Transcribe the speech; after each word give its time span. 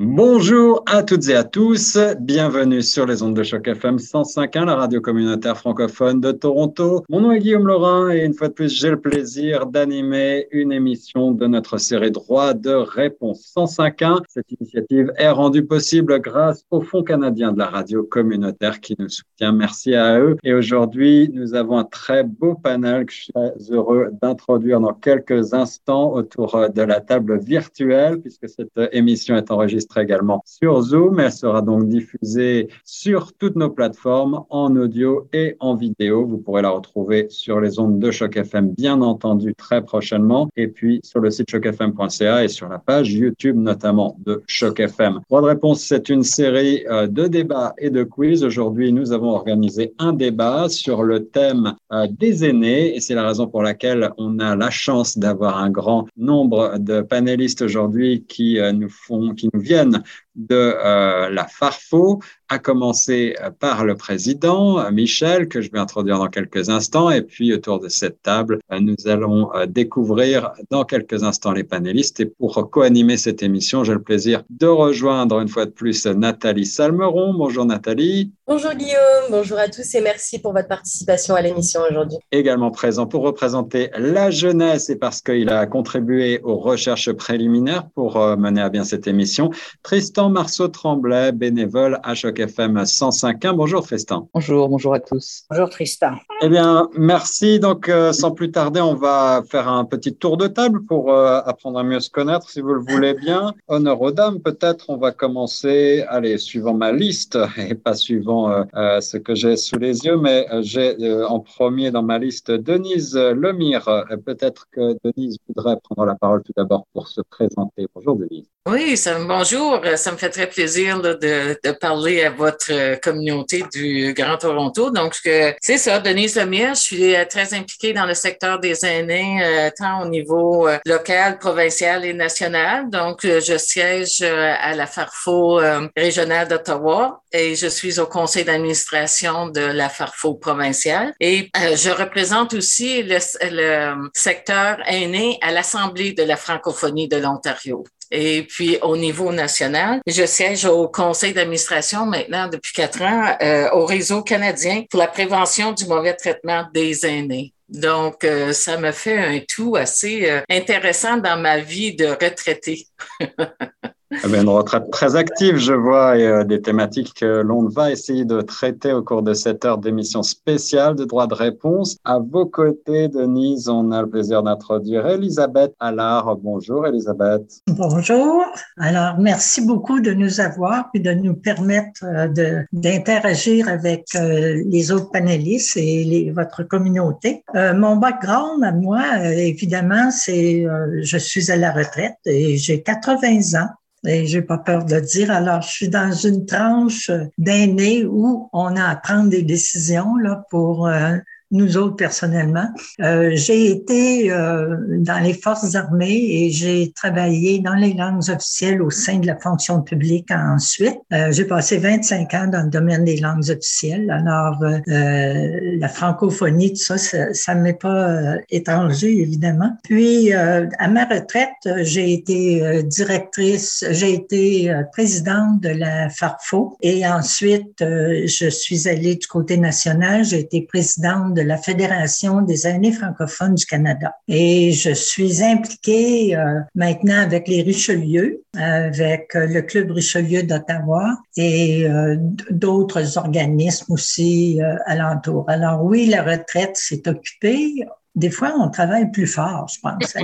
Bonjour 0.00 0.84
à 0.86 1.02
toutes 1.02 1.28
et 1.28 1.34
à 1.34 1.42
tous, 1.42 1.98
bienvenue 2.20 2.82
sur 2.82 3.04
les 3.04 3.20
ondes 3.24 3.34
de 3.34 3.42
choc 3.42 3.66
FM 3.66 3.96
105.1, 3.96 4.66
la 4.66 4.76
radio 4.76 5.00
communautaire 5.00 5.56
francophone 5.56 6.20
de 6.20 6.30
Toronto. 6.30 7.02
Mon 7.08 7.22
nom 7.22 7.32
est 7.32 7.40
Guillaume 7.40 7.66
Laurin 7.66 8.10
et 8.10 8.24
une 8.24 8.32
fois 8.32 8.46
de 8.46 8.52
plus, 8.52 8.72
j'ai 8.72 8.90
le 8.90 9.00
plaisir 9.00 9.66
d'animer 9.66 10.46
une 10.52 10.70
émission 10.70 11.32
de 11.32 11.48
notre 11.48 11.78
série 11.78 12.12
Droit 12.12 12.54
de 12.54 12.70
réponse 12.70 13.52
105.1. 13.56 14.20
Cette 14.28 14.52
initiative 14.52 15.10
est 15.16 15.30
rendue 15.30 15.64
possible 15.64 16.20
grâce 16.20 16.62
au 16.70 16.80
Fonds 16.80 17.02
canadien 17.02 17.50
de 17.50 17.58
la 17.58 17.66
radio 17.66 18.04
communautaire 18.04 18.78
qui 18.78 18.94
nous 19.00 19.08
soutient. 19.08 19.50
Merci 19.50 19.96
à 19.96 20.20
eux. 20.20 20.36
Et 20.44 20.54
aujourd'hui, 20.54 21.28
nous 21.32 21.56
avons 21.56 21.76
un 21.76 21.82
très 21.82 22.22
beau 22.22 22.54
panel 22.54 23.04
que 23.04 23.12
je 23.12 23.22
suis 23.22 23.32
heureux 23.70 24.10
d'introduire 24.22 24.78
dans 24.78 24.94
quelques 24.94 25.54
instants 25.54 26.12
autour 26.12 26.68
de 26.72 26.82
la 26.82 27.00
table 27.00 27.40
virtuelle 27.40 28.20
puisque 28.20 28.48
cette 28.48 28.70
émission 28.92 29.36
est 29.36 29.50
enregistrée 29.50 29.87
également 29.96 30.42
sur 30.44 30.80
Zoom. 30.82 31.20
Elle 31.20 31.32
sera 31.32 31.62
donc 31.62 31.88
diffusée 31.88 32.68
sur 32.84 33.32
toutes 33.32 33.56
nos 33.56 33.70
plateformes 33.70 34.44
en 34.50 34.74
audio 34.76 35.28
et 35.32 35.56
en 35.60 35.74
vidéo. 35.74 36.26
Vous 36.26 36.38
pourrez 36.38 36.62
la 36.62 36.70
retrouver 36.70 37.26
sur 37.30 37.60
les 37.60 37.78
ondes 37.78 37.98
de 37.98 38.10
Choc 38.10 38.36
FM, 38.36 38.74
bien 38.74 39.00
entendu, 39.00 39.54
très 39.54 39.82
prochainement. 39.82 40.48
Et 40.56 40.68
puis 40.68 41.00
sur 41.02 41.20
le 41.20 41.30
site 41.30 41.48
chocfm.ca 41.48 42.44
et 42.44 42.48
sur 42.48 42.68
la 42.68 42.78
page 42.78 43.12
YouTube 43.12 43.56
notamment 43.56 44.16
de 44.24 44.42
Choc 44.46 44.80
FM. 44.80 45.20
Droit 45.28 45.40
de 45.40 45.46
réponse, 45.46 45.82
c'est 45.82 46.08
une 46.08 46.22
série 46.22 46.84
euh, 46.90 47.06
de 47.06 47.26
débats 47.26 47.74
et 47.78 47.90
de 47.90 48.02
quiz. 48.02 48.44
Aujourd'hui, 48.44 48.92
nous 48.92 49.12
avons 49.12 49.30
organisé 49.30 49.94
un 49.98 50.12
débat 50.12 50.68
sur 50.68 51.02
le 51.02 51.26
thème 51.26 51.74
euh, 51.92 52.06
des 52.10 52.44
aînés 52.44 52.96
et 52.96 53.00
c'est 53.00 53.14
la 53.14 53.26
raison 53.26 53.46
pour 53.46 53.62
laquelle 53.62 54.10
on 54.18 54.38
a 54.38 54.56
la 54.56 54.70
chance 54.70 55.18
d'avoir 55.18 55.58
un 55.58 55.70
grand 55.70 56.06
nombre 56.16 56.78
de 56.78 57.00
panélistes 57.00 57.62
aujourd'hui 57.62 58.24
qui 58.28 58.58
euh, 58.58 58.72
nous 58.72 58.88
font, 58.88 59.34
qui 59.34 59.48
nous 59.52 59.60
viennent 59.60 59.77
реально 59.78 60.04
de 60.38 60.54
euh, 60.54 61.28
la 61.30 61.46
Farfo, 61.46 62.20
à 62.48 62.58
commencer 62.58 63.36
euh, 63.42 63.50
par 63.50 63.84
le 63.84 63.96
président 63.96 64.78
euh, 64.78 64.90
Michel, 64.90 65.48
que 65.48 65.60
je 65.60 65.70
vais 65.70 65.80
introduire 65.80 66.18
dans 66.18 66.28
quelques 66.28 66.70
instants. 66.70 67.10
Et 67.10 67.22
puis, 67.22 67.52
autour 67.52 67.80
de 67.80 67.88
cette 67.88 68.22
table, 68.22 68.60
nous 68.70 68.94
allons 69.06 69.50
découvrir 69.66 70.52
dans 70.70 70.84
quelques 70.84 71.24
instants 71.24 71.52
les 71.52 71.64
panélistes. 71.64 72.20
Et 72.20 72.26
pour 72.26 72.70
co-animer 72.70 73.16
cette 73.16 73.42
émission, 73.42 73.82
j'ai 73.82 73.92
le 73.92 74.02
plaisir 74.02 74.44
de 74.48 74.66
rejoindre 74.66 75.40
une 75.40 75.48
fois 75.48 75.66
de 75.66 75.70
plus 75.70 76.06
Nathalie 76.06 76.66
Salmeron. 76.66 77.34
Bonjour 77.34 77.64
Nathalie. 77.64 78.32
Bonjour 78.46 78.72
Guillaume, 78.72 79.30
bonjour 79.30 79.58
à 79.58 79.68
tous 79.68 79.94
et 79.94 80.00
merci 80.00 80.38
pour 80.38 80.54
votre 80.54 80.68
participation 80.68 81.34
à 81.34 81.42
l'émission 81.42 81.80
aujourd'hui. 81.90 82.16
Également 82.32 82.70
présent 82.70 83.06
pour 83.06 83.22
représenter 83.22 83.90
la 83.98 84.30
jeunesse 84.30 84.88
et 84.88 84.96
parce 84.96 85.20
qu'il 85.20 85.50
a 85.50 85.66
contribué 85.66 86.40
aux 86.42 86.56
recherches 86.56 87.12
préliminaires 87.12 87.88
pour 87.94 88.18
mener 88.38 88.62
à 88.62 88.70
bien 88.70 88.84
cette 88.84 89.06
émission, 89.06 89.50
Tristan 89.82 90.27
Marceau-Tremblay, 90.28 91.32
bénévole 91.32 91.98
à 92.02 92.14
Choc 92.14 92.38
FM 92.38 92.82
105.1. 92.82 93.54
Bonjour 93.54 93.84
Tristan. 93.84 94.28
Bonjour, 94.34 94.68
bonjour 94.68 94.94
à 94.94 95.00
tous. 95.00 95.44
Bonjour 95.50 95.68
Tristan. 95.70 96.12
Eh 96.40 96.48
bien, 96.48 96.88
merci. 96.96 97.58
Donc, 97.58 97.88
euh, 97.88 98.12
sans 98.12 98.30
plus 98.30 98.52
tarder, 98.52 98.80
on 98.80 98.94
va 98.94 99.42
faire 99.50 99.66
un 99.66 99.84
petit 99.84 100.14
tour 100.14 100.36
de 100.36 100.46
table 100.46 100.84
pour 100.84 101.12
euh, 101.12 101.40
apprendre 101.44 101.80
à 101.80 101.82
mieux 101.82 101.98
se 101.98 102.10
connaître, 102.10 102.48
si 102.48 102.60
vous 102.60 102.74
le 102.74 102.80
voulez 102.80 103.14
bien. 103.14 103.54
Honneur 103.66 104.00
aux 104.00 104.12
dames, 104.12 104.38
peut-être 104.40 104.84
on 104.88 104.96
va 104.96 105.10
commencer, 105.10 106.04
allez, 106.08 106.38
suivant 106.38 106.74
ma 106.74 106.92
liste 106.92 107.36
et 107.58 107.74
pas 107.74 107.94
suivant 107.94 108.50
euh, 108.50 109.00
ce 109.00 109.16
que 109.16 109.34
j'ai 109.34 109.56
sous 109.56 109.78
les 109.78 110.04
yeux, 110.04 110.16
mais 110.16 110.46
j'ai 110.60 110.96
en 111.28 111.40
premier 111.40 111.90
dans 111.90 112.04
ma 112.04 112.18
liste 112.18 112.52
Denise 112.52 113.16
Lemire. 113.16 114.04
peut-être 114.24 114.66
que 114.70 114.96
Denise 115.02 115.38
voudrait 115.48 115.78
prendre 115.82 116.06
la 116.06 116.14
parole 116.14 116.42
tout 116.44 116.52
d'abord 116.56 116.86
pour 116.92 117.08
se 117.08 117.20
présenter. 117.20 117.88
Bonjour 117.94 118.16
Denise. 118.16 118.46
Oui, 118.68 118.96
ça, 118.96 119.18
bonjour. 119.24 119.80
Ça 119.96 120.12
me 120.12 120.17
fait 120.18 120.30
très 120.30 120.46
plaisir 120.46 121.00
de, 121.00 121.14
de, 121.14 121.72
parler 121.72 122.24
à 122.24 122.30
votre 122.30 122.72
euh, 122.72 122.96
communauté 122.96 123.64
du 123.72 124.12
Grand 124.14 124.36
Toronto. 124.36 124.90
Donc, 124.90 125.14
c'est 125.14 125.78
ça, 125.78 125.98
Denise 125.98 126.36
Lemire. 126.36 126.74
Je 126.74 126.80
suis 126.80 127.14
euh, 127.14 127.24
très 127.24 127.54
impliquée 127.54 127.92
dans 127.92 128.06
le 128.06 128.14
secteur 128.14 128.58
des 128.58 128.84
aînés, 128.84 129.40
euh, 129.42 129.70
tant 129.76 130.02
au 130.02 130.08
niveau 130.08 130.68
local, 130.84 131.38
provincial 131.38 132.04
et 132.04 132.12
national. 132.12 132.90
Donc, 132.90 133.20
je 133.22 133.56
siège 133.56 134.22
à 134.22 134.74
la 134.74 134.86
Farfo 134.86 135.60
régionale 135.96 136.48
d'Ottawa 136.48 137.22
et 137.32 137.54
je 137.54 137.66
suis 137.66 138.00
au 138.00 138.06
conseil 138.06 138.44
d'administration 138.44 139.48
de 139.48 139.60
la 139.60 139.88
Farfo 139.88 140.34
provinciale. 140.34 141.14
Et 141.20 141.50
je 141.54 141.90
représente 141.90 142.54
aussi 142.54 143.02
le, 143.02 143.18
le 143.50 144.10
secteur 144.14 144.78
aîné 144.86 145.38
à 145.42 145.52
l'Assemblée 145.52 146.12
de 146.12 146.22
la 146.22 146.36
francophonie 146.36 147.08
de 147.08 147.16
l'Ontario. 147.16 147.84
Et 148.10 148.42
puis, 148.42 148.78
au 148.82 148.96
niveau 148.96 149.32
national, 149.32 150.00
je 150.06 150.24
siège 150.24 150.64
au 150.64 150.88
conseil 150.88 151.32
d'administration 151.34 152.06
maintenant 152.06 152.48
depuis 152.48 152.72
quatre 152.72 153.02
ans 153.02 153.36
euh, 153.42 153.70
au 153.72 153.84
réseau 153.84 154.22
canadien 154.22 154.84
pour 154.90 155.00
la 155.00 155.08
prévention 155.08 155.72
du 155.72 155.86
mauvais 155.86 156.14
traitement 156.14 156.66
des 156.72 157.04
aînés. 157.04 157.52
Donc, 157.68 158.24
euh, 158.24 158.52
ça 158.54 158.78
me 158.78 158.92
fait 158.92 159.18
un 159.18 159.40
tout 159.46 159.76
assez 159.76 160.28
euh, 160.30 160.40
intéressant 160.48 161.18
dans 161.18 161.38
ma 161.38 161.58
vie 161.58 161.94
de 161.94 162.06
retraité. 162.06 162.86
Eh 164.10 164.40
une 164.40 164.48
retraite 164.48 164.90
très 164.90 165.16
active, 165.16 165.56
je 165.56 165.74
vois, 165.74 166.16
et 166.16 166.26
euh, 166.26 166.42
des 166.42 166.62
thématiques 166.62 167.12
que 167.12 167.42
l'on 167.42 167.68
va 167.68 167.90
essayer 167.90 168.24
de 168.24 168.40
traiter 168.40 168.94
au 168.94 169.02
cours 169.02 169.22
de 169.22 169.34
cette 169.34 169.66
heure 169.66 169.76
d'émission 169.76 170.22
spéciale 170.22 170.94
de 170.94 171.04
droit 171.04 171.26
de 171.26 171.34
réponse. 171.34 171.98
À 172.04 172.18
vos 172.18 172.46
côtés, 172.46 173.08
Denise, 173.08 173.68
on 173.68 173.90
a 173.90 174.00
le 174.00 174.08
plaisir 174.08 174.42
d'introduire 174.42 175.06
Elisabeth 175.06 175.74
Allard. 175.78 176.36
Bonjour, 176.36 176.86
Elisabeth. 176.86 177.42
Bonjour. 177.66 178.44
Alors, 178.78 179.18
merci 179.18 179.66
beaucoup 179.66 180.00
de 180.00 180.14
nous 180.14 180.40
avoir 180.40 180.88
et 180.94 181.00
de 181.00 181.12
nous 181.12 181.34
permettre 181.34 182.02
euh, 182.04 182.64
d'interagir 182.72 183.68
avec 183.68 184.06
euh, 184.14 184.62
les 184.64 184.90
autres 184.90 185.10
panélistes 185.10 185.76
et 185.76 186.32
votre 186.34 186.62
communauté. 186.62 187.42
mon 187.54 187.96
background, 187.96 188.64
à 188.64 188.72
moi, 188.72 189.02
évidemment, 189.22 190.10
c'est 190.10 190.64
je 191.02 191.18
suis 191.18 191.50
à 191.50 191.56
la 191.56 191.72
retraite 191.72 192.16
et 192.24 192.56
j'ai 192.56 192.82
80 192.82 193.60
ans. 193.60 193.68
Et 194.06 194.26
j'ai 194.26 194.42
pas 194.42 194.58
peur 194.58 194.84
de 194.84 194.94
le 194.94 195.00
dire. 195.00 195.30
Alors, 195.30 195.62
je 195.62 195.70
suis 195.70 195.88
dans 195.88 196.12
une 196.12 196.46
tranche 196.46 197.10
d'aînés 197.36 198.04
où 198.04 198.48
on 198.52 198.76
a 198.76 198.84
à 198.84 198.96
prendre 198.96 199.28
des 199.28 199.42
décisions 199.42 200.16
là 200.16 200.44
pour 200.50 200.86
euh, 200.86 201.16
nous 201.50 201.76
autres 201.76 201.96
personnellement. 201.96 202.68
Euh, 203.00 203.30
j'ai 203.34 203.70
été 203.70 204.30
euh, 204.30 204.76
dans 204.98 205.18
les 205.22 205.34
forces 205.34 205.74
armées 205.74 206.26
et 206.30 206.50
j'ai 206.50 206.92
travaillé 206.92 207.58
dans 207.60 207.74
les 207.74 207.94
langues 207.94 208.28
officielles 208.28 208.82
au 208.82 208.90
sein 208.90 209.18
de 209.18 209.26
la 209.26 209.36
fonction 209.36 209.82
publique 209.82 210.30
ensuite. 210.30 210.98
Euh, 211.12 211.32
j'ai 211.32 211.44
passé 211.44 211.78
25 211.78 212.34
ans 212.34 212.46
dans 212.48 212.62
le 212.62 212.70
domaine 212.70 213.04
des 213.04 213.16
langues 213.16 213.48
officielles. 213.50 214.10
Alors, 214.10 214.62
euh, 214.62 215.76
la 215.78 215.88
francophonie, 215.88 216.72
tout 216.72 216.82
ça, 216.82 216.98
ça, 216.98 217.32
ça 217.32 217.54
m'est 217.54 217.72
pas 217.72 218.08
euh, 218.08 218.36
étranger, 218.50 219.20
évidemment. 219.20 219.76
Puis, 219.84 220.32
à 220.32 220.88
ma 220.88 221.04
retraite, 221.04 221.48
j'ai 221.78 222.12
été 222.12 222.82
directrice, 222.84 223.84
j'ai 223.90 224.14
été 224.14 224.72
présidente 224.92 225.60
de 225.60 225.70
la 225.70 226.10
FARFO 226.10 226.76
et 226.82 227.06
ensuite, 227.06 227.76
je 227.80 228.48
suis 228.50 228.88
allée 228.88 229.16
du 229.16 229.26
côté 229.26 229.56
national, 229.56 230.24
j'ai 230.24 230.40
été 230.40 230.62
présidente 230.62 231.37
de 231.38 231.42
la 231.42 231.56
Fédération 231.56 232.42
des 232.42 232.66
aînés 232.66 232.92
francophones 232.92 233.54
du 233.54 233.64
Canada. 233.64 234.12
Et 234.26 234.72
je 234.72 234.90
suis 234.90 235.42
impliquée 235.42 236.36
euh, 236.36 236.60
maintenant 236.74 237.20
avec 237.20 237.46
les 237.46 237.62
Richelieu, 237.62 238.42
avec 238.56 239.34
euh, 239.36 239.46
le 239.46 239.62
Club 239.62 239.92
Richelieu 239.92 240.42
d'Ottawa 240.42 241.16
et 241.36 241.86
euh, 241.86 242.16
d'autres 242.50 243.18
organismes 243.18 243.92
aussi 243.92 244.60
alentour. 244.86 245.44
Alors 245.48 245.84
oui, 245.84 246.06
la 246.06 246.22
retraite 246.22 246.76
s'est 246.76 247.08
occupée 247.08 247.86
des 248.18 248.30
fois, 248.30 248.52
on 248.58 248.68
travaille 248.68 249.10
plus 249.12 249.28
fort, 249.28 249.68
je 249.72 249.78
pense, 249.80 250.16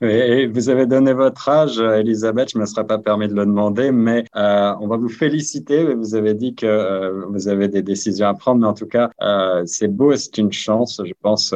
vous 0.54 0.68
avez 0.70 0.86
donné 0.86 1.12
votre 1.12 1.46
âge, 1.48 1.78
Elisabeth, 1.78 2.52
je 2.52 2.58
ne 2.58 2.62
me 2.62 2.66
serais 2.66 2.86
pas 2.86 2.96
permis 2.98 3.28
de 3.28 3.34
le 3.34 3.44
demander, 3.44 3.92
mais 3.92 4.24
euh, 4.34 4.72
on 4.80 4.86
va 4.86 4.96
vous 4.96 5.10
féliciter. 5.10 5.94
Vous 5.94 6.14
avez 6.14 6.32
dit 6.32 6.54
que 6.54 6.64
euh, 6.64 7.26
vous 7.28 7.48
avez 7.48 7.68
des 7.68 7.82
décisions 7.82 8.28
à 8.28 8.34
prendre, 8.34 8.62
mais 8.62 8.66
en 8.66 8.72
tout 8.72 8.86
cas, 8.86 9.10
euh, 9.20 9.62
c'est 9.66 9.88
beau 9.88 10.12
et 10.12 10.16
c'est 10.16 10.38
une 10.38 10.52
chance, 10.52 11.02
je 11.04 11.12
pense, 11.20 11.54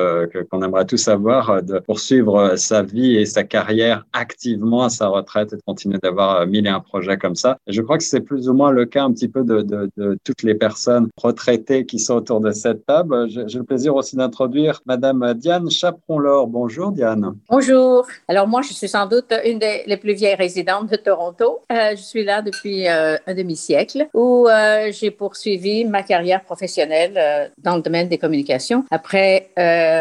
qu'on 0.51 0.63
aimerait 0.63 0.85
tous 0.85 1.09
avoir 1.09 1.63
de 1.63 1.79
poursuivre 1.79 2.57
sa 2.57 2.83
vie 2.83 3.17
et 3.17 3.25
sa 3.25 3.45
carrière 3.45 4.05
activement 4.13 4.83
à 4.83 4.91
sa 4.91 5.09
retraite 5.09 5.55
et 5.55 5.57
de 5.57 5.63
continuer 5.63 5.99
d'avoir 6.03 6.47
mille 6.47 6.67
et 6.67 6.71
un 6.71 6.81
projets 6.81 7.17
comme 7.17 7.35
ça. 7.35 7.59
je 7.67 7.81
crois 7.81 7.97
que 7.97 8.05
c'est 8.05 8.21
plus 8.21 8.49
ou 8.49 8.53
moins 8.53 8.71
le 8.71 8.85
cas 8.85 9.05
un 9.05 9.13
petit 9.13 9.29
peu 9.29 9.43
de, 9.43 9.91
toutes 10.23 10.43
les 10.43 10.55
personnes 10.55 11.09
retraitées 11.17 11.87
qui 11.87 11.99
sont 11.99 12.15
autour 12.15 12.41
de 12.41 12.51
cette 12.51 12.85
table. 12.85 13.27
J'ai 13.29 13.59
le 13.59 13.65
plaisir 13.65 13.95
aussi 13.95 14.17
d'introduire 14.35 14.81
Madame 14.85 15.35
Diane 15.35 15.71
Chaperon-Laure. 15.71 16.49
Bonjour 16.49 16.91
Diane. 16.91 17.37
Bonjour. 17.49 18.05
Alors 18.27 18.49
moi, 18.49 18.63
je 18.63 18.73
suis 18.73 18.89
sans 18.89 19.07
doute 19.07 19.33
une 19.45 19.61
des 19.61 19.97
plus 19.97 20.15
vieilles 20.15 20.35
résidentes 20.35 20.91
de 20.91 20.97
Toronto. 20.97 21.61
Euh, 21.71 21.91
je 21.93 22.03
suis 22.03 22.25
là 22.25 22.43
depuis 22.43 22.89
euh, 22.89 23.17
un 23.29 23.35
demi-siècle 23.35 24.09
où 24.13 24.49
euh, 24.49 24.91
j'ai 24.91 25.13
poursuivi 25.13 25.85
ma 25.85 26.03
carrière 26.03 26.43
professionnelle 26.43 27.53
dans 27.59 27.77
le 27.77 27.83
domaine 27.83 28.09
des 28.09 28.19
communications. 28.19 28.85
Après 28.91 29.51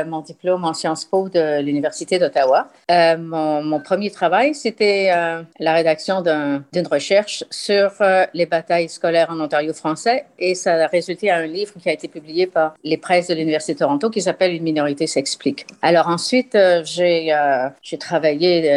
mon 0.08 0.22
diplôme 0.22 0.66
en 0.66 0.74
Sciences 0.74 1.06
Po 1.06 1.30
de 1.30 1.62
l'Université 1.62 2.18
d'Ottawa, 2.18 2.70
mon, 2.90 3.62
mon, 3.64 3.80
premier 3.80 4.10
travail, 4.10 4.56
c'était 4.56 5.12
la 5.60 5.74
rédaction 5.74 6.22
d'une 6.22 6.88
recherche 6.88 7.44
sur 7.52 7.92
les 8.34 8.46
batailles 8.46 8.90
scolaires 8.90 9.28
en 9.30 9.40
Ontario 9.40 9.74
français 9.74 10.26
et 10.40 10.56
ça 10.56 10.74
a 10.74 10.88
résulté 10.88 11.30
à 11.30 11.38
un 11.38 11.46
livre 11.46 11.74
qui 11.80 11.90
a 11.90 11.94
été 11.94 12.08
publié 12.08 12.48
par 12.48 12.74
les 12.84 12.98
presses 12.98 13.28
de 13.28 13.36
l'Université 13.36 13.74
de 13.74 13.80
Toronto 13.80 14.10
qui 14.14 14.22
s'appelle 14.22 14.54
Une 14.54 14.64
minorité 14.64 15.08
s'explique. 15.08 15.66
Alors 15.82 16.08
ensuite, 16.08 16.58
j'ai 16.84 17.36
j'ai 17.82 17.98
travaillé, 17.98 18.72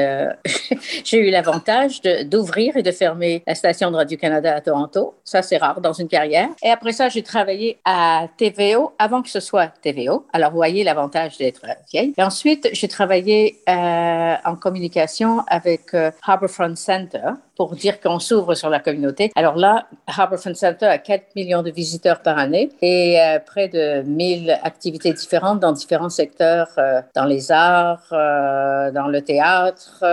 j'ai 1.05 1.19
eu 1.19 1.31
l'avantage 1.31 2.01
d'ouvrir 2.25 2.77
et 2.77 2.83
de 2.83 2.91
fermer 2.91 3.43
la 3.47 3.55
station 3.55 3.91
de 3.91 3.97
Radio-Canada 3.97 4.55
à 4.55 4.61
Toronto. 4.61 5.15
Ça, 5.25 5.43
c'est 5.43 5.59
rare 5.59 5.81
dans 5.81 5.93
une 5.93 6.09
carrière. 6.09 6.49
Et 6.63 6.71
après 6.71 6.93
ça, 6.93 7.09
j'ai 7.09 7.23
travaillé 7.23 7.79
à 7.85 8.29
TVO 8.37 8.93
avant 8.99 9.23
que 9.23 9.29
ce 9.29 9.41
soit 9.41 9.69
TVO. 9.83 10.27
Alors, 10.33 10.51
vous 10.51 10.57
voyez 10.57 10.85
l'avantage 10.85 11.39
d'être 11.39 11.67
vieille. 11.93 12.15
Et 12.17 12.23
ensuite, 12.23 12.69
j'ai 12.73 12.89
travaillé 12.89 13.59
euh, 13.69 14.35
en 14.45 14.57
communication 14.57 15.43
avec 15.49 15.95
euh, 15.95 16.11
Harbourfront 16.23 16.77
Center 16.77 17.31
pour 17.57 17.75
dire 17.75 18.01
qu'on 18.01 18.19
s'ouvre 18.19 18.55
sur 18.55 18.69
la 18.69 18.79
communauté. 18.79 19.33
Alors 19.35 19.57
là, 19.57 19.87
Harbourfront 20.07 20.55
Center 20.55 20.87
a 20.87 20.99
4 20.99 21.35
millions 21.35 21.63
de 21.63 21.71
visiteurs 21.71 22.21
par 22.21 22.39
année 22.39 22.71
et 22.83 23.19
euh, 23.21 23.39
près 23.39 23.69
de 23.69 24.03
1000 24.03 24.59
activités 24.63 25.13
différentes 25.13 25.61
dans 25.61 25.73
différents 25.73 26.11
secteurs, 26.11 26.69
euh, 26.79 27.01
dans 27.15 27.25
les 27.25 27.51
arts, 27.51 28.09
euh, 28.13 28.91
dans 28.93 29.09
le 29.09 29.23
théâtre, 29.23 30.05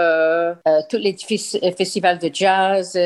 tous 0.90 0.98
les 0.98 1.16
festivals 1.78 2.19
de 2.19 2.30
jazz, 2.34 2.98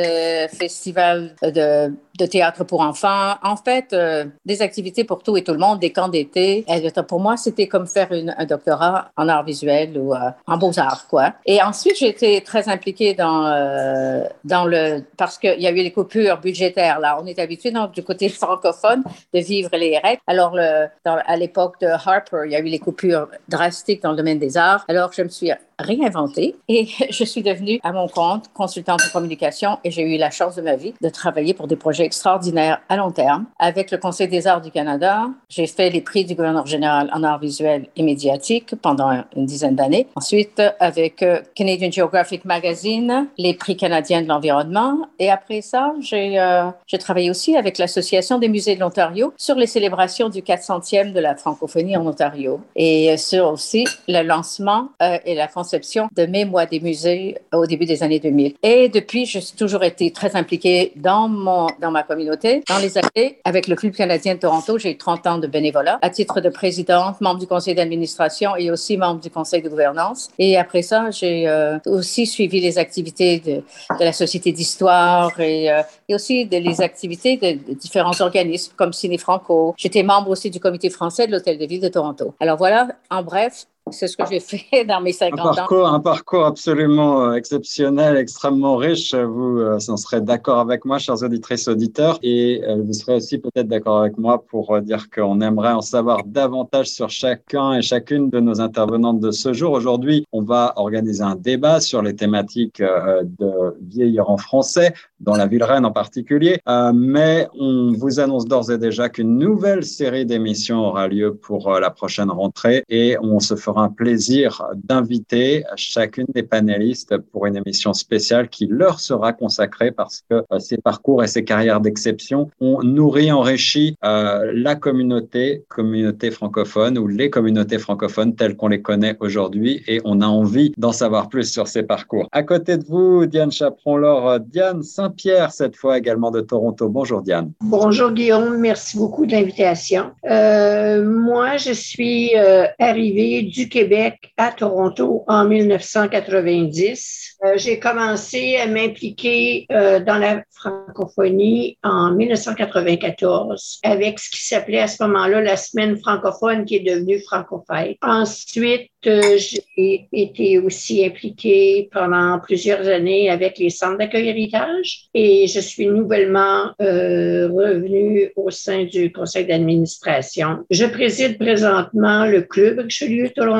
festivals 0.57 1.35
de 1.41 1.91
de 2.17 2.25
théâtre 2.25 2.63
pour 2.63 2.81
enfants. 2.81 3.35
En 3.43 3.55
fait, 3.55 3.93
euh, 3.93 4.25
des 4.45 4.61
activités 4.61 5.03
pour 5.03 5.23
tout 5.23 5.37
et 5.37 5.43
tout 5.43 5.53
le 5.53 5.59
monde, 5.59 5.79
des 5.79 5.91
camps 5.91 6.09
d'été. 6.09 6.65
Pour 7.07 7.19
moi, 7.19 7.37
c'était 7.37 7.67
comme 7.67 7.87
faire 7.87 8.11
une, 8.11 8.33
un 8.37 8.45
doctorat 8.45 9.11
en 9.15 9.29
art 9.29 9.43
visuel 9.43 9.97
ou 9.97 10.13
euh, 10.13 10.17
en 10.47 10.57
beaux-arts, 10.57 11.07
quoi. 11.07 11.33
Et 11.45 11.61
ensuite, 11.61 11.97
j'ai 11.97 12.09
été 12.09 12.41
très 12.41 12.67
impliquée 12.69 13.13
dans, 13.13 13.45
euh, 13.45 14.23
dans 14.43 14.65
le... 14.65 15.03
Parce 15.15 15.37
qu'il 15.37 15.59
y 15.59 15.67
a 15.67 15.71
eu 15.71 15.75
les 15.75 15.91
coupures 15.91 16.39
budgétaires, 16.39 16.99
là. 16.99 17.19
On 17.21 17.25
est 17.25 17.39
habitué, 17.39 17.71
donc, 17.71 17.91
du 17.91 18.03
côté 18.03 18.29
francophone, 18.29 19.03
de 19.33 19.39
vivre 19.39 19.69
les 19.73 19.97
règles. 19.97 20.21
Alors, 20.27 20.55
le, 20.55 20.87
à 21.05 21.35
l'époque 21.37 21.79
de 21.81 21.87
Harper, 21.87 22.43
il 22.45 22.51
y 22.51 22.55
a 22.55 22.59
eu 22.59 22.63
les 22.63 22.79
coupures 22.79 23.27
drastiques 23.47 24.01
dans 24.01 24.11
le 24.11 24.17
domaine 24.17 24.39
des 24.39 24.57
arts. 24.57 24.85
Alors, 24.87 25.13
je 25.13 25.21
me 25.21 25.29
suis 25.29 25.51
réinventée 25.79 26.55
et 26.67 26.87
je 27.09 27.23
suis 27.23 27.43
devenue 27.43 27.79
à 27.83 27.91
mon 27.91 28.07
compte 28.07 28.45
consultante 28.53 29.01
en 29.07 29.11
communication 29.11 29.77
et 29.83 29.91
j'ai 29.91 30.03
eu 30.03 30.17
la 30.17 30.31
chance 30.31 30.55
de 30.55 30.61
ma 30.61 30.75
vie 30.75 30.93
de 31.01 31.09
travailler 31.09 31.53
pour 31.53 31.67
des 31.67 31.75
projets 31.75 32.05
extraordinaires 32.05 32.81
à 32.89 32.97
long 32.97 33.11
terme 33.11 33.45
avec 33.59 33.91
le 33.91 33.97
Conseil 33.97 34.27
des 34.27 34.47
arts 34.47 34.61
du 34.61 34.71
Canada. 34.71 35.27
J'ai 35.49 35.67
fait 35.67 35.89
les 35.89 36.01
prix 36.01 36.25
du 36.25 36.35
gouverneur 36.35 36.65
général 36.65 37.09
en 37.13 37.23
arts 37.23 37.39
visuels 37.39 37.87
et 37.95 38.03
médiatiques 38.03 38.75
pendant 38.81 39.23
une 39.35 39.45
dizaine 39.45 39.75
d'années. 39.75 40.07
Ensuite, 40.15 40.61
avec 40.79 41.21
euh, 41.23 41.41
Canadian 41.55 41.91
Geographic 41.91 42.45
Magazine, 42.45 43.27
les 43.37 43.53
prix 43.53 43.77
canadiens 43.77 44.21
de 44.21 44.27
l'environnement. 44.27 45.07
Et 45.19 45.29
après 45.29 45.61
ça, 45.61 45.93
j'ai 45.99 46.39
euh, 46.39 46.69
travaillé 46.99 47.29
aussi 47.29 47.55
avec 47.55 47.77
l'Association 47.77 48.39
des 48.39 48.49
musées 48.49 48.75
de 48.75 48.79
l'Ontario 48.79 49.33
sur 49.37 49.55
les 49.55 49.67
célébrations 49.67 50.29
du 50.29 50.41
400e 50.41 51.13
de 51.13 51.19
la 51.19 51.35
francophonie 51.35 51.95
en 51.97 52.05
Ontario 52.05 52.59
et 52.75 53.15
sur 53.17 53.47
aussi 53.47 53.85
le 54.07 54.23
lancement 54.23 54.89
euh, 55.01 55.17
et 55.25 55.35
la 55.35 55.47
de 55.73 56.25
mes 56.25 56.45
mois 56.45 56.65
des 56.65 56.79
musées 56.79 57.37
au 57.53 57.65
début 57.65 57.85
des 57.85 58.03
années 58.03 58.19
2000. 58.19 58.55
Et 58.63 58.89
depuis, 58.89 59.25
j'ai 59.25 59.41
toujours 59.57 59.83
été 59.83 60.11
très 60.11 60.35
impliquée 60.35 60.91
dans, 60.95 61.27
mon, 61.27 61.67
dans 61.81 61.91
ma 61.91 62.03
communauté. 62.03 62.63
Dans 62.67 62.79
les 62.79 62.97
années, 62.97 63.39
avec 63.43 63.67
le 63.67 63.75
Club 63.75 63.93
canadien 63.93 64.35
de 64.35 64.39
Toronto, 64.39 64.77
j'ai 64.77 64.91
eu 64.91 64.97
30 64.97 65.27
ans 65.27 65.37
de 65.37 65.47
bénévolat 65.47 65.99
à 66.01 66.09
titre 66.09 66.41
de 66.41 66.49
présidente, 66.49 67.21
membre 67.21 67.39
du 67.39 67.47
conseil 67.47 67.75
d'administration 67.75 68.55
et 68.55 68.71
aussi 68.71 68.97
membre 68.97 69.21
du 69.21 69.29
conseil 69.29 69.61
de 69.61 69.69
gouvernance. 69.69 70.29
Et 70.39 70.57
après 70.57 70.81
ça, 70.81 71.11
j'ai 71.11 71.47
euh, 71.47 71.77
aussi 71.85 72.25
suivi 72.25 72.59
les 72.59 72.77
activités 72.77 73.39
de, 73.39 73.63
la 73.99 74.13
Société 74.13 74.51
d'histoire 74.51 75.39
et, 75.39 75.71
euh, 75.71 75.81
et, 76.07 76.15
aussi 76.15 76.45
de, 76.45 76.57
les 76.57 76.81
activités 76.81 77.37
de, 77.37 77.71
de, 77.71 77.77
différents 77.77 78.19
organismes 78.21 78.73
comme 78.75 78.93
Ciné 78.93 79.17
Franco. 79.17 79.73
J'étais 79.77 80.03
membre 80.03 80.29
aussi 80.29 80.49
du 80.49 80.59
comité 80.59 80.89
français 80.89 81.27
de 81.27 81.31
l'Hôtel 81.31 81.57
de 81.57 81.65
Ville 81.65 81.81
de 81.81 81.89
Toronto. 81.89 82.35
Alors 82.39 82.57
voilà, 82.57 82.87
en 83.09 83.23
bref, 83.23 83.65
c'est 83.91 84.07
ce 84.07 84.17
que 84.17 84.23
j'ai 84.29 84.39
fait 84.39 84.85
dans 84.87 85.01
mes 85.01 85.11
50 85.11 85.39
un 85.39 85.53
parcours, 85.53 85.85
ans. 85.85 85.93
Un 85.93 85.99
parcours 85.99 86.45
absolument 86.45 87.23
euh, 87.23 87.33
exceptionnel, 87.33 88.17
extrêmement 88.17 88.75
riche. 88.75 89.13
Vous 89.13 89.59
euh, 89.59 89.79
en 89.87 89.97
serez 89.97 90.21
d'accord 90.21 90.59
avec 90.59 90.85
moi, 90.85 90.99
chers 90.99 91.21
auditrices, 91.23 91.67
auditeurs. 91.67 92.19
Et 92.23 92.61
euh, 92.63 92.81
vous 92.83 92.93
serez 92.93 93.15
aussi 93.15 93.37
peut-être 93.37 93.67
d'accord 93.67 94.01
avec 94.01 94.17
moi 94.17 94.43
pour 94.43 94.79
dire 94.81 95.09
qu'on 95.09 95.41
aimerait 95.41 95.73
en 95.73 95.81
savoir 95.81 96.23
davantage 96.25 96.87
sur 96.87 97.09
chacun 97.09 97.73
et 97.73 97.81
chacune 97.81 98.29
de 98.29 98.39
nos 98.39 98.61
intervenantes 98.61 99.19
de 99.19 99.31
ce 99.31 99.53
jour. 99.53 99.71
Aujourd'hui, 99.71 100.25
on 100.31 100.41
va 100.41 100.73
organiser 100.75 101.23
un 101.23 101.35
débat 101.35 101.79
sur 101.79 102.01
les 102.01 102.15
thématiques 102.15 102.81
de 102.81 103.77
vieillir 103.81 104.29
en 104.29 104.37
français, 104.37 104.93
dans 105.19 105.35
la 105.35 105.47
ville 105.47 105.63
reine 105.63 105.85
en 105.85 105.91
particulier. 105.91 106.59
mais 106.93 107.47
on 107.59 107.93
vous 107.93 108.19
annonce 108.19 108.45
d'ores 108.45 108.71
et 108.71 108.77
déjà 108.77 109.09
qu'une 109.09 109.37
nouvelle 109.37 109.83
série 109.83 110.25
d'émissions 110.25 110.79
aura 110.79 111.07
lieu 111.07 111.35
pour 111.35 111.71
la 111.79 111.89
prochaine 111.89 112.29
rentrée 112.29 112.83
et 112.89 113.17
on 113.21 113.39
se 113.39 113.55
fera 113.55 113.76
un 113.79 113.89
plaisir 113.89 114.63
d'inviter 114.75 115.63
chacune 115.75 116.27
des 116.33 116.43
panélistes 116.43 117.17
pour 117.17 117.45
une 117.45 117.57
émission 117.57 117.93
spéciale 117.93 118.49
qui 118.49 118.67
leur 118.67 118.99
sera 118.99 119.33
consacrée 119.33 119.91
parce 119.91 120.23
que 120.29 120.43
euh, 120.51 120.59
ces 120.59 120.77
parcours 120.77 121.23
et 121.23 121.27
ces 121.27 121.43
carrières 121.43 121.81
d'exception 121.81 122.49
ont 122.59 122.81
nourri, 122.83 123.31
enrichi 123.31 123.95
euh, 124.03 124.51
la 124.53 124.75
communauté, 124.75 125.63
communauté 125.69 126.31
francophone 126.31 126.97
ou 126.97 127.07
les 127.07 127.29
communautés 127.29 127.79
francophones 127.79 128.35
telles 128.35 128.55
qu'on 128.55 128.67
les 128.67 128.81
connaît 128.81 129.15
aujourd'hui 129.19 129.83
et 129.87 130.01
on 130.05 130.21
a 130.21 130.27
envie 130.27 130.73
d'en 130.77 130.91
savoir 130.91 131.29
plus 131.29 131.51
sur 131.51 131.67
ces 131.67 131.83
parcours. 131.83 132.27
À 132.31 132.43
côté 132.43 132.77
de 132.77 132.83
vous, 132.85 133.25
Diane 133.25 133.51
Chaperon-Laure, 133.51 134.29
euh, 134.29 134.39
Diane 134.39 134.83
Saint-Pierre, 134.83 135.51
cette 135.51 135.75
fois 135.75 135.97
également 135.97 136.31
de 136.31 136.41
Toronto. 136.41 136.89
Bonjour 136.89 137.21
Diane. 137.21 137.51
Bonjour 137.61 138.11
Guillaume, 138.11 138.57
merci 138.57 138.97
beaucoup 138.97 139.25
de 139.25 139.31
l'invitation. 139.31 140.11
moi, 140.23 141.57
je 141.57 141.73
suis 141.73 142.31
arrivée 142.79 143.43
du 143.43 143.66
Québec 143.69 144.33
à 144.37 144.51
Toronto 144.51 145.23
en 145.27 145.45
1990. 145.45 147.37
Euh, 147.45 147.53
j'ai 147.55 147.79
commencé 147.79 148.57
à 148.57 148.65
m'impliquer 148.67 149.67
euh, 149.71 149.99
dans 149.99 150.17
la 150.17 150.43
francophonie 150.55 151.77
en 151.83 152.11
1994 152.13 153.79
avec 153.83 154.17
ce 154.19 154.31
qui 154.31 154.43
s'appelait 154.43 154.79
à 154.79 154.87
ce 154.87 155.03
moment-là 155.03 155.41
la 155.41 155.55
semaine 155.55 155.97
francophone 155.97 156.65
qui 156.65 156.77
est 156.77 156.79
devenue 156.79 157.19
francophone. 157.19 157.93
Ensuite, 158.01 158.89
euh, 159.05 159.37
j'ai 159.37 160.07
été 160.11 160.57
aussi 160.57 161.05
impliquée 161.05 161.89
pendant 161.91 162.39
plusieurs 162.39 162.87
années 162.87 163.29
avec 163.29 163.59
les 163.59 163.69
centres 163.69 163.97
d'accueil 163.99 164.29
héritage 164.29 165.09
et 165.13 165.47
je 165.47 165.59
suis 165.59 165.87
nouvellement 165.87 166.71
revenue 166.79 168.31
au 168.35 168.49
sein 168.49 168.85
du 168.85 169.11
conseil 169.11 169.45
d'administration. 169.45 170.65
Je 170.71 170.85
préside 170.85 171.37
présentement 171.37 172.25
le 172.25 172.41
club 172.41 172.79
Richelieu 172.79 173.29
Toronto 173.29 173.56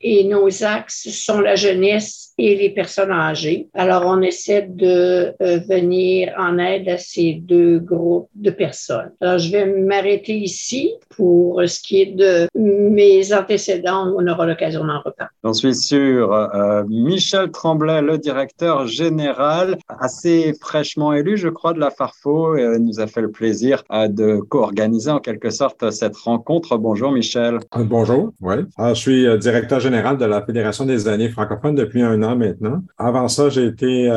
et 0.00 0.24
nos 0.24 0.64
axes 0.64 1.08
sont 1.10 1.40
la 1.40 1.54
jeunesse 1.54 2.32
et 2.38 2.56
les 2.56 2.70
personnes 2.70 3.10
âgées. 3.10 3.68
Alors, 3.74 4.04
on 4.06 4.22
essaie 4.22 4.62
de 4.62 5.34
euh, 5.40 5.60
venir 5.68 6.32
en 6.38 6.58
aide 6.58 6.88
à 6.88 6.98
ces 6.98 7.34
deux 7.34 7.78
groupes 7.78 8.28
de 8.34 8.50
personnes. 8.50 9.12
Alors, 9.20 9.38
je 9.38 9.50
vais 9.50 9.66
m'arrêter 9.66 10.36
ici 10.36 10.94
pour 11.10 11.62
ce 11.66 11.80
qui 11.80 12.00
est 12.00 12.14
de 12.14 12.48
mes 12.54 13.32
antécédents. 13.34 14.14
On 14.16 14.26
aura 14.26 14.46
l'occasion 14.46 14.84
d'en 14.84 14.98
reparler. 14.98 15.30
j'en 15.44 15.52
suis 15.52 15.74
sûr. 15.74 16.32
Euh, 16.32 16.84
Michel 16.88 17.50
Tremblay, 17.50 18.02
le 18.02 18.18
directeur 18.18 18.86
général, 18.86 19.76
assez 19.88 20.54
fraîchement 20.60 21.12
élu, 21.12 21.36
je 21.36 21.48
crois, 21.48 21.72
de 21.72 21.80
la 21.80 21.90
Farfo, 21.90 22.56
euh, 22.56 22.78
nous 22.78 23.00
a 23.00 23.06
fait 23.06 23.20
le 23.20 23.30
plaisir 23.30 23.84
euh, 23.92 24.08
de 24.08 24.36
co-organiser 24.36 25.10
en 25.10 25.20
quelque 25.20 25.50
sorte 25.50 25.90
cette 25.90 26.16
rencontre. 26.16 26.76
Bonjour 26.76 27.12
Michel. 27.12 27.58
Bonjour, 27.76 28.32
oui. 28.40 28.56
je 28.78 28.94
suis 28.94 29.31
directeur 29.38 29.80
général 29.80 30.16
de 30.16 30.24
la 30.24 30.42
Fédération 30.42 30.84
des 30.84 31.08
années 31.08 31.28
francophones 31.28 31.74
depuis 31.74 32.02
un 32.02 32.22
an 32.22 32.36
maintenant. 32.36 32.82
Avant 32.98 33.28
ça, 33.28 33.48
j'ai 33.48 33.66
été, 33.66 34.08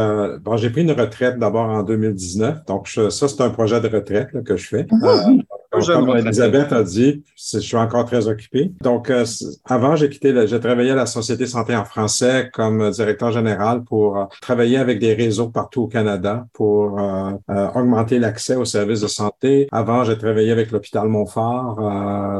bon, 0.41 0.57
j'ai 0.57 0.69
pris 0.69 0.81
une 0.81 0.91
retraite 0.91 1.39
d'abord 1.39 1.69
en 1.69 1.83
2019. 1.83 2.65
Donc, 2.65 2.87
ça, 2.87 3.09
c'est 3.09 3.41
un 3.41 3.49
projet 3.49 3.79
de 3.81 3.87
retraite 3.87 4.43
que 4.43 4.55
je 4.55 4.67
fais. 4.67 4.87
Mmh 4.91 5.41
comme 5.85 6.17
Elisabeth 6.17 6.71
a 6.71 6.83
dit, 6.83 7.23
je 7.35 7.59
suis 7.59 7.77
encore 7.77 8.05
très 8.05 8.27
occupé. 8.27 8.71
Donc, 8.81 9.09
euh, 9.09 9.25
avant, 9.65 9.95
j'ai 9.95 10.09
quitté, 10.09 10.33
j'ai 10.47 10.59
travaillé 10.59 10.91
à 10.91 10.95
la 10.95 11.05
Société 11.05 11.45
Santé 11.45 11.75
en 11.75 11.85
français 11.85 12.49
comme 12.53 12.89
directeur 12.91 13.31
général 13.31 13.83
pour 13.83 14.17
euh, 14.17 14.25
travailler 14.41 14.77
avec 14.77 14.99
des 14.99 15.13
réseaux 15.13 15.49
partout 15.49 15.83
au 15.83 15.87
Canada 15.87 16.45
pour 16.53 16.99
euh, 16.99 17.31
augmenter 17.75 18.19
l'accès 18.19 18.55
aux 18.55 18.65
services 18.65 19.01
de 19.01 19.07
santé. 19.07 19.67
Avant, 19.71 20.03
j'ai 20.03 20.17
travaillé 20.17 20.51
avec 20.51 20.71
l'hôpital 20.71 21.07
Montfort 21.07 21.75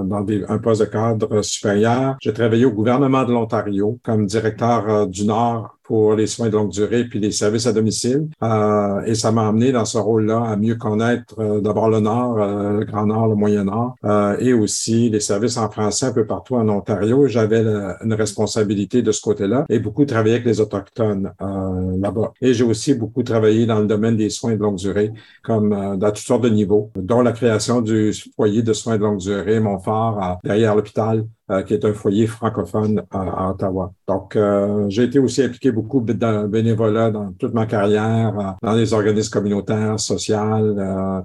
dans 0.05 0.21
des, 0.21 0.43
un 0.47 0.57
poste 0.57 0.81
de 0.81 0.85
cadre 0.85 1.41
supérieur. 1.41 2.15
J'ai 2.21 2.33
travaillé 2.33 2.65
au 2.65 2.71
gouvernement 2.71 3.23
de 3.23 3.31
l'Ontario 3.31 3.99
comme 4.03 4.25
directeur 4.25 5.07
du 5.07 5.25
Nord 5.25 5.75
pour 5.87 6.15
les 6.15 6.27
soins 6.27 6.49
de 6.49 6.53
longue 6.53 6.71
durée 6.71 7.05
puis 7.05 7.19
les 7.19 7.31
services 7.31 7.67
à 7.67 7.73
domicile. 7.73 8.27
Euh, 8.43 9.01
et 9.05 9.15
ça 9.15 9.31
m'a 9.31 9.47
amené 9.47 9.71
dans 9.71 9.85
ce 9.85 9.97
rôle-là 9.97 10.43
à 10.43 10.55
mieux 10.55 10.75
connaître 10.75 11.39
euh, 11.39 11.61
d'abord 11.61 11.89
le 11.89 11.99
Nord, 11.99 12.39
euh, 12.39 12.79
le 12.79 12.85
Grand 12.85 13.05
Nord, 13.05 13.27
le 13.27 13.35
Moyen 13.35 13.65
Nord, 13.65 13.95
euh, 14.03 14.35
et 14.39 14.53
aussi 14.53 15.09
les 15.09 15.19
services 15.19 15.57
en 15.57 15.69
français 15.69 16.07
un 16.07 16.13
peu 16.13 16.25
partout 16.25 16.55
en 16.55 16.67
Ontario. 16.69 17.27
J'avais 17.27 17.61
une 17.61 18.13
responsabilité 18.13 19.01
de 19.01 19.11
ce 19.11 19.21
côté-là 19.21 19.65
et 19.69 19.79
beaucoup 19.79 20.05
travaillé 20.05 20.35
avec 20.35 20.45
les 20.45 20.59
autochtones 20.59 21.31
là-bas. 21.39 22.33
Et 22.41 22.53
j'ai 22.53 22.63
aussi 22.63 22.93
beaucoup 22.93 23.23
travaillé 23.23 23.65
dans 23.65 23.79
le 23.79 23.85
domaine 23.85 24.17
des 24.17 24.29
soins 24.29 24.53
de 24.53 24.61
longue 24.61 24.77
durée, 24.77 25.11
comme 25.43 25.97
dans 25.97 26.07
toutes 26.09 26.25
sortes 26.25 26.43
de 26.43 26.49
niveaux, 26.49 26.91
dont 26.95 27.21
la 27.21 27.31
création 27.31 27.81
du 27.81 28.11
foyer 28.35 28.61
de 28.61 28.73
soins 28.73 28.97
de 28.97 29.03
longue 29.03 29.19
durée, 29.19 29.59
Montfort, 29.59 30.39
derrière 30.43 30.75
l'hôpital, 30.75 31.25
euh, 31.51 31.61
qui 31.61 31.75
est 31.75 31.85
un 31.85 31.93
foyer 31.93 32.25
francophone 32.25 33.03
à, 33.11 33.51
Ottawa. 33.51 33.93
Donc, 34.07 34.35
euh, 34.35 34.85
j'ai 34.89 35.03
été 35.03 35.19
aussi 35.19 35.43
impliqué 35.43 35.71
beaucoup 35.71 36.01
de 36.01 36.47
bénévolat 36.47 37.11
dans 37.11 37.33
toute 37.33 37.53
ma 37.53 37.67
carrière, 37.67 38.33
euh, 38.39 38.51
dans 38.63 38.73
les 38.73 38.93
organismes 38.93 39.31
communautaires, 39.31 39.99
sociaux, 39.99 40.35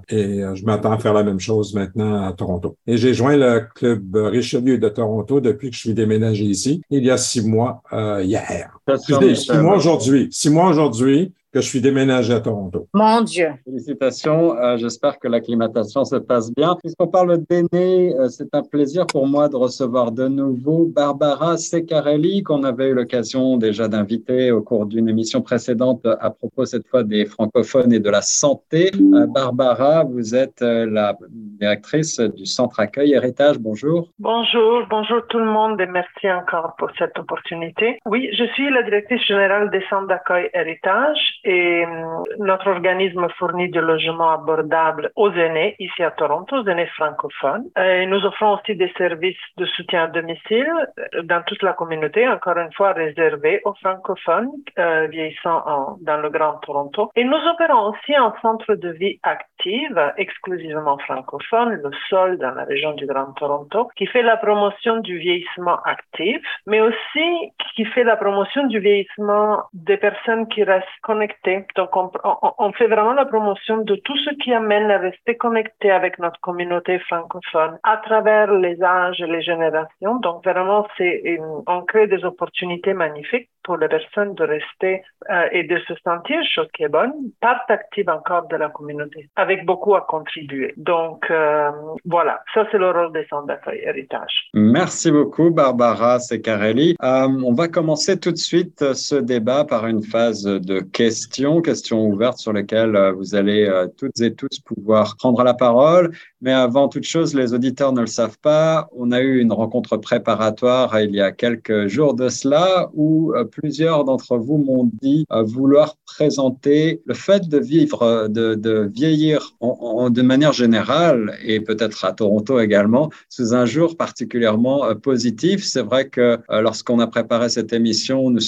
et 0.09 0.43
je 0.53 0.63
m'attends 0.63 0.91
à 0.91 0.99
faire 0.99 1.13
la 1.13 1.23
même 1.23 1.39
chose 1.39 1.73
maintenant 1.73 2.27
à 2.27 2.33
Toronto. 2.33 2.75
Et 2.85 2.97
j'ai 2.97 3.15
joint 3.15 3.35
le 3.35 3.63
club 3.73 4.15
Richelieu 4.15 4.77
de 4.77 4.89
Toronto 4.89 5.41
depuis 5.41 5.71
que 5.71 5.75
je 5.75 5.81
suis 5.81 5.93
déménagé 5.95 6.45
ici, 6.45 6.83
il 6.91 7.03
y 7.03 7.09
a 7.09 7.17
six 7.17 7.43
mois 7.43 7.81
hier. 7.91 8.77
Six 8.97 9.51
mois 9.53 9.77
aujourd'hui. 9.77 10.27
Six 10.29 10.51
mois 10.51 10.69
aujourd'hui 10.69 11.33
que 11.51 11.59
je 11.59 11.67
suis 11.67 11.81
déménagé 11.81 12.33
à 12.33 12.39
Toronto. 12.39 12.87
Mon 12.93 13.21
Dieu. 13.21 13.49
Félicitations. 13.65 14.57
Euh, 14.57 14.77
j'espère 14.77 15.19
que 15.19 15.27
l'acclimatation 15.27 16.05
se 16.05 16.15
passe 16.15 16.53
bien. 16.53 16.75
Puisqu'on 16.81 17.07
parle 17.07 17.37
d'aînés, 17.49 18.15
euh, 18.17 18.29
c'est 18.29 18.53
un 18.55 18.61
plaisir 18.61 19.05
pour 19.05 19.27
moi 19.27 19.49
de 19.49 19.57
recevoir 19.57 20.11
de 20.11 20.27
nouveau 20.27 20.85
Barbara 20.85 21.57
Secarelli, 21.57 22.43
qu'on 22.43 22.63
avait 22.63 22.89
eu 22.89 22.93
l'occasion 22.93 23.57
déjà 23.57 23.87
d'inviter 23.89 24.51
au 24.51 24.61
cours 24.61 24.85
d'une 24.85 25.09
émission 25.09 25.41
précédente 25.41 26.05
à 26.05 26.29
propos 26.29 26.65
cette 26.65 26.87
fois 26.87 27.03
des 27.03 27.25
francophones 27.25 27.91
et 27.91 27.99
de 27.99 28.09
la 28.09 28.21
santé. 28.21 28.91
Euh, 28.95 29.27
Barbara, 29.27 30.05
vous 30.05 30.33
êtes 30.33 30.61
la 30.61 31.17
directrice 31.29 32.19
du 32.19 32.45
centre 32.45 32.79
accueil 32.79 33.13
Héritage. 33.13 33.59
Bonjour. 33.59 34.09
Bonjour, 34.19 34.85
bonjour 34.89 35.27
tout 35.27 35.39
le 35.39 35.45
monde 35.45 35.79
et 35.81 35.85
merci 35.85 36.31
encore 36.31 36.75
pour 36.77 36.89
cette 36.97 37.17
opportunité. 37.19 37.99
Oui, 38.05 38.29
je 38.33 38.45
suis 38.53 38.69
la 38.69 38.83
directrice 38.83 39.23
générale 39.25 39.69
des 39.69 39.83
centres 39.89 40.07
d'accueil 40.07 40.49
Héritage 40.53 41.40
et 41.43 41.85
euh, 41.85 42.23
notre 42.39 42.69
organisme 42.69 43.27
fournit 43.37 43.69
du 43.69 43.81
logement 43.81 44.31
abordable 44.31 45.11
aux 45.15 45.31
aînés 45.31 45.75
ici 45.79 46.03
à 46.03 46.11
Toronto, 46.11 46.57
aux 46.57 46.67
aînés 46.67 46.89
francophones. 46.97 47.65
Et 47.77 48.05
nous 48.05 48.23
offrons 48.25 48.57
aussi 48.57 48.75
des 48.75 48.91
services 48.97 49.37
de 49.57 49.65
soutien 49.65 50.03
à 50.03 50.07
domicile 50.07 50.71
euh, 51.15 51.23
dans 51.23 51.41
toute 51.43 51.63
la 51.63 51.73
communauté, 51.73 52.27
encore 52.27 52.57
une 52.57 52.73
fois 52.73 52.93
réservés 52.93 53.61
aux 53.65 53.73
francophones 53.75 54.51
euh, 54.77 55.07
vieillissant 55.07 55.97
dans 56.01 56.17
le 56.17 56.29
Grand 56.29 56.57
Toronto. 56.59 57.11
Et 57.15 57.23
nous 57.23 57.41
opérons 57.53 57.91
aussi 57.91 58.15
un 58.15 58.33
centre 58.41 58.75
de 58.75 58.89
vie 58.89 59.19
active 59.23 60.11
exclusivement 60.17 60.97
francophone, 60.99 61.79
le 61.83 61.91
SOL 62.09 62.37
dans 62.37 62.51
la 62.51 62.63
région 62.63 62.93
du 62.93 63.05
Grand 63.05 63.31
Toronto, 63.33 63.89
qui 63.95 64.05
fait 64.05 64.21
la 64.21 64.37
promotion 64.37 64.97
du 64.97 65.17
vieillissement 65.17 65.77
actif, 65.85 66.41
mais 66.67 66.81
aussi 66.81 67.51
qui 67.75 67.85
fait 67.85 68.03
la 68.03 68.15
promotion 68.15 68.67
du 68.67 68.79
vieillissement 68.79 69.63
des 69.73 69.97
personnes 69.97 70.47
qui 70.47 70.63
restent 70.63 70.87
connectées 71.01 71.30
donc, 71.75 71.89
on, 71.95 72.71
fait 72.73 72.87
vraiment 72.87 73.13
la 73.13 73.25
promotion 73.25 73.77
de 73.77 73.95
tout 73.95 74.17
ce 74.17 74.31
qui 74.35 74.53
amène 74.53 74.89
à 74.89 74.97
rester 74.97 75.37
connecté 75.37 75.91
avec 75.91 76.19
notre 76.19 76.39
communauté 76.39 76.99
francophone 76.99 77.79
à 77.83 77.97
travers 77.97 78.51
les 78.53 78.81
âges 78.81 79.21
et 79.21 79.27
les 79.27 79.41
générations. 79.41 80.15
Donc, 80.19 80.43
vraiment, 80.43 80.87
c'est 80.97 81.39
on 81.67 81.81
crée 81.81 82.07
des 82.07 82.23
opportunités 82.25 82.93
magnifiques 82.93 83.49
pour 83.63 83.77
les 83.77 83.87
personnes 83.87 84.33
de 84.35 84.43
rester 84.43 85.03
euh, 85.29 85.47
et 85.51 85.63
de 85.63 85.77
se 85.87 85.93
sentir, 86.03 86.39
chose 86.53 86.67
qui 86.75 86.83
est 86.83 86.89
part 86.89 87.61
active 87.69 88.09
encore 88.09 88.47
de 88.47 88.55
la 88.55 88.69
communauté, 88.69 89.29
avec 89.35 89.65
beaucoup 89.65 89.95
à 89.95 90.01
contribuer. 90.01 90.73
Donc, 90.77 91.29
euh, 91.29 91.71
voilà, 92.05 92.41
ça 92.53 92.67
c'est 92.71 92.77
le 92.77 92.91
rôle 92.91 93.13
des 93.13 93.25
centres 93.29 93.47
d'accueil 93.47 93.81
héritage. 93.83 94.49
Merci 94.53 95.11
beaucoup, 95.11 95.51
Barbara 95.51 96.19
Secarelli. 96.19 96.95
Euh, 97.03 97.27
on 97.45 97.53
va 97.53 97.67
commencer 97.67 98.19
tout 98.19 98.31
de 98.31 98.37
suite 98.37 98.93
ce 98.93 99.15
débat 99.15 99.65
par 99.65 99.87
une 99.87 100.03
phase 100.03 100.43
de 100.43 100.79
questions 100.79 101.61
questions, 101.61 102.05
ouvertes 102.05 102.37
sur 102.37 102.53
lesquelles 102.53 102.95
euh, 102.95 103.11
vous 103.11 103.35
allez 103.35 103.69
toutes 103.97 104.19
et 104.21 104.33
tous 104.33 104.59
pouvoir 104.65 105.15
prendre 105.17 105.43
la 105.43 105.53
parole. 105.53 106.11
Mais 106.41 106.51
avant 106.51 106.87
toute 106.87 107.03
chose, 107.03 107.33
les 107.33 107.53
auditeurs 107.53 107.93
ne 107.93 108.01
le 108.01 108.07
savent 108.07 108.37
pas, 108.41 108.89
on 108.95 109.11
a 109.11 109.21
eu 109.21 109.39
une 109.39 109.51
rencontre 109.51 109.97
préparatoire 109.97 110.99
il 110.99 111.15
y 111.15 111.21
a 111.21 111.31
quelques 111.31 111.87
jours 111.87 112.13
de 112.13 112.29
cela 112.29 112.89
où 112.93 113.33
euh, 113.33 113.43
plusieurs 113.43 114.03
d'entre 114.03 114.37
vous 114.37 114.57
m'ont 114.57 114.89
dit 115.01 115.25
vouloir 115.29 115.95
présenter 116.05 117.01
le 117.05 117.13
fait 117.13 117.47
de 117.47 117.57
vivre, 117.57 118.27
de, 118.27 118.89
vieillir 118.93 119.55
de 119.61 120.21
manière 120.21 120.53
générale 120.53 121.37
et 121.43 121.59
peut-être 121.59 122.03
à 122.05 122.11
Toronto 122.11 122.59
également 122.59 123.09
sous 123.29 123.53
un 123.53 123.65
jour 123.65 123.95
particulièrement 123.97 124.95
positif. 124.95 125.63
C'est 125.63 125.81
vrai 125.81 126.09
que 126.09 126.39
lorsqu'on 126.49 126.99
a 126.99 127.07
préparé 127.07 127.49
cette 127.49 127.73
émission, 127.73 128.29
nous, 128.29 128.41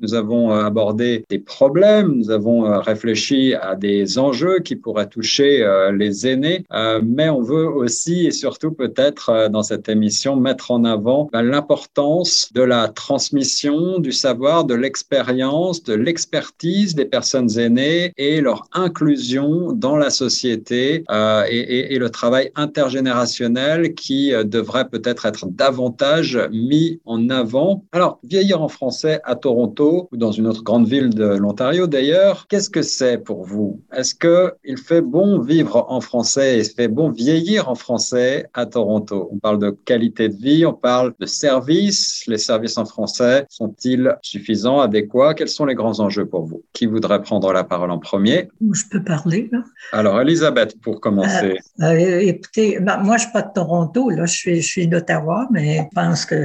nous 0.00 0.14
avons 0.14 0.50
abordé 0.50 1.24
des 1.30 1.38
problèmes, 1.38 2.12
nous 2.12 2.30
avons 2.30 2.66
euh, 2.66 2.78
réfléchi 2.80 3.54
à 3.54 3.74
des 3.74 4.18
enjeux 4.18 4.60
qui 4.60 4.76
pourraient 4.76 5.08
toucher 5.08 5.62
euh, 5.62 5.92
les 5.92 6.26
aînés, 6.26 6.64
euh, 6.72 7.00
mais 7.04 7.28
veut 7.40 7.68
aussi 7.68 8.26
et 8.26 8.30
surtout 8.30 8.72
peut-être 8.72 9.48
dans 9.50 9.62
cette 9.62 9.88
émission 9.88 10.36
mettre 10.36 10.70
en 10.70 10.84
avant 10.84 11.28
ben, 11.32 11.42
l'importance 11.42 12.52
de 12.52 12.62
la 12.62 12.88
transmission 12.88 13.98
du 13.98 14.12
savoir, 14.12 14.64
de 14.64 14.74
l'expérience, 14.74 15.82
de 15.82 15.94
l'expertise 15.94 16.94
des 16.94 17.04
personnes 17.04 17.58
aînées 17.58 18.12
et 18.16 18.40
leur 18.40 18.66
inclusion 18.72 19.72
dans 19.72 19.96
la 19.96 20.10
société 20.10 21.04
et, 21.48 21.94
et, 21.94 21.98
le 21.98 22.10
travail 22.10 22.50
intergénérationnel 22.54 23.94
qui 23.94 24.32
devrait 24.44 24.88
peut-être 24.88 25.26
être 25.26 25.46
davantage 25.48 26.38
mis 26.52 27.00
en 27.04 27.28
avant. 27.30 27.84
Alors, 27.92 28.18
vieillir 28.22 28.62
en 28.62 28.68
français 28.68 29.20
à 29.24 29.34
Toronto 29.36 30.08
ou 30.12 30.16
dans 30.16 30.32
une 30.32 30.46
autre 30.46 30.62
grande 30.62 30.86
ville 30.86 31.10
de 31.10 31.24
l'Ontario 31.24 31.86
d'ailleurs, 31.86 32.46
qu'est-ce 32.48 32.70
que 32.70 32.82
c'est 32.82 33.18
pour 33.18 33.44
vous? 33.44 33.80
Est-ce 33.92 34.14
qu'il 34.14 34.78
fait 34.78 35.00
bon 35.00 35.40
vivre 35.40 35.86
en 35.88 36.00
français 36.00 36.58
et 36.58 36.64
fait 36.64 36.88
bon 36.88 37.10
vieillir 37.26 37.68
en 37.68 37.74
français 37.74 38.46
à 38.54 38.66
Toronto 38.66 39.28
On 39.32 39.38
parle 39.38 39.58
de 39.58 39.70
qualité 39.70 40.28
de 40.28 40.36
vie, 40.36 40.64
on 40.64 40.72
parle 40.90 41.12
de 41.18 41.26
services. 41.26 42.22
Les 42.28 42.38
services 42.38 42.78
en 42.78 42.84
français 42.84 43.46
sont-ils 43.48 44.16
suffisants, 44.22 44.78
adéquats? 44.80 45.34
Quels 45.34 45.48
sont 45.58 45.66
les 45.70 45.74
grands 45.74 45.98
enjeux 45.98 46.26
pour 46.26 46.42
vous? 46.46 46.62
Qui 46.72 46.86
voudrait 46.86 47.22
prendre 47.22 47.52
la 47.52 47.64
parole 47.64 47.90
en 47.90 47.98
premier? 47.98 48.48
Je 48.72 48.84
peux 48.90 49.02
parler. 49.02 49.50
Alors, 49.92 50.20
Elisabeth, 50.20 50.80
pour 50.80 51.00
commencer. 51.00 51.58
Euh, 51.80 51.84
euh, 51.84 52.32
écoutez, 52.32 52.78
ben, 52.80 52.98
moi, 52.98 53.16
je 53.16 53.24
ne 53.24 53.26
suis 53.26 53.32
pas 53.32 53.42
de 53.42 53.52
Toronto, 53.52 54.10
là, 54.10 54.24
je 54.26 54.36
suis, 54.42 54.60
je 54.60 54.68
suis 54.74 54.86
d'Ottawa, 54.86 55.48
mais 55.50 55.78
je 55.78 55.94
pense 56.00 56.24
que 56.26 56.38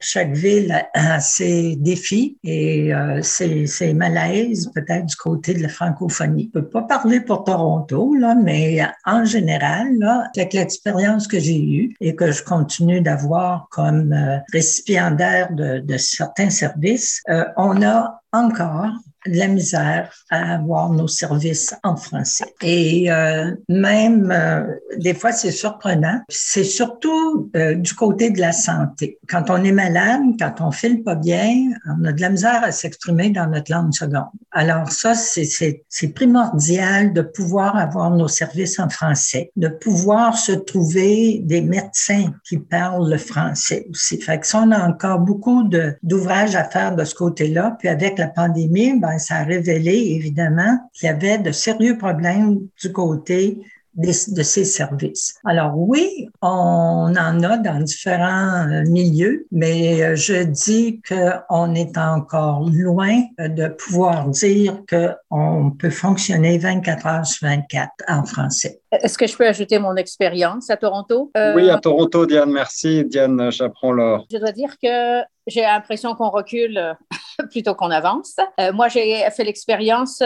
chaque 0.00 0.34
ville 0.34 0.74
a 0.94 1.20
ses 1.20 1.76
défis 1.76 2.38
et 2.44 2.94
euh, 2.94 3.20
ses, 3.22 3.66
ses 3.66 3.92
malaises, 3.92 4.70
peut-être 4.74 5.06
du 5.06 5.16
côté 5.16 5.52
de 5.52 5.62
la 5.62 5.68
francophonie. 5.68 6.50
Je 6.54 6.60
peux 6.60 6.68
pas 6.68 6.82
parler 6.82 7.20
pour 7.20 7.44
Toronto, 7.44 8.14
là, 8.14 8.34
mais 8.34 8.80
en 9.04 9.24
général, 9.24 9.88
là, 9.98 10.13
avec 10.34 10.52
l'expérience 10.52 11.26
que 11.26 11.38
j'ai 11.38 11.60
eue 11.60 11.96
et 12.00 12.14
que 12.14 12.32
je 12.32 12.42
continue 12.42 13.00
d'avoir 13.00 13.68
comme 13.70 14.12
euh, 14.12 14.38
récipiendaire 14.52 15.52
de, 15.52 15.96
certains 15.96 16.50
services, 16.50 17.22
euh, 17.28 17.44
on 17.56 17.82
a 17.82 18.20
encore 18.32 18.92
de 19.26 19.38
la 19.38 19.48
misère 19.48 20.10
à 20.30 20.54
avoir 20.54 20.90
nos 20.90 21.08
services 21.08 21.74
en 21.82 21.96
français. 21.96 22.54
Et 22.62 23.10
euh, 23.10 23.52
même, 23.68 24.30
euh, 24.30 24.64
des 24.98 25.14
fois, 25.14 25.32
c'est 25.32 25.50
surprenant. 25.50 26.20
C'est 26.28 26.64
surtout 26.64 27.50
euh, 27.56 27.74
du 27.74 27.94
côté 27.94 28.30
de 28.30 28.40
la 28.40 28.52
santé. 28.52 29.18
Quand 29.28 29.50
on 29.50 29.62
est 29.64 29.72
malade, 29.72 30.22
quand 30.38 30.54
on 30.60 30.70
file 30.70 31.02
pas 31.02 31.14
bien, 31.14 31.70
on 31.86 32.04
a 32.04 32.12
de 32.12 32.20
la 32.20 32.30
misère 32.30 32.62
à 32.62 32.72
s'exprimer 32.72 33.30
dans 33.30 33.46
notre 33.46 33.72
langue 33.72 33.92
seconde. 33.92 34.24
Alors 34.52 34.90
ça, 34.90 35.14
c'est 35.14 36.08
primordial 36.14 37.12
de 37.12 37.22
pouvoir 37.22 37.76
avoir 37.76 38.10
nos 38.10 38.28
services 38.28 38.78
en 38.78 38.88
français, 38.88 39.50
de 39.56 39.68
pouvoir 39.68 40.38
se 40.38 40.52
trouver 40.52 41.40
des 41.42 41.60
médecins 41.60 42.32
qui 42.44 42.58
parlent 42.58 43.10
le 43.10 43.18
français 43.18 43.86
aussi. 43.90 44.20
Fait 44.20 44.38
que 44.38 44.46
ça, 44.46 44.62
on 44.64 44.70
a 44.70 44.86
encore 44.86 45.20
beaucoup 45.20 45.68
d'ouvrages 46.02 46.54
à 46.56 46.64
faire 46.64 46.94
de 46.94 47.04
ce 47.04 47.14
côté-là. 47.14 47.76
Puis 47.78 47.88
avec 47.88 48.18
la 48.18 48.28
pandémie, 48.28 48.98
ben, 48.98 49.13
ça 49.18 49.36
a 49.36 49.44
révélé 49.44 49.92
évidemment 49.92 50.78
qu'il 50.92 51.06
y 51.06 51.10
avait 51.10 51.38
de 51.38 51.52
sérieux 51.52 51.98
problèmes 51.98 52.60
du 52.80 52.92
côté 52.92 53.58
de 53.96 54.42
ces 54.42 54.64
services. 54.64 55.34
Alors 55.44 55.78
oui, 55.78 56.28
on 56.42 57.14
en 57.16 57.42
a 57.42 57.58
dans 57.58 57.80
différents 57.80 58.66
milieux, 58.86 59.46
mais 59.52 60.02
euh, 60.02 60.16
je 60.16 60.42
dis 60.42 61.00
qu'on 61.08 61.74
est 61.74 61.96
encore 61.96 62.68
loin 62.68 63.22
de 63.38 63.68
pouvoir 63.68 64.28
dire 64.30 64.82
qu'on 64.88 65.70
peut 65.78 65.90
fonctionner 65.90 66.58
24 66.58 67.06
heures 67.06 67.26
sur 67.26 67.46
24 67.46 67.90
en 68.08 68.24
français. 68.24 68.80
Est-ce 69.02 69.18
que 69.18 69.26
je 69.26 69.36
peux 69.36 69.46
ajouter 69.46 69.78
mon 69.78 69.96
expérience 69.96 70.70
à 70.70 70.76
Toronto? 70.76 71.30
Euh, 71.36 71.54
oui, 71.54 71.70
à 71.70 71.78
Toronto, 71.78 72.26
Diane, 72.26 72.50
merci. 72.50 73.04
Diane 73.04 73.50
Chaperon-Laure. 73.50 74.26
Je 74.30 74.38
dois 74.38 74.52
dire 74.52 74.76
que 74.82 75.22
j'ai 75.46 75.62
l'impression 75.62 76.14
qu'on 76.14 76.30
recule 76.30 76.96
plutôt 77.50 77.74
qu'on 77.74 77.90
avance. 77.90 78.36
moi, 78.72 78.88
j'ai 78.88 79.28
fait 79.30 79.44
l'expérience 79.44 80.22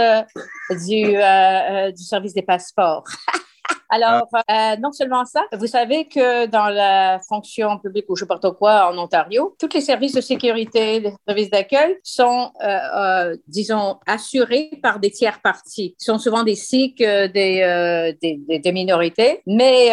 du, 0.71 1.05
du 1.05 2.03
service 2.03 2.35
des 2.35 2.43
passeports. 2.43 3.05
Alors, 3.91 4.29
euh, 4.35 4.77
non 4.81 4.93
seulement 4.93 5.25
ça, 5.25 5.45
vous 5.53 5.67
savez 5.67 6.07
que 6.07 6.47
dans 6.47 6.69
la 6.69 7.21
fonction 7.27 7.79
publique 7.79 8.05
ou 8.09 8.17
je 8.17 8.25
ne 8.25 8.29
sais 8.29 8.39
pas 8.41 8.51
quoi 8.53 8.93
en 8.93 8.99
Ontario, 8.99 9.57
tous 9.59 9.71
les 9.75 9.81
services 9.81 10.13
de 10.15 10.21
sécurité, 10.21 11.01
les 11.01 11.13
services 11.27 11.51
d'accueil 11.51 11.97
sont, 12.03 12.51
euh, 12.63 12.79
euh, 12.97 13.37
disons, 13.47 13.97
assurés 14.07 14.71
par 14.83 14.99
des 14.99 15.11
tiers 15.11 15.41
parties. 15.41 15.95
Ils 15.99 16.05
sont 16.05 16.19
souvent 16.19 16.43
des 16.43 16.55
Sikhs, 16.55 16.99
des, 16.99 18.15
des, 18.21 18.73
minorités, 18.73 19.41
mais 19.47 19.91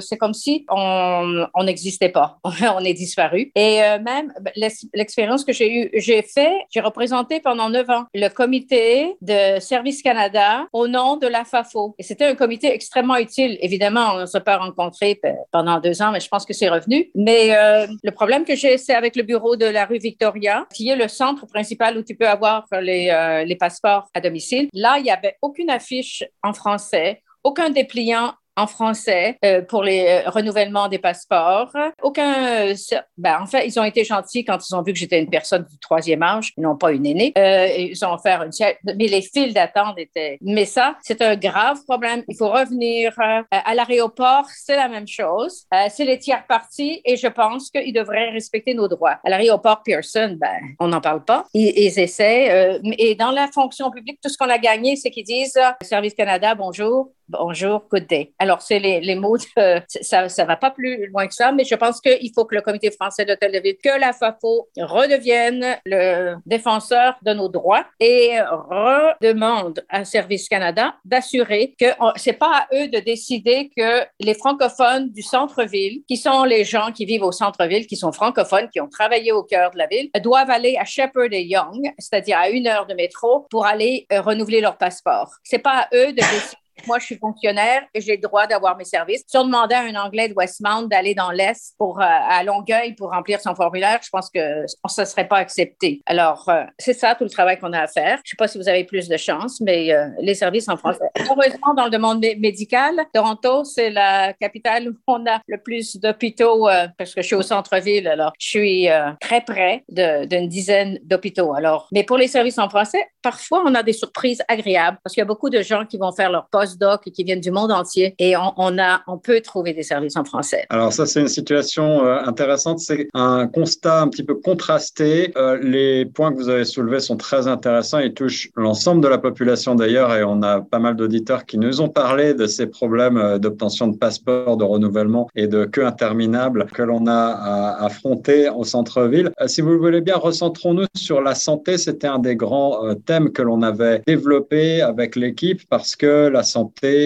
c'est 0.00 0.18
comme 0.18 0.34
si 0.34 0.66
on 0.68 1.64
n'existait 1.64 2.10
pas. 2.10 2.38
on 2.44 2.84
est 2.84 2.94
disparu. 2.94 3.50
Et 3.54 3.78
même 4.02 4.32
ben, 4.40 4.52
l'expérience 4.92 5.44
que 5.44 5.52
j'ai 5.52 5.72
eue, 5.72 5.90
j'ai 5.94 6.22
fait, 6.22 6.52
j'ai 6.70 6.80
représenté 6.80 7.40
pendant 7.40 7.70
neuf 7.70 7.88
ans 7.88 8.04
le 8.12 8.28
comité 8.28 9.16
de 9.22 9.60
Service 9.60 10.02
Canada 10.02 10.66
au 10.72 10.88
nom 10.88 11.16
de 11.16 11.26
la 11.26 11.44
FAFO. 11.44 11.94
Et 11.98 12.02
c'était 12.02 12.26
un 12.26 12.34
comité 12.34 12.72
extrêmement 12.72 12.93
utile. 13.16 13.58
Évidemment, 13.60 14.14
on 14.14 14.20
ne 14.20 14.26
s'est 14.26 14.40
pas 14.40 14.58
rencontrés 14.58 15.20
pendant 15.50 15.80
deux 15.80 16.02
ans, 16.02 16.12
mais 16.12 16.20
je 16.20 16.28
pense 16.28 16.44
que 16.44 16.52
c'est 16.52 16.68
revenu. 16.68 17.10
Mais 17.14 17.56
euh, 17.56 17.86
le 18.02 18.10
problème 18.10 18.44
que 18.44 18.54
j'ai, 18.54 18.78
c'est 18.78 18.94
avec 18.94 19.16
le 19.16 19.22
bureau 19.22 19.56
de 19.56 19.66
la 19.66 19.86
rue 19.86 19.98
Victoria, 19.98 20.66
qui 20.74 20.88
est 20.88 20.96
le 20.96 21.08
centre 21.08 21.46
principal 21.46 21.96
où 21.98 22.02
tu 22.02 22.14
peux 22.14 22.28
avoir 22.28 22.66
les, 22.80 23.10
euh, 23.10 23.44
les 23.44 23.56
passeports 23.56 24.08
à 24.14 24.20
domicile. 24.20 24.68
Là, 24.72 24.96
il 24.98 25.04
n'y 25.04 25.10
avait 25.10 25.36
aucune 25.42 25.70
affiche 25.70 26.24
en 26.42 26.52
français, 26.52 27.22
aucun 27.42 27.70
dépliant 27.70 28.32
en 28.56 28.66
français 28.66 29.38
euh, 29.44 29.62
pour 29.62 29.82
les 29.82 30.06
euh, 30.06 30.30
renouvellements 30.30 30.88
des 30.88 30.98
passeports. 30.98 31.72
Aucun, 32.02 32.68
euh, 32.68 32.74
ben, 33.18 33.38
en 33.40 33.46
fait, 33.46 33.66
ils 33.66 33.78
ont 33.80 33.84
été 33.84 34.04
gentils 34.04 34.44
quand 34.44 34.58
ils 34.68 34.74
ont 34.74 34.82
vu 34.82 34.92
que 34.92 34.98
j'étais 34.98 35.20
une 35.20 35.30
personne 35.30 35.64
du 35.64 35.78
troisième 35.78 36.22
âge, 36.22 36.52
n'ont 36.56 36.76
pas 36.76 36.92
une 36.92 37.06
aînée. 37.06 37.32
ils 37.36 38.04
ont 38.04 38.12
offert 38.12 38.42
une 38.42 38.52
mais 38.84 39.08
les 39.08 39.22
files 39.22 39.52
d'attente 39.52 39.98
étaient. 39.98 40.38
Mais 40.40 40.64
ça, 40.64 40.96
c'est 41.02 41.20
un 41.20 41.36
grave 41.36 41.78
problème. 41.86 42.22
Il 42.28 42.36
faut 42.36 42.48
revenir 42.48 43.12
à 43.50 43.74
l'aéroport, 43.74 44.46
c'est 44.48 44.76
la 44.76 44.88
même 44.88 45.08
chose. 45.08 45.64
c'est 45.90 46.04
les 46.04 46.18
tiers 46.18 46.46
parties 46.46 47.00
et 47.04 47.16
je 47.16 47.26
pense 47.26 47.70
qu'ils 47.70 47.92
devraient 47.92 48.30
respecter 48.30 48.74
nos 48.74 48.88
droits. 48.88 49.18
À 49.24 49.30
l'aéroport 49.30 49.82
Pearson, 49.82 50.36
ben, 50.40 50.74
on 50.78 50.88
n'en 50.88 51.00
parle 51.00 51.24
pas. 51.24 51.44
Ils, 51.52 51.72
ils 51.76 51.98
essaient. 51.98 52.80
et 52.98 53.14
dans 53.14 53.32
la 53.32 53.48
fonction 53.48 53.90
publique, 53.90 54.20
tout 54.22 54.28
ce 54.28 54.38
qu'on 54.38 54.48
a 54.48 54.58
gagné, 54.58 54.96
c'est 54.96 55.10
qu'ils 55.10 55.24
disent 55.24 55.58
Service 55.82 56.14
Canada, 56.14 56.54
bonjour. 56.54 57.10
Bonjour, 57.38 57.84
good 57.90 58.06
day. 58.06 58.32
Alors, 58.38 58.62
c'est 58.62 58.78
les, 58.78 59.00
les, 59.00 59.14
mots, 59.16 59.36
ça 59.36 60.22
ne 60.22 60.46
va 60.46 60.56
pas 60.56 60.70
plus 60.70 61.06
loin 61.08 61.26
que 61.26 61.34
ça, 61.34 61.52
mais 61.52 61.64
je 61.64 61.74
pense 61.74 62.00
qu'il 62.00 62.30
faut 62.34 62.44
que 62.44 62.54
le 62.54 62.60
Comité 62.60 62.90
français 62.90 63.24
de 63.24 63.34
Tel 63.34 63.54
que 63.82 64.00
la 64.00 64.12
FAFO 64.12 64.68
redevienne 64.78 65.76
le 65.86 66.36
défenseur 66.46 67.16
de 67.22 67.32
nos 67.32 67.48
droits 67.48 67.84
et 68.00 68.38
redemande 68.40 69.84
à 69.88 70.04
Service 70.04 70.48
Canada 70.48 70.94
d'assurer 71.04 71.74
que 71.78 71.86
c'est 72.16 72.34
pas 72.34 72.66
à 72.70 72.74
eux 72.74 72.88
de 72.88 72.98
décider 72.98 73.70
que 73.76 74.04
les 74.20 74.34
francophones 74.34 75.10
du 75.10 75.22
centre-ville, 75.22 76.02
qui 76.06 76.16
sont 76.16 76.44
les 76.44 76.64
gens 76.64 76.92
qui 76.92 77.04
vivent 77.04 77.22
au 77.22 77.32
centre-ville, 77.32 77.86
qui 77.86 77.96
sont 77.96 78.12
francophones, 78.12 78.68
qui 78.70 78.80
ont 78.80 78.88
travaillé 78.88 79.32
au 79.32 79.42
cœur 79.42 79.70
de 79.70 79.78
la 79.78 79.86
ville, 79.86 80.10
doivent 80.22 80.50
aller 80.50 80.76
à 80.78 80.84
Shepherd 80.84 81.32
et 81.32 81.42
Young, 81.42 81.92
c'est-à-dire 81.98 82.38
à 82.38 82.48
une 82.48 82.66
heure 82.66 82.86
de 82.86 82.94
métro, 82.94 83.46
pour 83.50 83.66
aller 83.66 84.06
euh, 84.12 84.20
renouveler 84.20 84.60
leur 84.60 84.76
passeport. 84.76 85.30
C'est 85.42 85.58
pas 85.58 85.82
à 85.82 85.88
eux 85.94 86.08
de 86.08 86.16
décider 86.16 86.63
moi, 86.86 86.98
je 86.98 87.06
suis 87.06 87.18
fonctionnaire 87.18 87.82
et 87.94 88.00
j'ai 88.00 88.16
le 88.16 88.22
droit 88.22 88.46
d'avoir 88.46 88.76
mes 88.76 88.84
services. 88.84 89.24
Si 89.26 89.36
on 89.36 89.44
demandait 89.44 89.74
à 89.74 89.82
un 89.82 89.94
Anglais 89.94 90.28
de 90.28 90.34
Westmount 90.34 90.82
d'aller 90.82 91.14
dans 91.14 91.30
l'Est 91.30 91.74
pour, 91.78 92.00
euh, 92.00 92.04
à 92.04 92.42
Longueuil 92.44 92.94
pour 92.94 93.10
remplir 93.10 93.40
son 93.40 93.54
formulaire, 93.54 94.00
je 94.02 94.10
pense 94.10 94.30
que 94.30 94.64
ça 94.88 95.02
ne 95.02 95.06
serait 95.06 95.28
pas 95.28 95.38
accepté. 95.38 96.02
Alors, 96.06 96.48
euh, 96.48 96.64
c'est 96.78 96.92
ça 96.92 97.14
tout 97.14 97.24
le 97.24 97.30
travail 97.30 97.58
qu'on 97.58 97.72
a 97.72 97.80
à 97.80 97.86
faire. 97.86 98.16
Je 98.24 98.28
ne 98.28 98.30
sais 98.30 98.36
pas 98.38 98.48
si 98.48 98.58
vous 98.58 98.68
avez 98.68 98.84
plus 98.84 99.08
de 99.08 99.16
chance, 99.16 99.60
mais 99.60 99.92
euh, 99.92 100.08
les 100.20 100.34
services 100.34 100.68
en 100.68 100.76
français. 100.76 101.08
Heureusement, 101.18 101.74
dans 101.74 101.88
le 101.88 101.98
monde 101.98 102.24
médical, 102.38 102.94
Toronto, 103.12 103.64
c'est 103.64 103.90
la 103.90 104.32
capitale 104.34 104.88
où 104.88 104.94
on 105.06 105.26
a 105.26 105.40
le 105.46 105.58
plus 105.58 105.96
d'hôpitaux 105.96 106.68
parce 106.98 107.14
que 107.14 107.22
je 107.22 107.26
suis 107.26 107.36
au 107.36 107.42
centre-ville. 107.42 108.08
Alors, 108.08 108.32
je 108.38 108.46
suis 108.46 108.88
très 109.20 109.40
près 109.40 109.84
d'une 109.88 110.48
dizaine 110.48 110.98
d'hôpitaux. 111.02 111.54
Alors, 111.54 111.88
mais 111.92 112.04
pour 112.04 112.16
les 112.16 112.28
services 112.28 112.58
en 112.58 112.68
français, 112.68 113.04
parfois, 113.22 113.62
on 113.66 113.74
a 113.74 113.82
des 113.82 113.92
surprises 113.92 114.42
agréables 114.48 114.98
parce 115.02 115.14
qu'il 115.14 115.20
y 115.20 115.22
a 115.22 115.26
beaucoup 115.26 115.50
de 115.50 115.62
gens 115.62 115.84
qui 115.84 115.98
vont 115.98 116.12
faire 116.12 116.30
leur 116.30 116.48
poste 116.48 116.63
doc 116.78 117.02
qui 117.10 117.24
viennent 117.24 117.40
du 117.40 117.50
monde 117.50 117.72
entier 117.72 118.14
et 118.18 118.34
on, 118.36 119.18
peut 119.22 119.40
trouver 119.40 119.72
des 119.72 119.82
services 119.82 120.16
en 120.16 120.24
français. 120.24 120.66
Alors 120.70 120.92
ça, 120.92 121.06
c'est 121.06 121.20
une 121.20 121.28
situation 121.28 122.04
euh, 122.04 122.18
intéressante. 122.24 122.80
C'est 122.80 123.08
un 123.14 123.46
constat 123.46 124.02
un 124.02 124.08
petit 124.08 124.22
peu 124.22 124.34
contrasté. 124.34 125.32
Euh, 125.36 125.58
les 125.62 126.04
points 126.04 126.32
que 126.32 126.36
vous 126.36 126.48
avez 126.48 126.64
soulevés 126.64 127.00
sont 127.00 127.16
très 127.16 127.46
intéressants. 127.46 128.00
Ils 128.00 128.12
touchent 128.12 128.50
l'ensemble 128.56 129.02
de 129.02 129.08
la 129.08 129.18
population 129.18 129.74
d'ailleurs 129.74 130.14
et 130.14 130.24
on 130.24 130.42
a 130.42 130.60
pas 130.60 130.78
mal 130.78 130.96
d'auditeurs 130.96 131.46
qui 131.46 131.58
nous 131.58 131.80
ont 131.80 131.88
parlé 131.88 132.34
de 132.34 132.46
ces 132.46 132.66
problèmes 132.66 133.16
euh, 133.16 133.38
d'obtention 133.38 133.88
de 133.88 133.96
passeports, 133.96 134.56
de 134.56 134.64
renouvellement 134.64 135.28
et 135.34 135.46
de 135.46 135.64
queues 135.64 135.86
interminables 135.86 136.66
que 136.66 136.82
l'on 136.82 137.06
a 137.06 137.12
à 137.12 137.84
affronter 137.84 138.48
au 138.50 138.64
centre-ville. 138.64 139.30
Si 139.46 139.60
vous 139.60 139.70
le 139.70 139.78
voulez 139.78 140.00
bien, 140.00 140.16
recentrons-nous 140.16 140.86
sur 140.96 141.20
la 141.20 141.34
santé. 141.34 141.78
C'était 141.78 142.08
un 142.08 142.18
des 142.18 142.36
grands 142.36 142.94
thèmes 143.06 143.30
que 143.30 143.42
l'on 143.42 143.62
avait 143.62 144.02
développé 144.06 144.82
avec 144.82 145.16
l'équipe 145.16 145.62
parce 145.68 145.96
que 145.96 146.28
la 146.28 146.42
santé, 146.42 146.53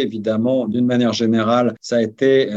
évidemment, 0.02 0.66
d'une 0.68 0.86
manière 0.86 1.12
générale, 1.12 1.74
ça 1.80 1.96
a 1.96 2.02
été 2.02 2.48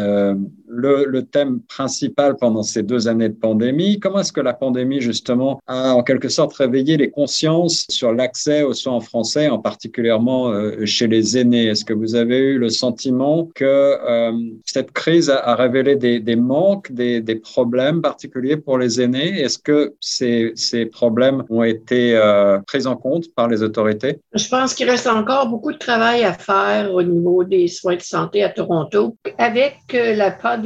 le, 0.72 1.22
thème 1.22 1.62
principal 1.62 2.36
pendant 2.36 2.64
ces 2.64 2.84
deux 2.84 3.08
années 3.08 3.30
de 3.30 3.36
pandémie. 3.36 4.00
Comment 4.00 4.20
est-ce 4.20 4.34
que 4.34 4.42
la 4.42 4.54
pandémie, 4.54 5.02
justement, 5.02 5.62
a 5.68 5.94
en 5.94 6.04
quelque 6.04 6.30
sorte 6.30 6.54
réveillé 6.54 6.98
les 6.98 7.12
consciences 7.12 7.86
sur 7.90 8.14
l'accès 8.14 8.64
aux 8.64 8.74
soins 8.74 8.94
en 8.94 9.00
français, 9.00 9.50
en 9.50 9.60
particulièrement 9.60 10.50
euh, 10.50 10.86
chez 10.86 11.08
les 11.08 11.38
aînés? 11.38 11.68
Est-ce 11.68 11.86
que 11.86 11.94
vous 11.94 12.16
avez 12.16 12.38
eu 12.38 12.58
le 12.58 12.70
sentiment 12.70 13.50
que 13.54 13.66
euh, 13.66 14.32
cette 14.66 14.92
crise 14.92 15.30
a, 15.30 15.56
révélé 15.56 15.96
des, 15.96 16.36
manques, 16.36 16.92
des, 16.92 17.22
problèmes 17.36 18.02
particuliers 18.02 18.58
pour 18.58 18.78
les 18.78 19.02
aînés? 19.02 19.42
Est-ce 19.42 19.60
que 19.60 19.94
ces, 20.00 20.52
ces, 20.56 20.86
problèmes 20.86 21.44
ont 21.50 21.64
été 21.64 22.16
euh, 22.16 22.60
pris 22.68 22.88
en 22.88 22.96
compte 22.96 23.34
par 23.36 23.48
les 23.48 23.64
autorités? 23.64 24.20
Je 24.34 24.48
pense 24.48 24.74
qu'il 24.74 24.90
reste 24.90 25.08
encore 25.08 25.48
beaucoup 25.48 25.72
de 25.72 25.78
travail 25.78 26.24
à 26.24 26.34
faire 26.34 26.94
au 26.94 27.04
niveau 27.04 27.44
des 27.44 27.68
soins 27.68 27.96
de 27.96 28.02
santé 28.02 28.44
à 28.44 28.50
Toronto. 28.50 29.16
Avec 29.38 29.78
la 29.94 30.32
pandémie, 30.32 30.61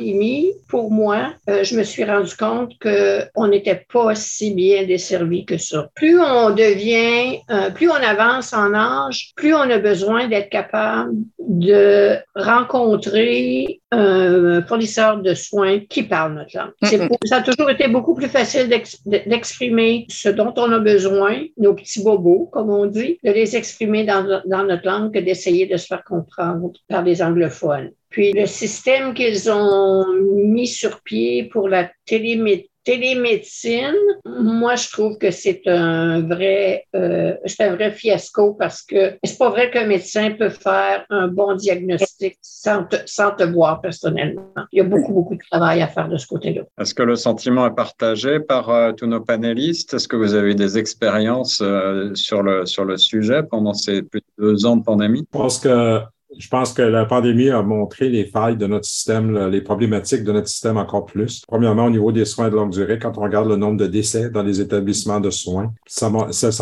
pour 0.67 0.91
moi, 0.91 1.33
euh, 1.49 1.63
je 1.63 1.75
me 1.75 1.83
suis 1.83 2.03
rendu 2.03 2.35
compte 2.35 2.73
qu'on 2.79 3.47
n'était 3.47 3.85
pas 3.91 4.15
si 4.15 4.53
bien 4.53 4.83
desservi 4.83 5.45
que 5.45 5.57
ça. 5.57 5.89
Plus 5.95 6.19
on 6.19 6.51
devient, 6.51 7.39
euh, 7.49 7.69
plus 7.71 7.89
on 7.89 7.95
avance 7.95 8.53
en 8.53 8.73
âge, 8.73 9.31
plus 9.35 9.53
on 9.53 9.69
a 9.69 9.77
besoin 9.77 10.27
d'être 10.27 10.49
capable 10.49 11.13
de 11.39 12.17
rencontrer 12.35 13.81
un 13.91 14.61
fournisseur 14.63 15.21
de 15.21 15.33
soins 15.33 15.79
qui 15.79 16.03
parle 16.03 16.33
notre 16.33 16.57
langue. 16.57 17.09
ça 17.25 17.37
a 17.37 17.41
toujours 17.41 17.69
été 17.69 17.87
beaucoup 17.87 18.15
plus 18.15 18.27
facile 18.27 18.67
d'exprimer 19.05 20.05
ce 20.09 20.29
dont 20.29 20.53
on 20.57 20.71
a 20.71 20.79
besoin, 20.79 21.43
nos 21.57 21.73
petits 21.73 22.03
bobos, 22.03 22.49
comme 22.51 22.69
on 22.69 22.87
dit, 22.87 23.19
de 23.23 23.31
les 23.31 23.55
exprimer 23.55 24.03
dans, 24.03 24.41
dans 24.45 24.63
notre 24.63 24.85
langue 24.85 25.13
que 25.13 25.19
d'essayer 25.19 25.67
de 25.67 25.77
se 25.77 25.85
faire 25.85 26.03
comprendre 26.03 26.73
par 26.89 27.03
des 27.03 27.21
anglophones. 27.21 27.91
Puis 28.09 28.31
le 28.31 28.45
système 28.45 29.13
qu'ils 29.13 29.51
ont 29.51 30.05
mis 30.35 30.67
sur 30.67 31.01
pied 31.01 31.43
pour 31.45 31.67
la 31.69 31.91
télémédecine, 32.05 32.69
télémédecine, 32.85 33.95
moi, 34.25 34.75
je 34.75 34.89
trouve 34.89 35.17
que 35.17 35.31
c'est 35.31 35.63
un 35.67 36.21
vrai, 36.21 36.85
euh, 36.95 37.33
c'est 37.45 37.63
un 37.63 37.75
vrai 37.75 37.91
fiasco 37.91 38.53
parce 38.53 38.81
que 38.83 39.17
c'est 39.23 39.37
pas 39.37 39.49
vrai 39.49 39.71
qu'un 39.71 39.87
médecin 39.87 40.31
peut 40.31 40.49
faire 40.49 41.05
un 41.09 41.27
bon 41.27 41.55
diagnostic 41.55 42.37
sans 42.41 42.85
te, 42.85 42.97
sans 43.05 43.31
te 43.31 43.43
voir 43.43 43.81
personnellement. 43.81 44.53
Il 44.71 44.77
y 44.77 44.81
a 44.81 44.83
beaucoup, 44.83 45.13
beaucoup 45.13 45.35
de 45.35 45.41
travail 45.51 45.81
à 45.81 45.87
faire 45.87 46.07
de 46.07 46.17
ce 46.17 46.27
côté-là. 46.27 46.61
Est-ce 46.79 46.93
que 46.93 47.03
le 47.03 47.15
sentiment 47.15 47.65
est 47.67 47.75
partagé 47.75 48.39
par 48.39 48.69
euh, 48.69 48.91
tous 48.91 49.07
nos 49.07 49.21
panélistes? 49.21 49.95
Est-ce 49.95 50.07
que 50.07 50.15
vous 50.15 50.35
avez 50.35 50.51
eu 50.51 50.55
des 50.55 50.77
expériences 50.77 51.61
euh, 51.61 52.13
sur, 52.13 52.43
le, 52.43 52.65
sur 52.65 52.85
le 52.85 52.97
sujet 52.97 53.41
pendant 53.43 53.73
ces 53.73 54.03
plus 54.03 54.21
de 54.37 54.43
deux 54.43 54.65
ans 54.65 54.77
de 54.77 54.83
pandémie? 54.83 55.25
Je 55.33 55.37
pense 55.37 55.59
que 55.59 55.99
je 56.37 56.47
pense 56.49 56.73
que 56.73 56.81
la 56.81 57.05
pandémie 57.05 57.49
a 57.49 57.61
montré 57.61 58.09
les 58.09 58.25
failles 58.25 58.57
de 58.57 58.67
notre 58.67 58.85
système, 58.85 59.47
les 59.47 59.61
problématiques 59.61 60.23
de 60.23 60.31
notre 60.31 60.47
système 60.47 60.77
encore 60.77 61.05
plus. 61.05 61.43
Premièrement, 61.47 61.85
au 61.85 61.89
niveau 61.89 62.11
des 62.11 62.25
soins 62.25 62.49
de 62.49 62.55
longue 62.55 62.71
durée, 62.71 62.99
quand 62.99 63.17
on 63.17 63.21
regarde 63.21 63.47
le 63.47 63.55
nombre 63.55 63.77
de 63.77 63.87
décès 63.87 64.29
dans 64.29 64.43
les 64.43 64.61
établissements 64.61 65.19
de 65.19 65.29
soins, 65.29 65.73
ça, 65.87 66.09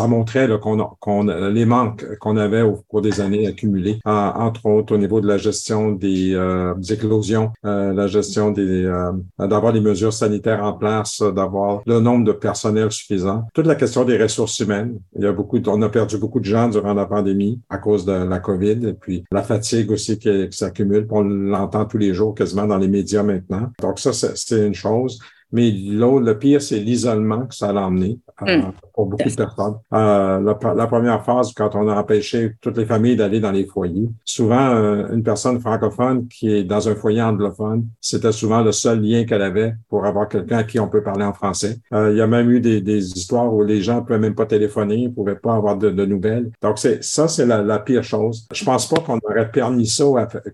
montrait 0.08 0.48
qu'on, 0.60 1.22
les 1.50 1.64
manques 1.64 2.04
qu'on 2.18 2.36
avait 2.36 2.62
au 2.62 2.82
cours 2.88 3.02
des 3.02 3.20
années 3.20 3.46
accumulés, 3.46 3.98
entre 4.04 4.66
autres 4.66 4.94
au 4.94 4.98
niveau 4.98 5.20
de 5.20 5.26
la 5.26 5.38
gestion 5.38 5.92
des, 5.92 6.34
euh, 6.34 6.74
éclosions, 6.90 7.50
euh, 7.64 7.92
la 7.92 8.06
gestion 8.06 8.50
des, 8.50 8.84
euh, 8.84 9.12
d'avoir 9.38 9.72
les 9.72 9.80
mesures 9.80 10.12
sanitaires 10.12 10.62
en 10.62 10.74
place, 10.74 11.22
d'avoir 11.34 11.82
le 11.86 12.00
nombre 12.00 12.24
de 12.24 12.32
personnel 12.32 12.90
suffisant. 12.90 13.44
Toute 13.54 13.66
la 13.66 13.74
question 13.74 14.04
des 14.04 14.20
ressources 14.20 14.58
humaines. 14.60 14.98
Il 15.16 15.24
y 15.24 15.26
a 15.26 15.32
beaucoup, 15.32 15.58
on 15.66 15.82
a 15.82 15.88
perdu 15.88 16.18
beaucoup 16.18 16.40
de 16.40 16.44
gens 16.44 16.68
durant 16.68 16.94
la 16.94 17.06
pandémie 17.06 17.60
à 17.68 17.78
cause 17.78 18.04
de 18.04 18.12
la 18.12 18.38
COVID 18.38 18.86
et 18.86 18.92
puis 18.92 19.24
la 19.32 19.42
fatigue 19.42 19.63
aussi 19.88 20.18
qui, 20.18 20.48
s'accumule. 20.50 21.06
On 21.10 21.22
l'entend 21.22 21.84
tous 21.86 21.98
les 21.98 22.14
jours 22.14 22.34
quasiment 22.34 22.66
dans 22.66 22.78
les 22.78 22.88
médias 22.88 23.22
maintenant. 23.22 23.70
Donc 23.80 23.98
ça, 23.98 24.12
c'est 24.12 24.66
une 24.66 24.74
chose. 24.74 25.18
Mais 25.54 25.70
l'autre, 25.70 26.26
le 26.26 26.36
pire, 26.36 26.60
c'est 26.60 26.80
l'isolement 26.80 27.46
que 27.46 27.54
ça 27.54 27.68
a 27.68 27.74
emmené 27.74 28.18
euh, 28.42 28.58
hmm. 28.58 28.72
pour 28.92 29.06
beaucoup 29.06 29.28
de 29.28 29.34
personnes. 29.36 29.76
Euh, 29.92 30.40
la, 30.40 30.86
première 30.88 31.24
phase, 31.24 31.52
quand 31.54 31.76
on 31.76 31.86
a 31.88 31.94
empêché 31.94 32.54
toutes 32.60 32.76
les 32.76 32.86
familles 32.86 33.14
d'aller 33.14 33.38
dans 33.38 33.52
les 33.52 33.64
foyers, 33.64 34.08
souvent, 34.24 34.70
euh, 34.70 35.06
une 35.12 35.22
personne 35.22 35.60
francophone 35.60 36.26
qui 36.26 36.52
est 36.52 36.64
dans 36.64 36.88
un 36.88 36.96
foyer 36.96 37.22
anglophone, 37.22 37.86
c'était 38.00 38.32
souvent 38.32 38.62
le 38.62 38.72
seul 38.72 39.00
lien 39.00 39.24
qu'elle 39.24 39.42
avait 39.42 39.74
pour 39.88 40.04
avoir 40.04 40.28
quelqu'un 40.28 40.58
à 40.58 40.64
qui 40.64 40.80
on 40.80 40.88
peut 40.88 41.04
parler 41.04 41.24
en 41.24 41.32
français. 41.32 41.78
il 41.92 42.16
y 42.16 42.20
a 42.20 42.26
même 42.26 42.50
eu 42.50 42.58
des, 42.58 43.04
histoires 43.04 43.54
où 43.54 43.62
les 43.62 43.80
gens 43.80 43.96
ne 43.96 44.00
pouvaient 44.00 44.18
même 44.18 44.34
pas 44.34 44.46
téléphoner, 44.46 44.96
ils 44.96 45.08
ne 45.10 45.14
pouvaient 45.14 45.36
pas 45.36 45.54
avoir 45.54 45.76
de, 45.76 46.04
nouvelles. 46.04 46.50
Donc, 46.60 46.80
c'est 46.80 47.04
ça, 47.04 47.28
c'est 47.28 47.46
la, 47.46 47.78
pire 47.78 48.02
chose. 48.02 48.48
Je 48.52 48.64
pense 48.64 48.88
pas 48.88 49.00
qu'on 49.00 49.20
aurait 49.30 49.50
permis 49.52 49.86
ça, 49.86 50.04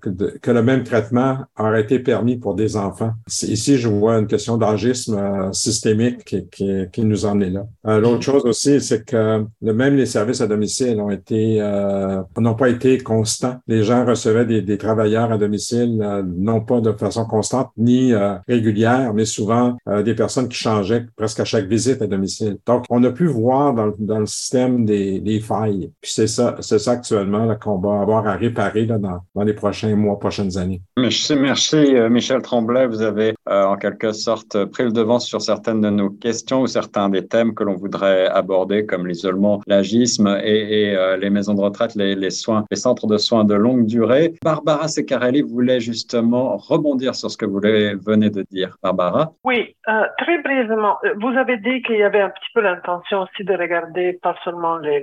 que, 0.02 0.10
que, 0.10 0.50
le 0.50 0.62
même 0.62 0.84
traitement 0.84 1.38
aurait 1.58 1.80
été 1.80 2.00
permis 2.00 2.36
pour 2.36 2.54
des 2.54 2.76
enfants. 2.76 3.12
Ici, 3.28 3.78
je 3.78 3.88
vois 3.88 4.18
une 4.18 4.26
question 4.26 4.58
d'âge 4.58 4.89
euh, 5.09 5.53
systémique 5.53 6.24
qui, 6.24 6.48
qui, 6.48 6.87
qui, 6.92 7.05
nous 7.05 7.26
en 7.26 7.40
est 7.40 7.50
là. 7.50 7.66
Euh, 7.87 8.00
l'autre 8.00 8.22
chose 8.22 8.44
aussi, 8.44 8.81
c'est 8.81 9.05
que 9.05 9.44
même 9.61 9.96
les 9.96 10.07
services 10.07 10.40
à 10.40 10.46
domicile 10.46 11.00
ont 11.00 11.11
été 11.11 11.61
euh, 11.61 12.22
n'ont 12.38 12.55
pas 12.55 12.68
été 12.68 12.98
constants. 12.98 13.57
Les 13.66 13.83
gens 13.83 14.05
recevaient 14.05 14.44
des, 14.44 14.62
des 14.62 14.79
travailleurs 14.79 15.33
à 15.33 15.38
domicile 15.38 15.98
non 16.37 16.61
pas 16.61 16.81
de 16.81 16.92
façon 16.92 17.24
constante 17.24 17.70
ni 17.76 18.12
régulière, 18.48 19.12
mais 19.14 19.24
souvent 19.24 19.76
des 20.05 20.14
personnes 20.14 20.48
qui 20.48 20.57
changeaient 20.57 21.07
presque 21.16 21.40
à 21.40 21.44
chaque 21.44 21.66
visite 21.66 22.03
à 22.03 22.07
domicile. 22.07 22.57
Donc, 22.66 22.85
on 22.90 23.03
a 23.05 23.11
pu 23.11 23.26
voir 23.26 23.74
dans, 23.74 23.92
dans 23.98 24.20
le 24.20 24.26
système 24.26 24.85
des, 24.85 25.20
des 25.20 25.40
failles. 25.40 25.90
Puis 26.00 26.12
c'est 26.12 26.26
ça, 26.26 26.57
c'est 26.61 26.79
ça 26.79 26.92
actuellement 26.92 27.55
qu'on 27.57 27.79
va 27.79 28.00
avoir 28.00 28.26
à 28.26 28.35
réparer 28.37 28.87
là, 28.87 28.98
dans, 28.98 29.20
dans 29.35 29.42
les 29.42 29.55
prochains 29.55 29.94
mois, 29.96 30.18
prochaines 30.18 30.57
années. 30.57 30.81
Merci, 30.96 31.35
merci 31.37 31.94
Michel 32.11 32.42
Tremblay. 32.42 32.87
Vous 32.87 33.03
avez 33.03 33.35
en 33.46 33.76
quelque 33.76 34.12
sorte 34.12 34.57
pris 34.70 34.85
le 34.85 34.92
devant 34.92 35.18
sur 35.18 35.40
certaines 35.42 35.80
de 35.80 35.90
nos 35.90 36.11
questions 36.11 36.62
ou 36.62 36.66
certains 36.66 37.09
des 37.09 37.26
thèmes 37.26 37.54
que 37.54 37.64
l'on 37.64 37.74
voudrait 37.74 38.26
aborder, 38.26 38.87
comme 38.87 39.06
l'isolement, 39.06 39.61
l'agisme 39.66 40.38
et, 40.42 40.94
euh, 40.96 41.16
les 41.16 41.30
maisons 41.30 41.54
de 41.54 41.61
retraite, 41.61 41.94
les, 41.96 42.30
soins, 42.30 42.64
les 42.70 42.76
centres 42.76 43.06
de 43.06 43.18
soins 43.18 43.44
de 43.44 43.54
longue 43.54 43.87
durée. 43.87 44.35
Barbara 44.42 44.88
Secarelli 44.88 45.42
voulait 45.42 45.80
justement 45.80 46.56
rebondir 46.56 47.14
sur 47.14 47.30
ce 47.30 47.37
que 47.37 47.46
vous 47.46 47.61
venez 47.61 48.30
de 48.30 48.44
dire. 48.50 48.76
Barbara? 48.83 49.33
Oui, 49.44 49.74
euh, 49.88 50.06
très 50.18 50.38
brièvement. 50.42 50.98
Euh, 51.04 51.14
vous 51.20 51.37
avez 51.37 51.56
dit 51.59 51.83
qu'il 51.83 51.96
y 51.96 52.02
avait 52.02 52.20
un 52.20 52.30
petit 52.30 52.50
peu 52.54 52.61
l'intention 52.61 53.22
aussi 53.22 53.44
de 53.44 53.54
regarder 53.54 54.18
pas 54.22 54.35
seulement 54.44 54.76
les, 54.78 55.00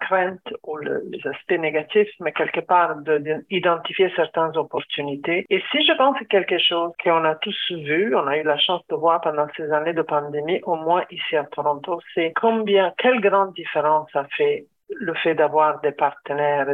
craintes 0.00 0.52
ou 0.66 0.76
les 0.78 1.20
aspects 1.26 1.60
négatifs, 1.60 2.10
mais 2.20 2.32
quelque 2.32 2.60
part 2.60 2.96
d'identifier 3.50 4.12
certaines 4.16 4.56
opportunités. 4.56 5.46
Et 5.50 5.62
si 5.70 5.84
je 5.84 5.92
pense 5.96 6.16
quelque 6.28 6.58
chose 6.58 6.92
qu'on 7.02 7.24
a 7.24 7.34
tous 7.36 7.56
vu, 7.70 8.14
on 8.14 8.26
a 8.26 8.38
eu 8.38 8.42
la 8.50 8.58
chance 8.58 8.82
de 8.88 8.96
voir 8.96 9.20
pendant 9.20 9.46
ces 9.56 9.70
années 9.70 9.92
de 9.92 10.02
pandémie, 10.02 10.60
au 10.64 10.74
moins 10.74 11.04
ici 11.10 11.36
à 11.36 11.44
Toronto, 11.44 12.00
c'est 12.14 12.32
combien, 12.34 12.92
quelle 12.98 13.20
grande 13.20 13.54
différence 13.54 14.08
ça 14.12 14.26
fait 14.36 14.66
le 14.98 15.14
fait 15.14 15.34
d'avoir 15.34 15.80
des 15.80 15.92
partenaires, 15.92 16.66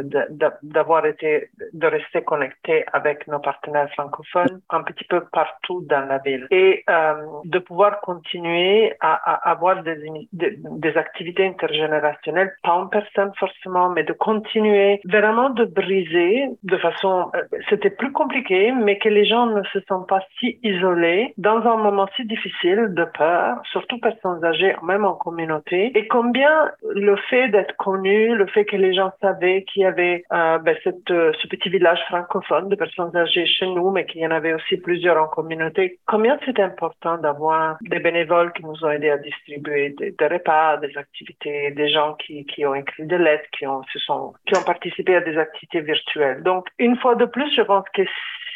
d'avoir 0.63 1.05
été, 1.05 1.49
de 1.73 1.87
rester 1.87 2.23
connecté 2.23 2.83
avec 2.93 3.27
nos 3.27 3.39
partenaires 3.39 3.89
francophones 3.93 4.61
un 4.69 4.83
petit 4.83 5.03
peu 5.05 5.21
partout 5.31 5.85
dans 5.87 6.05
la 6.07 6.17
ville. 6.19 6.47
Et 6.51 6.83
euh, 6.89 7.13
de 7.45 7.59
pouvoir 7.59 8.01
continuer 8.01 8.93
à, 9.01 9.13
avoir 9.49 9.83
des, 9.83 10.27
des, 10.31 10.97
activités 10.97 11.45
intergénérationnelles, 11.45 12.53
pas 12.63 12.73
en 12.73 12.87
personne 12.87 13.31
forcément, 13.37 13.89
mais 13.89 14.03
de 14.03 14.13
continuer 14.13 14.99
vraiment 15.05 15.49
de 15.49 15.65
briser 15.65 16.47
de 16.63 16.77
façon, 16.77 17.29
euh, 17.35 17.43
c'était 17.69 17.89
plus 17.89 18.11
compliqué, 18.11 18.71
mais 18.71 18.97
que 18.97 19.09
les 19.09 19.25
gens 19.25 19.47
ne 19.47 19.63
se 19.65 19.79
sentent 19.87 20.07
pas 20.07 20.21
si 20.39 20.59
isolés 20.63 21.33
dans 21.37 21.59
un 21.59 21.77
moment 21.77 22.07
si 22.15 22.25
difficile 22.25 22.87
de 22.93 23.05
peur, 23.05 23.57
surtout 23.71 23.99
personnes 23.99 24.43
âgées, 24.43 24.75
même 24.83 25.05
en 25.05 25.13
communauté, 25.13 25.91
et 25.95 26.07
combien 26.07 26.71
le 26.89 27.15
fait 27.29 27.49
d'être 27.49 27.75
connu 27.77 28.06
le 28.07 28.47
fait 28.47 28.65
que 28.65 28.75
les 28.75 28.93
gens 28.93 29.11
savaient 29.21 29.63
qu'il 29.63 29.83
y 29.83 29.85
avait 29.85 30.23
euh, 30.31 30.57
ben, 30.59 30.75
cette, 30.83 31.09
euh, 31.11 31.31
ce 31.41 31.47
petit 31.47 31.69
village 31.69 31.99
francophone 32.07 32.69
de 32.69 32.75
personnes 32.75 33.15
âgées 33.15 33.45
chez 33.45 33.65
nous, 33.65 33.91
mais 33.91 34.05
qu'il 34.05 34.21
y 34.21 34.27
en 34.27 34.31
avait 34.31 34.53
aussi 34.53 34.77
plusieurs 34.77 35.21
en 35.21 35.27
communauté. 35.27 35.99
Combien 36.07 36.37
c'est 36.45 36.59
important 36.59 37.17
d'avoir 37.17 37.77
des 37.81 37.99
bénévoles 37.99 38.53
qui 38.53 38.63
nous 38.63 38.83
ont 38.83 38.89
aidés 38.89 39.09
à 39.09 39.17
distribuer 39.17 39.95
des, 39.97 40.27
repas, 40.27 40.77
des 40.77 40.97
activités, 40.97 41.71
des 41.71 41.89
gens 41.89 42.13
qui, 42.15 42.45
qui 42.45 42.65
ont 42.65 42.75
écrit 42.75 43.05
des 43.05 43.17
lettres, 43.17 43.49
qui 43.57 43.65
ont, 43.67 43.81
qui 43.81 44.57
ont 44.57 44.63
participé 44.65 45.15
à 45.15 45.21
des 45.21 45.37
activités 45.37 45.81
virtuelles. 45.81 46.43
Donc, 46.43 46.67
une 46.79 46.97
fois 46.97 47.15
de 47.15 47.25
plus, 47.25 47.53
je 47.55 47.61
pense 47.61 47.85
que 47.93 48.03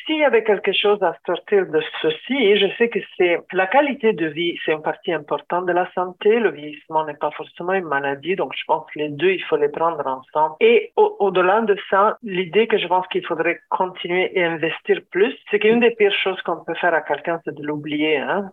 s'il 0.05 0.17
y 0.17 0.23
avait 0.23 0.43
quelque 0.43 0.73
chose 0.73 1.01
à 1.03 1.15
sortir 1.25 1.65
de 1.67 1.81
ceci, 2.01 2.33
et 2.33 2.57
je 2.57 2.67
sais 2.77 2.89
que 2.89 2.99
c'est 3.17 3.39
la 3.53 3.67
qualité 3.67 4.13
de 4.13 4.27
vie, 4.27 4.57
c'est 4.65 4.73
une 4.73 4.81
partie 4.81 5.13
importante 5.13 5.65
de 5.65 5.73
la 5.73 5.89
santé. 5.93 6.39
Le 6.39 6.51
vieillissement 6.51 7.05
n'est 7.05 7.15
pas 7.15 7.31
forcément 7.31 7.73
une 7.73 7.85
maladie, 7.85 8.35
donc 8.35 8.53
je 8.55 8.63
pense 8.65 8.85
que 8.91 8.99
les 8.99 9.09
deux, 9.09 9.31
il 9.31 9.43
faut 9.43 9.57
les 9.57 9.69
prendre 9.69 10.05
ensemble. 10.05 10.55
Et 10.59 10.91
au-delà 10.95 11.61
de 11.61 11.77
ça, 11.89 12.17
l'idée 12.23 12.67
que 12.67 12.77
je 12.77 12.87
pense 12.87 13.07
qu'il 13.07 13.25
faudrait 13.25 13.59
continuer 13.69 14.31
et 14.37 14.43
investir 14.43 14.99
plus, 15.11 15.35
c'est 15.49 15.59
qu'une 15.59 15.79
des 15.79 15.91
pires 15.91 16.13
choses 16.23 16.41
qu'on 16.41 16.63
peut 16.63 16.75
faire 16.75 16.93
à 16.93 17.01
quelqu'un, 17.01 17.39
c'est 17.43 17.55
de 17.55 17.63
l'oublier. 17.63 18.17
Hein? 18.17 18.49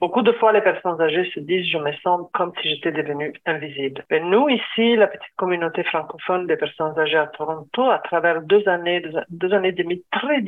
Beaucoup 0.00 0.22
de 0.22 0.32
fois, 0.32 0.52
les 0.52 0.60
personnes 0.60 1.00
âgées 1.00 1.30
se 1.34 1.40
disent, 1.40 1.66
je 1.66 1.78
me 1.78 1.92
sens 2.02 2.28
comme 2.32 2.52
si 2.60 2.68
j'étais 2.68 2.92
devenu 2.92 3.32
invisible. 3.46 4.04
Mais 4.10 4.20
nous, 4.20 4.48
ici, 4.48 4.96
la 4.96 5.06
petite 5.06 5.34
communauté 5.36 5.84
francophone 5.84 6.46
des 6.46 6.56
personnes 6.56 6.98
âgées 6.98 7.18
à 7.18 7.26
Toronto, 7.26 7.90
à 7.90 7.98
travers 7.98 8.42
deux 8.42 8.66
années, 8.68 9.00
deux, 9.00 9.12
deux 9.30 9.52
années 9.52 9.68
et 9.68 9.72
demie 9.72 10.02
très 10.10 10.40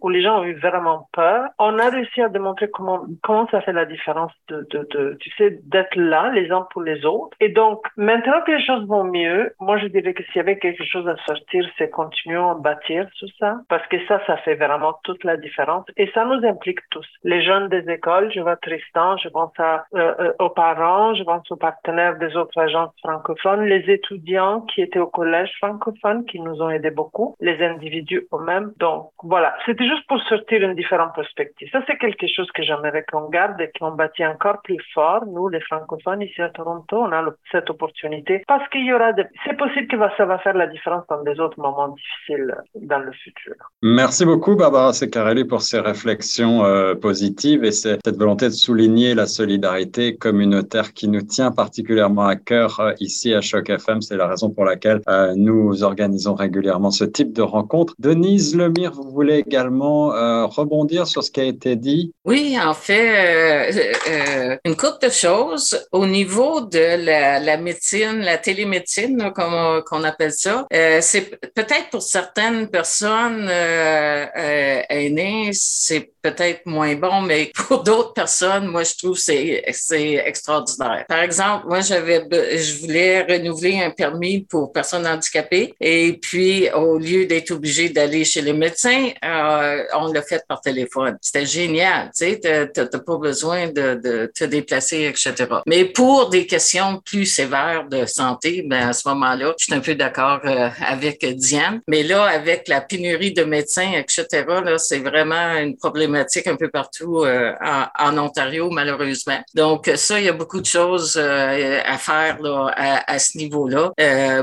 où 0.00 0.08
les 0.08 0.22
gens 0.22 0.40
ont 0.40 0.44
eu 0.44 0.54
vraiment 0.54 1.08
peur. 1.12 1.48
On 1.58 1.78
a 1.78 1.88
réussi 1.88 2.22
à 2.22 2.28
démontrer 2.28 2.70
comment 2.70 3.04
comment 3.22 3.46
ça 3.50 3.60
fait 3.60 3.72
la 3.72 3.84
différence 3.84 4.32
de, 4.48 4.66
de, 4.70 5.16
tu 5.20 5.30
sais 5.36 5.58
d'être 5.64 5.96
là 5.96 6.30
les 6.30 6.50
uns 6.50 6.66
pour 6.72 6.82
les 6.82 7.04
autres. 7.04 7.36
Et 7.40 7.48
donc 7.48 7.86
maintenant 7.96 8.40
que 8.46 8.52
les 8.52 8.64
choses 8.64 8.86
vont 8.86 9.04
mieux, 9.04 9.52
moi 9.60 9.78
je 9.78 9.86
dirais 9.86 10.14
que 10.14 10.22
s'il 10.24 10.36
y 10.36 10.40
avait 10.40 10.58
quelque 10.58 10.84
chose 10.84 11.06
à 11.08 11.16
sortir, 11.26 11.66
c'est 11.78 11.90
continuons 11.90 12.50
à 12.50 12.54
bâtir 12.54 13.06
tout 13.18 13.28
ça 13.38 13.60
parce 13.68 13.86
que 13.88 13.96
ça 14.06 14.20
ça 14.26 14.36
fait 14.38 14.54
vraiment 14.54 14.98
toute 15.04 15.24
la 15.24 15.36
différence 15.36 15.84
et 15.96 16.10
ça 16.14 16.24
nous 16.24 16.46
implique 16.46 16.80
tous. 16.90 17.06
Les 17.22 17.42
jeunes 17.42 17.68
des 17.68 17.88
écoles, 17.90 18.30
je 18.34 18.40
vois 18.40 18.56
Tristan, 18.56 19.16
je 19.18 19.28
pense 19.28 19.52
à, 19.58 19.84
euh, 19.94 20.14
euh, 20.20 20.32
aux 20.38 20.50
parents, 20.50 21.14
je 21.14 21.22
pense 21.22 21.50
aux 21.50 21.56
partenaires 21.56 22.18
des 22.18 22.36
autres 22.36 22.58
agences 22.58 22.92
francophones, 23.00 23.64
les 23.64 23.90
étudiants 23.90 24.62
qui 24.62 24.82
étaient 24.82 24.98
au 24.98 25.06
collège 25.06 25.50
francophone 25.58 26.24
qui 26.26 26.40
nous 26.40 26.62
ont 26.62 26.70
aidés 26.70 26.90
beaucoup, 26.90 27.36
les 27.40 27.62
individus 27.64 28.26
eux-mêmes. 28.32 28.72
Donc 28.78 29.10
voilà, 29.24 29.54
c'était 29.64 29.86
juste 29.86 30.06
pour 30.06 30.20
sortir 30.24 30.60
une 30.62 30.74
différente 30.74 31.14
perspective. 31.14 31.68
Ça, 31.72 31.80
c'est 31.86 31.96
quelque 31.96 32.26
chose 32.26 32.46
que 32.52 32.62
j'aimerais 32.62 33.04
qu'on 33.10 33.30
garde 33.30 33.58
et 33.58 33.70
qu'on 33.78 33.92
bâtit 33.92 34.26
encore 34.26 34.60
plus 34.62 34.78
fort. 34.92 35.24
Nous, 35.26 35.48
les 35.48 35.60
francophones, 35.60 36.20
ici 36.20 36.42
à 36.42 36.50
Toronto, 36.50 36.98
on 36.98 37.10
a 37.10 37.24
cette 37.50 37.70
opportunité 37.70 38.42
parce 38.46 38.68
qu'il 38.68 38.84
y 38.84 38.92
aura 38.92 39.14
des... 39.14 39.24
C'est 39.46 39.56
possible 39.56 39.86
que 39.86 39.96
ça 40.18 40.26
va 40.26 40.38
faire 40.40 40.52
la 40.54 40.66
différence 40.66 41.04
dans 41.08 41.22
des 41.22 41.40
autres 41.40 41.58
moments 41.58 41.88
difficiles 41.88 42.54
dans 42.74 42.98
le 42.98 43.12
futur. 43.12 43.54
Merci 43.82 44.26
beaucoup, 44.26 44.56
Barbara 44.56 44.92
Secarelli, 44.92 45.46
pour 45.46 45.62
ces 45.62 45.80
réflexions 45.80 46.62
euh, 46.64 46.94
positives 46.94 47.64
et 47.64 47.72
cette 47.72 48.16
volonté 48.18 48.46
de 48.46 48.50
souligner 48.50 49.14
la 49.14 49.26
solidarité 49.26 50.16
communautaire 50.16 50.92
qui 50.92 51.08
nous 51.08 51.22
tient 51.22 51.50
particulièrement 51.50 52.26
à 52.26 52.36
cœur 52.36 52.78
euh, 52.80 52.92
ici 53.00 53.32
à 53.32 53.40
Choc 53.40 53.70
FM. 53.70 54.02
C'est 54.02 54.18
la 54.18 54.26
raison 54.26 54.50
pour 54.50 54.66
laquelle 54.66 55.00
euh, 55.08 55.32
nous 55.34 55.82
organisons 55.82 56.34
régulièrement 56.34 56.90
ce 56.90 57.04
type 57.04 57.32
de 57.32 57.42
rencontre. 57.42 57.94
Denise 57.98 58.54
Lemire, 58.54 58.92
vous 58.92 59.13
voulez 59.14 59.38
également 59.38 60.14
euh, 60.14 60.46
rebondir 60.46 61.06
sur 61.06 61.22
ce 61.22 61.30
qui 61.30 61.40
a 61.40 61.44
été 61.44 61.76
dit? 61.76 62.12
Oui, 62.24 62.56
en 62.62 62.74
fait, 62.74 64.60
une 64.64 64.76
couple 64.76 65.06
de 65.06 65.12
choses. 65.12 65.86
Au 65.92 66.06
niveau 66.06 66.60
de 66.60 67.04
la, 67.04 67.56
médecine, 67.56 68.20
la 68.20 68.38
télémédecine, 68.38 69.32
comme 69.34 69.82
qu'on 69.84 70.04
appelle 70.04 70.32
ça, 70.32 70.66
c'est 71.00 71.38
peut-être 71.54 71.90
pour 71.90 72.02
certaines 72.02 72.68
personnes 72.68 73.48
aînées, 73.48 75.50
c'est 75.52 76.10
peut-être 76.22 76.64
moins 76.64 76.94
bon, 76.94 77.20
mais 77.20 77.52
pour 77.54 77.82
d'autres 77.82 78.14
personnes, 78.14 78.66
moi, 78.66 78.82
je 78.82 78.96
trouve 78.96 79.16
c'est 79.16 79.62
c'est 79.72 80.22
extraordinaire. 80.24 81.04
Par 81.08 81.20
exemple, 81.20 81.66
moi, 81.66 81.80
j'avais, 81.80 82.26
je 82.30 82.80
voulais 82.80 83.22
renouveler 83.22 83.80
un 83.80 83.90
permis 83.90 84.40
pour 84.40 84.72
personnes 84.72 85.06
handicapées 85.06 85.74
et 85.80 86.14
puis 86.14 86.70
au 86.72 86.98
lieu 86.98 87.26
d'être 87.26 87.50
obligé 87.50 87.90
d'aller 87.90 88.24
chez 88.24 88.42
le 88.42 88.54
médecin, 88.54 89.03
euh, 89.24 89.84
on 89.94 90.12
l'a 90.12 90.22
fait 90.22 90.42
par 90.48 90.60
téléphone. 90.60 91.16
C'était 91.20 91.46
génial, 91.46 92.10
tu 92.16 92.26
sais, 92.26 92.70
t'as 92.72 92.86
pas 92.98 93.16
besoin 93.18 93.68
de, 93.68 94.30
te 94.34 94.44
déplacer, 94.44 95.04
etc. 95.04 95.34
Mais 95.66 95.84
pour 95.84 96.30
des 96.30 96.46
questions 96.46 97.00
plus 97.04 97.26
sévères 97.26 97.86
de 97.88 98.06
santé, 98.06 98.64
ben 98.66 98.88
à 98.88 98.92
ce 98.92 99.08
moment-là, 99.08 99.54
je 99.58 99.64
suis 99.64 99.74
un 99.74 99.80
peu 99.80 99.94
d'accord 99.94 100.40
euh, 100.44 100.68
avec 100.80 101.24
Diane. 101.36 101.80
Mais 101.88 102.02
là, 102.02 102.24
avec 102.24 102.68
la 102.68 102.80
pénurie 102.80 103.32
de 103.32 103.44
médecins, 103.44 103.92
etc., 103.92 104.44
là, 104.64 104.78
c'est 104.78 104.98
vraiment 104.98 105.54
une 105.56 105.76
problématique 105.76 106.46
un 106.46 106.56
peu 106.56 106.68
partout 106.68 107.24
euh, 107.24 107.52
en, 107.98 108.18
Ontario, 108.18 108.70
malheureusement. 108.70 109.38
Donc, 109.54 109.90
ça, 109.96 110.20
il 110.20 110.26
y 110.26 110.28
a 110.28 110.32
beaucoup 110.32 110.60
de 110.60 110.66
choses 110.66 111.16
euh, 111.16 111.80
à 111.84 111.98
faire 111.98 112.40
là, 112.40 112.72
à, 113.06 113.18
ce 113.18 113.36
niveau-là, 113.38 113.92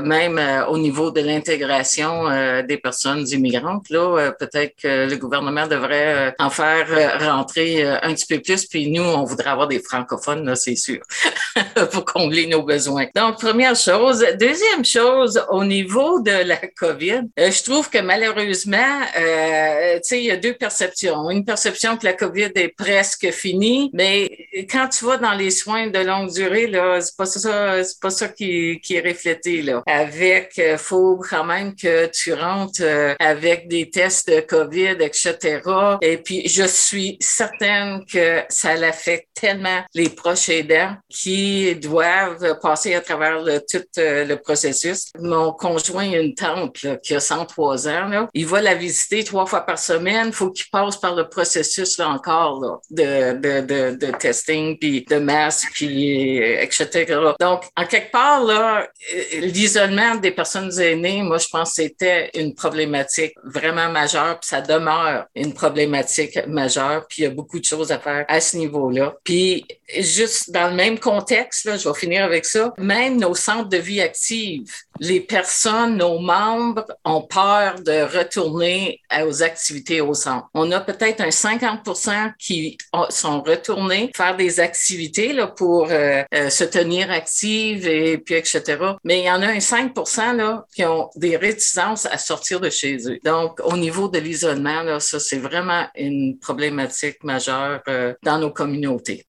même 0.02 0.40
au 0.68 0.78
niveau 0.78 1.10
de 1.10 1.20
l'intégration 1.20 2.62
des 2.62 2.76
personnes 2.76 3.26
immigrantes. 3.28 3.88
Là, 3.90 4.32
que 4.52 5.08
le 5.08 5.16
gouvernement 5.16 5.66
devrait 5.66 6.34
en 6.38 6.50
faire 6.50 7.20
rentrer 7.20 7.84
un 7.84 8.14
petit 8.14 8.26
peu 8.26 8.40
plus, 8.40 8.66
puis 8.66 8.90
nous, 8.90 9.02
on 9.02 9.24
voudrait 9.24 9.50
avoir 9.50 9.68
des 9.68 9.80
francophones, 9.80 10.44
là, 10.44 10.56
c'est 10.56 10.76
sûr, 10.76 11.00
pour 11.92 12.04
combler 12.04 12.46
nos 12.46 12.62
besoins. 12.62 13.06
Donc, 13.14 13.40
première 13.40 13.76
chose. 13.76 14.24
Deuxième 14.38 14.84
chose, 14.84 15.42
au 15.50 15.64
niveau 15.64 16.20
de 16.20 16.46
la 16.46 16.56
COVID, 16.56 17.22
je 17.36 17.62
trouve 17.62 17.90
que 17.90 17.98
malheureusement, 17.98 19.00
tu 19.14 19.20
sais, 20.02 20.18
il 20.18 20.24
y 20.24 20.30
a 20.30 20.36
deux 20.36 20.54
perceptions. 20.54 21.30
Une 21.30 21.44
perception 21.44 21.96
que 21.96 22.04
la 22.04 22.12
COVID 22.12 22.50
est 22.54 22.74
presque 22.76 23.30
finie, 23.30 23.90
mais 23.92 24.30
quand 24.70 24.88
tu 24.88 25.04
vas 25.04 25.16
dans 25.16 25.32
les 25.32 25.50
soins 25.50 25.88
de 25.88 25.98
longue 25.98 26.32
durée, 26.32 26.66
là, 26.66 27.00
c'est 27.00 27.16
pas 27.16 27.26
ça, 27.26 27.84
c'est 27.84 28.00
pas 28.00 28.10
ça 28.10 28.28
qui, 28.28 28.80
qui 28.80 28.96
est 28.96 29.06
reflété, 29.06 29.62
là. 29.62 29.82
Avec, 29.86 30.58
euh, 30.58 30.76
faut 30.78 31.20
quand 31.28 31.44
même 31.44 31.74
que 31.74 32.06
tu 32.06 32.32
rentres 32.32 32.82
euh, 32.82 33.14
avec 33.18 33.68
des 33.68 33.90
tests 33.90 34.41
COVID, 34.46 34.96
etc. 35.00 35.60
Et 36.00 36.18
puis, 36.18 36.48
je 36.48 36.64
suis 36.64 37.16
certaine 37.20 38.04
que 38.04 38.42
ça 38.48 38.74
l'affecte 38.74 39.28
tellement 39.34 39.82
les 39.94 40.08
proches 40.08 40.48
aidants 40.48 40.94
qui 41.08 41.74
doivent 41.76 42.58
passer 42.60 42.94
à 42.94 43.00
travers 43.00 43.40
le, 43.40 43.60
tout 43.60 43.84
euh, 43.98 44.24
le 44.24 44.36
processus. 44.36 45.10
Mon 45.18 45.52
conjoint 45.52 46.10
a 46.12 46.18
une 46.18 46.34
tante 46.34 46.84
qui 47.02 47.14
a 47.14 47.20
103 47.20 47.88
ans. 47.88 48.08
Là. 48.08 48.28
Il 48.34 48.46
va 48.46 48.60
la 48.60 48.74
visiter 48.74 49.24
trois 49.24 49.46
fois 49.46 49.62
par 49.62 49.78
semaine. 49.78 50.32
faut 50.32 50.50
qu'il 50.50 50.66
passe 50.70 50.96
par 50.96 51.14
le 51.14 51.28
processus 51.28 51.98
là 51.98 52.08
encore 52.08 52.60
là, 52.60 52.78
de, 52.90 53.38
de, 53.38 53.60
de, 53.60 53.96
de 53.96 54.12
testing, 54.12 54.78
puis 54.78 55.04
de 55.08 55.16
masques, 55.16 55.70
puis 55.72 56.42
euh, 56.42 56.62
etc. 56.62 57.14
Donc, 57.40 57.64
en 57.76 57.86
quelque 57.86 58.10
part, 58.10 58.44
là, 58.44 58.86
euh, 59.14 59.40
l'isolement 59.40 60.16
des 60.16 60.30
personnes 60.30 60.78
aînées, 60.80 61.22
moi, 61.22 61.38
je 61.38 61.48
pense 61.50 61.70
que 61.70 61.82
c'était 61.82 62.30
une 62.34 62.54
problématique 62.54 63.34
vraiment 63.44 63.90
majeure, 63.90 64.31
puis 64.40 64.48
ça 64.48 64.60
demeure 64.60 65.26
une 65.34 65.54
problématique 65.54 66.38
majeure, 66.46 67.06
puis 67.08 67.22
il 67.22 67.24
y 67.24 67.26
a 67.26 67.30
beaucoup 67.30 67.58
de 67.58 67.64
choses 67.64 67.92
à 67.92 67.98
faire 67.98 68.24
à 68.28 68.40
ce 68.40 68.56
niveau-là. 68.56 69.14
Puis, 69.24 69.66
juste 70.00 70.50
dans 70.50 70.68
le 70.68 70.74
même 70.74 70.98
contexte, 70.98 71.64
là, 71.64 71.76
je 71.76 71.88
vais 71.88 71.94
finir 71.94 72.24
avec 72.24 72.44
ça, 72.44 72.72
même 72.78 73.18
nos 73.18 73.34
centres 73.34 73.68
de 73.68 73.76
vie 73.76 74.00
active, 74.00 74.70
les 75.00 75.20
personnes, 75.20 75.96
nos 75.96 76.18
membres 76.18 76.86
ont 77.04 77.22
peur 77.22 77.80
de 77.80 78.02
retourner 78.16 79.00
aux 79.26 79.42
activités 79.42 80.00
au 80.00 80.14
centre. 80.14 80.46
On 80.54 80.70
a 80.70 80.80
peut-être 80.80 81.20
un 81.20 81.30
50% 81.30 82.32
qui 82.38 82.78
sont 83.10 83.42
retournés 83.42 84.10
faire 84.14 84.36
des 84.36 84.60
activités 84.60 85.32
là, 85.32 85.46
pour 85.46 85.88
euh, 85.90 86.22
euh, 86.34 86.50
se 86.50 86.64
tenir 86.64 87.10
actives 87.10 87.86
et 87.86 88.18
puis 88.18 88.34
etc. 88.34 88.62
Mais 89.04 89.20
il 89.20 89.24
y 89.24 89.30
en 89.30 89.42
a 89.42 89.48
un 89.48 89.58
5% 89.58 90.36
là, 90.36 90.64
qui 90.74 90.84
ont 90.84 91.10
des 91.16 91.36
réticences 91.36 92.06
à 92.06 92.18
sortir 92.18 92.60
de 92.60 92.70
chez 92.70 92.96
eux. 93.08 93.18
Donc, 93.24 93.60
au 93.64 93.76
niveau 93.76 94.08
de 94.08 94.18
l'isolement, 94.18 95.00
ça, 95.00 95.18
c'est 95.18 95.38
vraiment 95.38 95.86
une 95.96 96.38
problématique 96.38 97.22
majeure 97.24 97.80
euh, 97.88 98.14
dans 98.22 98.38
nos 98.38 98.50
communautés. 98.50 99.26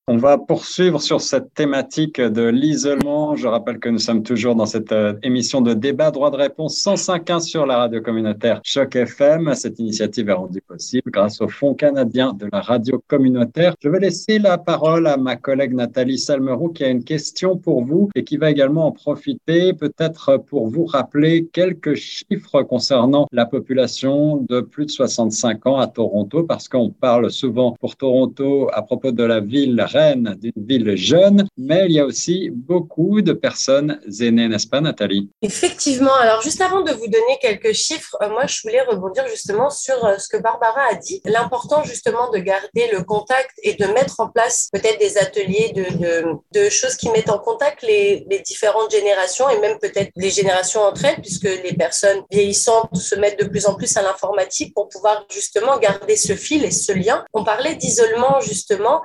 Poursuivre 0.54 1.02
sur 1.02 1.20
cette 1.20 1.52
thématique 1.56 2.22
de 2.22 2.44
l'isolement. 2.44 3.36
Je 3.36 3.48
rappelle 3.48 3.80
que 3.80 3.90
nous 3.90 3.98
sommes 3.98 4.22
toujours 4.22 4.54
dans 4.54 4.68
cette 4.68 4.94
émission 5.24 5.62
de 5.62 5.74
débat 5.74 6.12
droit 6.12 6.30
de 6.30 6.36
réponse 6.36 6.78
105.1 6.78 7.40
sur 7.40 7.66
la 7.66 7.78
radio 7.78 8.02
communautaire 8.02 8.62
Choc 8.64 8.96
FM. 8.96 9.52
Cette 9.56 9.80
initiative 9.80 10.30
est 10.30 10.34
rendue 10.34 10.62
possible 10.62 11.10
grâce 11.10 11.42
au 11.42 11.48
Fonds 11.48 11.74
canadien 11.74 12.34
de 12.34 12.48
la 12.52 12.62
radio 12.62 13.04
communautaire. 13.08 13.74
Je 13.82 13.90
vais 13.90 14.00
laisser 14.00 14.38
la 14.38 14.60
parole 14.60 15.08
à 15.08 15.18
ma 15.18 15.38
collègue 15.38 15.74
Nathalie 15.74 16.20
Salmeroux 16.20 16.70
qui 16.70 16.84
a 16.84 16.90
une 16.90 17.04
question 17.04 17.58
pour 17.58 17.84
vous 17.84 18.10
et 18.14 18.24
qui 18.24 18.38
va 18.38 18.52
également 18.52 18.86
en 18.86 18.92
profiter 18.92 19.74
peut-être 19.74 20.38
pour 20.38 20.68
vous 20.68 20.86
rappeler 20.86 21.48
quelques 21.52 21.96
chiffres 21.96 22.62
concernant 22.62 23.26
la 23.32 23.48
population 23.48 24.38
de 24.48 24.62
plus 24.62 24.86
de 24.86 24.92
65 24.92 25.66
ans 25.66 25.80
à 25.80 25.88
Toronto 25.88 26.44
parce 26.44 26.70
qu'on 26.70 26.92
parle 26.92 27.32
souvent 27.32 27.72
pour 27.80 27.96
Toronto 27.96 28.70
à 28.72 28.84
propos 28.84 29.12
de 29.12 29.24
la 29.24 29.40
ville 29.40 29.82
reine, 29.82 30.36
d'une 30.52 30.66
ville 30.66 30.96
jeune, 30.98 31.48
mais 31.58 31.86
il 31.86 31.94
y 31.94 32.00
a 32.00 32.06
aussi 32.06 32.50
beaucoup 32.52 33.22
de 33.22 33.34
personnes 33.34 34.00
aînées, 34.20 34.48
n'est-ce 34.48 34.68
pas 34.68 34.82
Nathalie? 34.82 35.30
Effectivement. 35.42 36.14
Alors, 36.16 36.42
juste 36.42 36.62
avant 36.62 36.82
de 36.82 36.92
vous 36.92 37.08
donner 37.08 37.38
quelques 37.42 37.74
chiffres, 37.74 38.16
euh, 38.22 38.30
moi, 38.30 38.46
je 38.48 38.62
voulais 38.64 38.82
rebondir 38.82 39.26
justement 39.28 39.70
sur 39.70 40.04
euh, 40.06 40.18
ce 40.18 40.28
que 40.28 40.38
Barbara 40.38 40.82
a 40.92 40.96
dit. 40.96 41.22
L'important, 41.26 41.84
justement, 41.84 42.30
de 42.32 42.40
garder 42.40 42.90
le 42.92 43.04
contact 43.04 43.52
et 43.64 43.74
de 43.76 43.86
mettre 43.88 44.20
en 44.20 44.30
place 44.30 44.70
peut-être 44.72 45.00
des 45.00 45.18
ateliers 45.18 45.74
de, 45.74 46.70
choses 46.70 46.96
qui 46.96 47.10
mettent 47.12 47.30
en 47.30 47.40
contact 47.40 47.84
les 47.84 48.26
différentes 48.46 48.92
générations 48.92 49.50
et 49.50 49.60
même 49.60 49.78
peut-être 49.80 50.12
les 50.16 50.30
générations 50.30 50.82
entre 50.82 51.06
elles, 51.06 51.22
puisque 51.22 51.44
les 51.44 51.74
personnes 51.74 52.24
vieillissantes 52.32 52.96
se 52.96 53.16
mettent 53.16 53.40
de 53.40 53.48
plus 53.48 53.66
en 53.66 53.76
plus 53.76 53.96
à 53.98 54.02
l'informatique 54.02 54.74
pour 54.74 54.90
pouvoir 54.90 55.26
justement 55.32 55.78
garder 55.78 56.16
ce 56.16 56.36
fil 56.36 56.64
et 56.64 56.72
ce 56.72 56.92
lien. 56.92 57.24
On 57.34 57.44
parlait 57.44 57.76
d'isolement, 57.76 58.40
justement. 58.42 59.02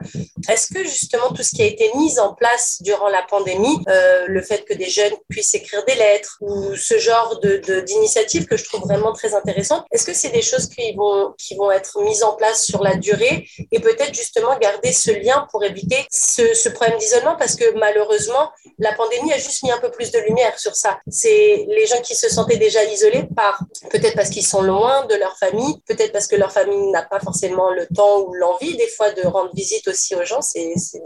Est-ce 0.48 0.72
que, 0.72 0.83
justement, 0.85 1.17
tout 1.35 1.42
ce 1.42 1.54
qui 1.54 1.62
a 1.62 1.66
été 1.66 1.90
mis 1.94 2.18
en 2.18 2.35
place 2.35 2.78
durant 2.81 3.09
la 3.09 3.22
pandémie, 3.22 3.78
euh, 3.88 4.24
le 4.26 4.42
fait 4.42 4.64
que 4.64 4.74
des 4.74 4.88
jeunes 4.88 5.12
puissent 5.28 5.54
écrire 5.54 5.85
des 5.85 5.94
lettres, 5.94 6.38
ou 6.40 6.74
ce 6.74 6.98
genre 6.98 7.38
de, 7.40 7.81
d'initiatives 7.81 8.46
que 8.46 8.57
je 8.57 8.64
trouve 8.64 8.83
vraiment 8.83 9.12
très 9.12 9.35
intéressantes. 9.35 9.85
Est-ce 9.90 10.07
que 10.07 10.14
c'est 10.14 10.31
des 10.31 10.42
choses 10.42 10.66
qui 10.68 10.92
vont, 10.94 11.35
qui 11.38 11.57
vont 11.57 11.70
être 11.70 12.00
mises 12.02 12.22
en 12.22 12.35
place 12.35 12.64
sur 12.64 12.83
la 12.83 12.94
durée 12.94 13.46
et 13.72 13.81
peut-être 13.81 14.14
justement 14.14 14.57
garder 14.59 14.92
ce 14.92 15.11
lien 15.11 15.46
pour 15.50 15.64
éviter 15.64 16.07
ce, 16.11 16.68
problème 16.68 16.98
d'isolement? 16.98 17.37
Parce 17.37 17.57
que 17.57 17.76
malheureusement, 17.78 18.50
la 18.78 18.92
pandémie 18.92 19.33
a 19.33 19.38
juste 19.38 19.62
mis 19.62 19.70
un 19.70 19.78
peu 19.78 19.90
plus 19.90 20.11
de 20.11 20.18
lumière 20.20 20.59
sur 20.59 20.74
ça. 20.74 20.98
C'est 21.09 21.66
les 21.68 21.87
gens 21.87 22.00
qui 22.00 22.14
se 22.14 22.28
sentaient 22.28 22.57
déjà 22.57 22.85
isolés 22.85 23.24
par, 23.35 23.62
peut-être 23.90 24.14
parce 24.14 24.31
qu'ils 24.31 24.46
sont 24.46 24.62
loin 24.62 25.04
de 25.07 25.14
leur 25.14 25.37
famille, 25.38 25.81
peut-être 25.87 26.12
parce 26.12 26.26
que 26.26 26.37
leur 26.37 26.52
famille 26.52 26.90
n'a 26.90 27.02
pas 27.02 27.20
forcément 27.20 27.70
le 27.70 27.87
temps 27.94 28.20
ou 28.20 28.35
l'envie 28.35 28.76
des 28.76 28.88
fois 28.88 29.11
de 29.12 29.26
rendre 29.26 29.50
visite 29.54 29.88
aussi 29.88 30.14
aux 30.14 30.24
gens. 30.24 30.40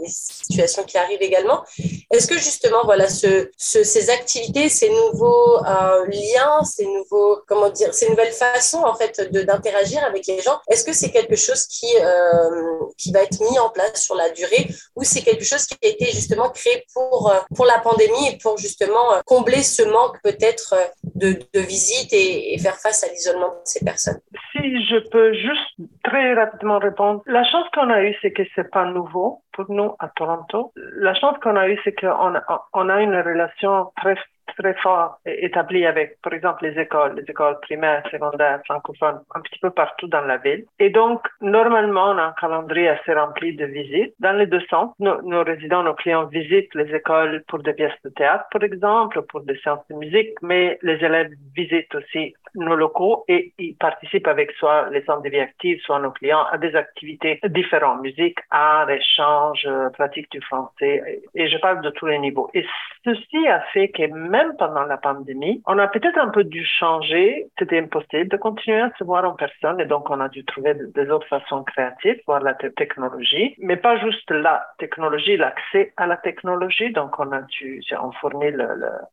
Des 0.03 0.09
situations 0.09 0.83
qui 0.83 0.97
arrivent 0.97 1.21
également. 1.21 1.63
Est-ce 2.11 2.27
que 2.27 2.37
justement, 2.37 2.83
voilà, 2.85 3.09
ce, 3.09 3.49
ce, 3.57 3.83
ces 3.83 4.09
activités, 4.09 4.69
ces 4.69 4.89
nouveaux 4.89 5.57
euh, 5.65 6.05
liens, 6.07 6.63
ces 6.63 6.85
nouveaux, 6.85 7.39
comment 7.47 7.69
dire, 7.69 7.93
ces 7.93 8.09
nouvelles 8.09 8.33
façons 8.33 8.83
en 8.83 8.95
fait 8.95 9.19
d'interagir 9.31 10.03
avec 10.03 10.27
les 10.27 10.41
gens. 10.41 10.59
Est-ce 10.69 10.83
que 10.83 10.93
c'est 10.93 11.11
quelque 11.11 11.35
chose 11.35 11.65
qui 11.65 11.87
euh, 11.99 12.79
qui 12.97 13.11
va 13.11 13.23
être 13.23 13.39
mis 13.39 13.59
en 13.59 13.69
place 13.69 14.03
sur 14.03 14.15
la 14.15 14.29
durée 14.29 14.67
ou 14.95 15.03
c'est 15.03 15.21
quelque 15.21 15.43
chose 15.43 15.65
qui 15.65 15.75
a 15.83 15.87
été 15.87 16.05
justement 16.11 16.49
créé 16.49 16.85
pour 16.93 17.31
euh, 17.31 17.39
pour 17.55 17.65
la 17.65 17.79
pandémie 17.79 18.27
et 18.29 18.37
pour 18.37 18.57
justement 18.57 19.21
combler 19.25 19.63
ce 19.63 19.83
manque 19.83 20.21
peut-être 20.23 20.75
de, 21.15 21.33
de 21.53 21.59
visite 21.59 22.11
et, 22.13 22.57
faire 22.59 22.75
face 22.75 23.03
à 23.03 23.07
l'isolement 23.07 23.49
de 23.49 23.61
ces 23.65 23.83
personnes 23.83 24.19
Si 24.51 24.85
je 24.85 24.97
peux 25.09 25.33
juste 25.33 25.91
très 26.03 26.33
rapidement 26.33 26.79
répondre, 26.79 27.21
la 27.25 27.43
chance 27.43 27.65
qu'on 27.73 27.89
a 27.89 28.03
eue, 28.03 28.15
c'est 28.21 28.31
que 28.31 28.43
c'est 28.55 28.69
pas 28.69 28.85
nouveau 28.85 29.43
pour 29.53 29.69
nous 29.69 29.95
à 29.99 30.09
Toronto. 30.15 30.73
La 30.75 31.13
chance 31.13 31.37
qu'on 31.41 31.55
a 31.55 31.67
eue, 31.67 31.79
c'est 31.83 31.93
qu'on 31.93 32.35
a, 32.35 32.67
on 32.73 32.89
a 32.89 33.01
une 33.01 33.15
relation 33.15 33.91
très 33.97 34.15
très 34.57 34.73
fort 34.75 35.19
établi 35.25 35.85
avec, 35.85 36.21
par 36.21 36.33
exemple, 36.33 36.65
les 36.65 36.79
écoles, 36.79 37.15
les 37.15 37.29
écoles 37.29 37.59
primaires, 37.61 38.03
secondaires, 38.11 38.61
francophones, 38.65 39.21
un 39.35 39.41
petit 39.41 39.59
peu 39.59 39.69
partout 39.69 40.07
dans 40.07 40.21
la 40.21 40.37
ville. 40.37 40.65
Et 40.79 40.89
donc, 40.89 41.21
normalement, 41.41 42.11
on 42.11 42.17
a 42.17 42.23
un 42.23 42.35
calendrier 42.39 42.89
assez 42.89 43.13
rempli 43.13 43.55
de 43.55 43.65
visites 43.65 44.13
dans 44.19 44.33
les 44.33 44.47
deux 44.47 44.61
sens. 44.69 44.93
Nos, 44.99 45.43
résidents, 45.43 45.83
nos 45.83 45.93
clients 45.93 46.25
visitent 46.25 46.73
les 46.75 46.93
écoles 46.93 47.43
pour 47.47 47.59
des 47.59 47.73
pièces 47.73 47.99
de 48.03 48.09
théâtre, 48.09 48.45
par 48.51 48.63
exemple, 48.63 49.21
pour 49.23 49.41
des 49.41 49.57
séances 49.59 49.87
de 49.89 49.95
musique, 49.95 50.31
mais 50.41 50.77
les 50.81 51.03
élèves 51.03 51.31
visitent 51.55 51.93
aussi 51.95 52.33
nos 52.55 52.75
locaux 52.75 53.25
et 53.27 53.51
ils 53.57 53.75
participent 53.75 54.27
avec 54.27 54.51
soit 54.53 54.89
les 54.91 55.03
centres 55.05 55.23
de 55.23 55.29
vie 55.29 55.39
active, 55.39 55.79
soit 55.81 55.99
nos 55.99 56.11
clients 56.11 56.45
à 56.51 56.57
des 56.57 56.75
activités 56.75 57.39
différentes, 57.45 58.01
musique, 58.01 58.37
art, 58.51 58.89
échange, 58.89 59.67
pratique 59.93 60.29
du 60.31 60.41
français. 60.41 61.21
Et 61.33 61.47
je 61.47 61.57
parle 61.57 61.81
de 61.81 61.89
tous 61.89 62.05
les 62.05 62.19
niveaux. 62.19 62.49
Et 62.53 62.65
ceci 63.03 63.47
a 63.47 63.61
fait 63.73 63.89
que 63.89 64.03
pendant 64.57 64.83
la 64.83 64.97
pandémie, 64.97 65.61
on 65.65 65.77
a 65.79 65.87
peut-être 65.87 66.17
un 66.17 66.29
peu 66.29 66.43
dû 66.43 66.65
changer. 66.65 67.47
C'était 67.57 67.79
impossible 67.79 68.29
de 68.29 68.37
continuer 68.37 68.81
à 68.81 68.91
se 68.97 69.03
voir 69.03 69.25
en 69.25 69.33
personne 69.33 69.79
et 69.79 69.85
donc 69.85 70.09
on 70.09 70.19
a 70.19 70.29
dû 70.29 70.43
trouver 70.45 70.73
des 70.73 71.09
autres 71.09 71.27
façons 71.27 71.63
créatives, 71.63 72.19
voir 72.27 72.41
la 72.41 72.53
technologie, 72.53 73.55
mais 73.59 73.77
pas 73.77 73.97
juste 73.97 74.29
la 74.31 74.65
technologie, 74.77 75.37
l'accès 75.37 75.93
à 75.97 76.07
la 76.07 76.17
technologie. 76.17 76.91
Donc 76.91 77.19
on 77.19 77.31
a 77.31 77.41
dû, 77.41 77.81
on 78.01 78.11
fournit 78.13 78.51
le, 78.51 78.67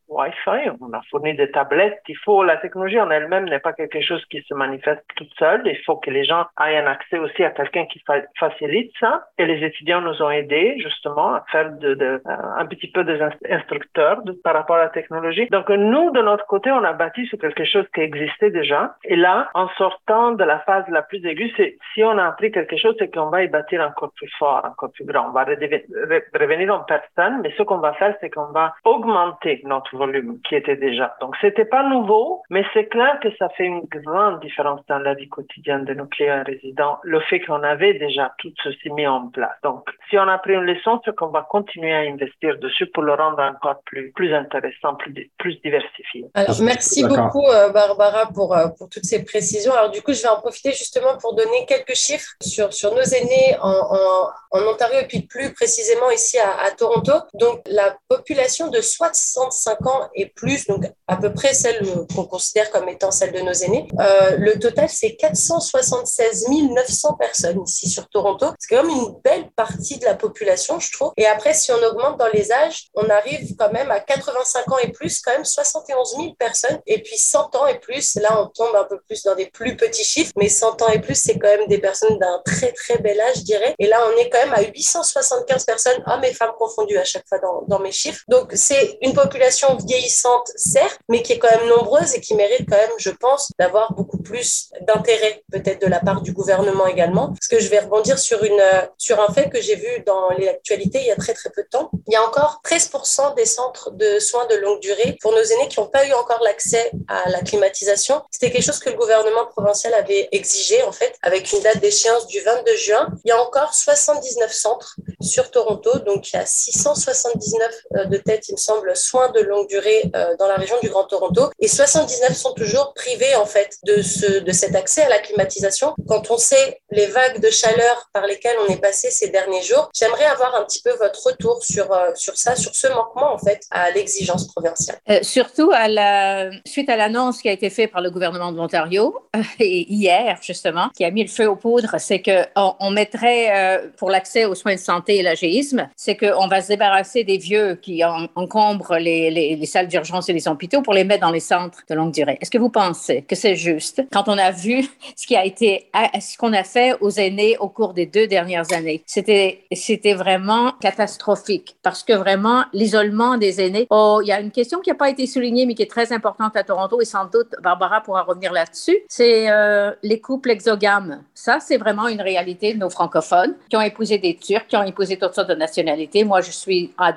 Wi-Fi, 0.09 0.69
on 0.81 0.93
a 0.93 1.01
fourni 1.09 1.35
des 1.35 1.51
tablettes. 1.51 2.01
Il 2.07 2.17
faut 2.17 2.43
la 2.43 2.57
technologie 2.57 2.99
en 2.99 3.09
elle-même 3.09 3.45
n'est 3.45 3.59
pas 3.59 3.73
quelque 3.73 4.01
chose 4.01 4.23
qui 4.25 4.41
se 4.41 4.53
manifeste 4.53 5.03
toute 5.15 5.31
seule. 5.37 5.61
Il 5.65 5.81
faut 5.85 5.97
que 5.97 6.09
les 6.09 6.25
gens 6.25 6.45
aient 6.65 6.77
un 6.77 6.87
accès 6.87 7.19
aussi 7.19 7.43
à 7.43 7.51
quelqu'un 7.51 7.85
qui 7.85 8.01
facilite 8.39 8.91
ça. 8.99 9.27
Et 9.37 9.45
les 9.45 9.65
étudiants 9.65 10.01
nous 10.01 10.21
ont 10.21 10.29
aidés 10.29 10.77
justement 10.79 11.35
à 11.35 11.45
faire 11.51 11.71
de 11.71 12.21
un 12.25 12.65
petit 12.65 12.91
peu 12.91 13.03
des 13.03 13.19
instructeurs 13.49 14.21
par 14.43 14.53
rapport 14.53 14.77
à 14.77 14.83
la 14.83 14.89
technologie. 14.89 15.10
Donc 15.51 15.69
nous, 15.69 16.11
de 16.11 16.21
notre 16.21 16.45
côté, 16.45 16.71
on 16.71 16.83
a 16.83 16.93
bâti 16.93 17.25
sur 17.27 17.37
quelque 17.37 17.65
chose 17.65 17.85
qui 17.93 18.01
existait 18.01 18.49
déjà. 18.49 18.95
Et 19.03 19.17
là, 19.17 19.49
en 19.53 19.67
sortant 19.77 20.31
de 20.31 20.43
la 20.43 20.59
phase 20.59 20.85
la 20.87 21.01
plus 21.01 21.23
aiguë, 21.25 21.51
c'est 21.57 21.77
si 21.93 22.03
on 22.03 22.17
a 22.17 22.25
appris 22.25 22.51
quelque 22.51 22.77
chose, 22.77 22.95
c'est 22.97 23.13
qu'on 23.13 23.29
va 23.29 23.43
y 23.43 23.47
bâtir 23.47 23.81
encore 23.81 24.11
plus 24.15 24.31
fort, 24.39 24.61
encore 24.63 24.91
plus 24.93 25.05
grand. 25.05 25.27
On 25.27 25.31
va 25.31 25.43
revenir 25.43 26.73
en 26.73 26.79
personne, 26.79 27.41
mais 27.41 27.53
ce 27.57 27.63
qu'on 27.63 27.79
va 27.79 27.93
faire, 27.93 28.15
c'est 28.21 28.29
qu'on 28.29 28.51
va 28.51 28.73
augmenter 28.85 29.61
notre 29.65 29.95
volume 29.97 30.39
qui 30.47 30.55
était 30.55 30.77
déjà. 30.77 31.15
Donc 31.19 31.35
c'était 31.41 31.65
pas 31.65 31.83
nouveau, 31.83 32.43
mais 32.49 32.65
c'est 32.73 32.85
clair 32.85 33.19
que 33.21 33.29
ça 33.37 33.49
fait 33.49 33.65
une 33.65 33.81
grande 33.81 34.39
différence 34.39 34.85
dans 34.87 34.99
la 34.99 35.13
vie 35.13 35.27
quotidienne 35.27 35.83
de 35.85 35.93
nos 35.93 36.05
clients 36.05 36.43
résidents, 36.45 36.99
le 37.03 37.19
fait 37.21 37.41
qu'on 37.41 37.63
avait 37.63 37.95
déjà 37.95 38.33
tout 38.37 38.53
ceci 38.63 38.89
mis 38.91 39.07
en 39.07 39.27
place. 39.27 39.57
Donc 39.63 39.89
si 40.09 40.17
on 40.17 40.27
a 40.27 40.37
pris 40.37 40.53
une 40.53 40.65
leçon, 40.65 41.01
c'est 41.03 41.15
qu'on 41.15 41.27
va 41.27 41.41
continuer 41.41 41.93
à 41.93 41.99
investir 41.99 42.57
dessus 42.59 42.85
pour 42.87 43.03
le 43.03 43.13
rendre 43.13 43.41
encore 43.41 43.81
plus, 43.85 44.11
plus 44.13 44.33
intéressant, 44.33 44.95
plus, 45.03 45.31
plus 45.37 45.55
diversifié. 45.63 46.25
Alors, 46.33 46.59
merci 46.61 47.03
beaucoup, 47.03 47.47
euh, 47.47 47.69
Barbara, 47.69 48.27
pour, 48.27 48.55
euh, 48.55 48.67
pour 48.69 48.89
toutes 48.89 49.05
ces 49.05 49.23
précisions. 49.23 49.73
Alors, 49.73 49.91
du 49.91 50.01
coup, 50.01 50.13
je 50.13 50.21
vais 50.21 50.27
en 50.27 50.39
profiter 50.39 50.71
justement 50.71 51.17
pour 51.17 51.35
donner 51.35 51.65
quelques 51.67 51.95
chiffres 51.95 52.31
sur, 52.41 52.73
sur 52.73 52.93
nos 52.93 53.01
aînés 53.01 53.57
en, 53.61 53.69
en, 53.71 54.29
en 54.51 54.67
Ontario 54.67 54.99
et 54.99 55.07
puis 55.07 55.21
plus 55.21 55.53
précisément 55.53 56.09
ici 56.11 56.37
à, 56.37 56.61
à, 56.65 56.71
Toronto. 56.71 57.13
Donc, 57.33 57.61
la 57.67 57.97
population 58.07 58.67
de 58.67 58.81
65 58.81 59.85
ans 59.87 60.09
et 60.15 60.27
plus, 60.27 60.67
donc 60.67 60.85
à 61.07 61.17
peu 61.17 61.33
près 61.33 61.53
celle 61.53 61.81
qu'on 62.15 62.25
considère 62.25 62.71
comme 62.71 62.87
étant 62.89 63.11
celle 63.11 63.31
de 63.31 63.39
nos 63.39 63.53
aînés, 63.53 63.87
euh, 63.99 64.37
le 64.37 64.59
total, 64.59 64.89
c'est 64.89 65.15
476 65.15 66.47
900 66.49 67.13
personnes 67.15 67.61
ici 67.65 67.89
sur 67.89 68.07
Toronto. 68.09 68.47
C'est 68.59 68.75
quand 68.75 68.83
même 68.83 68.95
une 68.95 69.15
belle 69.23 69.49
partie 69.55 69.97
de 69.99 70.05
la 70.05 70.15
population, 70.15 70.79
je 70.79 70.91
trouve. 70.91 71.11
Et 71.17 71.25
après, 71.25 71.53
si 71.53 71.71
on 71.71 71.83
augmente 71.83 72.17
dans 72.17 72.29
les 72.33 72.51
âges, 72.51 72.87
on 72.93 73.09
arrive 73.09 73.55
quand 73.57 73.71
même 73.71 73.91
à 73.91 73.99
85 73.99 74.71
ans 74.71 74.77
et 74.83 74.90
plus, 74.91 75.21
quand 75.21 75.31
même 75.31 75.45
71 75.45 76.15
000 76.15 76.33
personnes. 76.37 76.79
Et 76.87 77.01
puis 77.01 77.17
100 77.17 77.55
ans 77.55 77.67
et 77.67 77.79
plus, 77.79 78.15
là, 78.15 78.41
on 78.41 78.47
tombe 78.47 78.75
un 78.75 78.83
peu 78.83 78.99
plus 79.01 79.23
dans 79.23 79.35
des 79.35 79.47
plus 79.47 79.75
petits 79.75 80.03
chiffres, 80.03 80.31
mais 80.37 80.49
100 80.49 80.81
ans 80.81 80.89
et 80.89 80.99
plus, 80.99 81.15
c'est 81.15 81.37
quand 81.37 81.47
même 81.47 81.67
des 81.67 81.79
personnes 81.79 82.17
d'un 82.19 82.41
très, 82.45 82.71
très 82.71 82.97
bel 82.97 83.19
âge, 83.19 83.37
je 83.37 83.41
dirais. 83.41 83.75
Et 83.79 83.87
là, 83.87 84.01
on 84.07 84.17
est 84.19 84.29
quand 84.29 84.39
même 84.39 84.53
à 84.53 84.61
875 84.61 85.65
personnes, 85.65 86.03
hommes 86.05 86.23
et 86.23 86.33
femmes 86.33 86.53
confondus 86.57 86.97
à 86.97 87.03
chaque 87.03 87.27
fois 87.27 87.39
dans, 87.39 87.63
dans 87.67 87.79
mes 87.79 87.91
chiffres. 87.91 88.21
Donc, 88.27 88.51
c'est 88.55 88.97
une 89.01 89.13
population 89.13 89.77
vieillissante, 89.85 90.49
certes, 90.55 90.99
mais 91.09 91.21
qui 91.21 91.33
est 91.33 91.39
quand 91.39 91.51
même 91.51 91.67
nombreuse 91.67 92.15
et 92.15 92.21
qui 92.21 92.35
mérite 92.35 92.67
quand 92.69 92.77
même, 92.77 92.91
je 92.97 93.09
pense, 93.09 93.51
d'avoir 93.59 93.93
beaucoup 93.93 94.21
plus 94.21 94.69
d'intérêt, 94.81 95.43
peut-être 95.51 95.81
de 95.81 95.87
la 95.87 95.99
part 95.99 96.21
du 96.21 96.33
gouvernement 96.33 96.87
également. 96.87 97.27
Parce 97.29 97.47
que 97.47 97.59
je 97.59 97.69
vais 97.69 97.79
rebondir 97.79 98.19
sur, 98.19 98.43
une, 98.43 98.61
sur 98.97 99.19
un 99.19 99.31
fait 99.33 99.49
que 99.49 99.61
j'ai 99.61 99.75
vu 99.75 100.03
dans 100.05 100.29
l'actualité 100.37 100.99
il 101.01 101.07
y 101.07 101.11
a 101.11 101.15
très, 101.15 101.33
très 101.33 101.49
peu 101.49 101.63
de 101.63 101.67
temps. 101.67 101.89
Il 102.07 102.13
y 102.13 102.15
a 102.15 102.23
encore 102.23 102.61
13% 102.65 103.35
des 103.35 103.45
centres 103.45 103.91
de 103.91 104.19
soins 104.19 104.45
de 104.47 104.55
longue 104.55 104.80
durée 104.81 105.17
pour 105.21 105.31
nos 105.31 105.43
aînés 105.43 105.67
qui 105.69 105.79
n'ont 105.79 105.87
pas 105.87 106.05
eu 106.05 106.13
encore 106.13 106.41
l'accès 106.43 106.91
à 107.07 107.29
la 107.29 107.41
climatisation. 107.41 108.21
C'était 108.31 108.51
quelque 108.51 108.65
chose 108.65 108.79
que 108.79 108.89
le 108.89 108.97
gouvernement 108.97 109.45
provincial 109.45 109.93
avait 109.93 110.27
exigé, 110.31 110.81
en 110.83 110.91
fait, 110.91 111.15
avec 111.21 111.51
une 111.53 111.61
date 111.61 111.79
d'échéance 111.79 112.27
du 112.27 112.39
22 112.41 112.75
juin. 112.75 113.07
Il 113.23 113.29
y 113.29 113.31
a 113.31 113.41
encore 113.41 113.73
79 113.73 114.51
centres 114.51 114.95
sur 115.21 115.51
Toronto, 115.51 115.99
donc 115.99 116.31
il 116.31 116.35
y 116.35 116.39
a 116.39 116.45
679 116.45 117.71
euh, 117.95 118.05
de 118.05 118.17
tête, 118.17 118.49
il 118.49 118.53
me 118.53 118.57
semble, 118.57 118.95
soins 118.95 119.29
de 119.29 119.41
longue 119.41 119.67
durée 119.67 120.11
euh, 120.15 120.35
dans 120.37 120.47
la 120.47 120.55
région 120.55 120.75
du 120.81 120.89
Grand 120.89 121.05
Toronto, 121.05 121.49
et 121.59 121.67
79 121.67 122.35
sont 122.35 122.53
toujours 122.53 122.93
privés, 122.93 123.35
en 123.35 123.45
fait, 123.45 123.77
de, 123.83 124.01
ce, 124.01 124.39
de 124.39 124.51
cet 124.51 124.75
accès 124.75 125.03
à 125.03 125.09
la 125.09 125.19
climatisation. 125.19 125.93
Quand 126.07 126.31
on 126.31 126.37
sait 126.37 126.81
les 126.89 127.07
vagues 127.07 127.39
de 127.39 127.49
chaleur 127.49 128.09
par 128.13 128.25
lesquelles 128.25 128.57
on 128.67 128.71
est 128.73 128.81
passé 128.81 129.11
ces 129.11 129.29
derniers 129.29 129.61
jours, 129.61 129.89
j'aimerais 129.93 130.25
avoir 130.25 130.55
un 130.55 130.63
petit 130.63 130.81
peu 130.81 130.91
votre 130.93 131.23
retour 131.25 131.63
sur, 131.63 131.91
euh, 131.91 132.11
sur 132.15 132.35
ça, 132.37 132.55
sur 132.55 132.75
ce 132.75 132.87
manquement, 132.87 133.33
en 133.33 133.37
fait, 133.37 133.61
à 133.71 133.91
l'exigence 133.91 134.47
provinciale. 134.47 134.70
Euh, 135.09 135.19
surtout 135.21 135.71
à 135.73 135.87
la, 135.87 136.51
suite 136.65 136.89
à 136.89 136.95
l'annonce 136.95 137.41
qui 137.41 137.49
a 137.49 137.51
été 137.51 137.69
faite 137.69 137.91
par 137.91 138.01
le 138.01 138.11
gouvernement 138.11 138.51
de 138.51 138.57
l'Ontario, 138.57 139.15
hier, 139.59 140.37
justement, 140.41 140.89
qui 140.95 141.05
a 141.05 141.11
mis 141.11 141.23
le 141.23 141.29
feu 141.29 141.47
aux 141.47 141.55
poudres, 141.55 141.95
c'est 141.99 142.21
qu'on 142.21 142.75
on 142.79 142.91
mettrait, 142.91 143.49
euh, 143.51 143.87
pour 143.97 144.09
l'accès 144.09 144.45
aux 144.45 144.55
soins 144.55 144.75
de 144.75 144.79
santé 144.79 145.17
et 145.17 145.23
l'agéisme, 145.23 145.89
c'est 145.95 146.15
qu'on 146.15 146.47
va 146.47 146.61
se 146.61 146.69
débarrasser 146.69 147.23
des 147.23 147.37
vieux 147.37 147.75
qui 147.75 148.03
en, 148.03 148.27
encombrent 148.35 148.97
les, 148.97 149.31
les, 149.31 149.55
les 149.55 149.65
salles 149.65 149.87
d'urgence 149.87 150.29
et 150.29 150.33
les 150.33 150.47
hôpitaux 150.47 150.81
pour 150.81 150.93
les 150.93 151.03
mettre 151.03 151.21
dans 151.21 151.31
les 151.31 151.39
centres 151.39 151.83
de 151.89 151.95
longue 151.95 152.13
durée. 152.13 152.37
Est-ce 152.41 152.51
que 152.51 152.57
vous 152.57 152.69
pensez 152.69 153.23
que 153.23 153.35
c'est 153.35 153.55
juste 153.55 154.03
quand 154.11 154.27
on 154.27 154.37
a 154.37 154.51
vu 154.51 154.85
ce 155.15 156.37
qu'on 156.37 156.53
a 156.53 156.63
fait 156.63 156.95
aux 157.01 157.11
aînés 157.11 157.57
au 157.59 157.69
cours 157.69 157.93
des 157.93 158.05
deux 158.05 158.27
dernières 158.27 158.71
années? 158.73 159.03
C'était, 159.05 159.63
c'était 159.71 160.13
vraiment 160.13 160.73
catastrophique 160.79 161.75
parce 161.83 162.03
que 162.03 162.13
vraiment, 162.13 162.65
l'isolement 162.73 163.37
des 163.37 163.61
aînés, 163.61 163.87
oh, 163.89 164.19
il 164.23 164.27
y 164.27 164.31
a 164.31 164.39
une 164.39 164.51
question 164.51 164.60
qui 164.81 164.89
n'a 164.89 164.95
pas 164.95 165.09
été 165.09 165.27
soulignée, 165.27 165.65
mais 165.65 165.75
qui 165.75 165.83
est 165.83 165.89
très 165.89 166.13
importante 166.13 166.55
à 166.55 166.63
Toronto, 166.63 167.01
et 167.01 167.05
sans 167.05 167.25
doute 167.25 167.55
Barbara 167.61 168.01
pourra 168.01 168.23
revenir 168.23 168.51
là-dessus, 168.51 168.97
c'est 169.07 169.49
euh, 169.49 169.91
les 170.03 170.19
couples 170.19 170.51
exogames. 170.51 171.23
Ça, 171.33 171.59
c'est 171.59 171.77
vraiment 171.77 172.07
une 172.07 172.21
réalité 172.21 172.73
de 172.73 172.79
nos 172.79 172.89
francophones 172.89 173.55
qui 173.69 173.75
ont 173.75 173.81
épousé 173.81 174.17
des 174.17 174.35
Turcs, 174.35 174.67
qui 174.67 174.77
ont 174.77 174.83
épousé 174.83 175.17
toutes 175.17 175.33
sortes 175.33 175.49
de 175.49 175.55
nationalités. 175.55 176.23
Moi, 176.23 176.41
je 176.41 176.51
suis 176.51 176.93
à, 176.97 177.13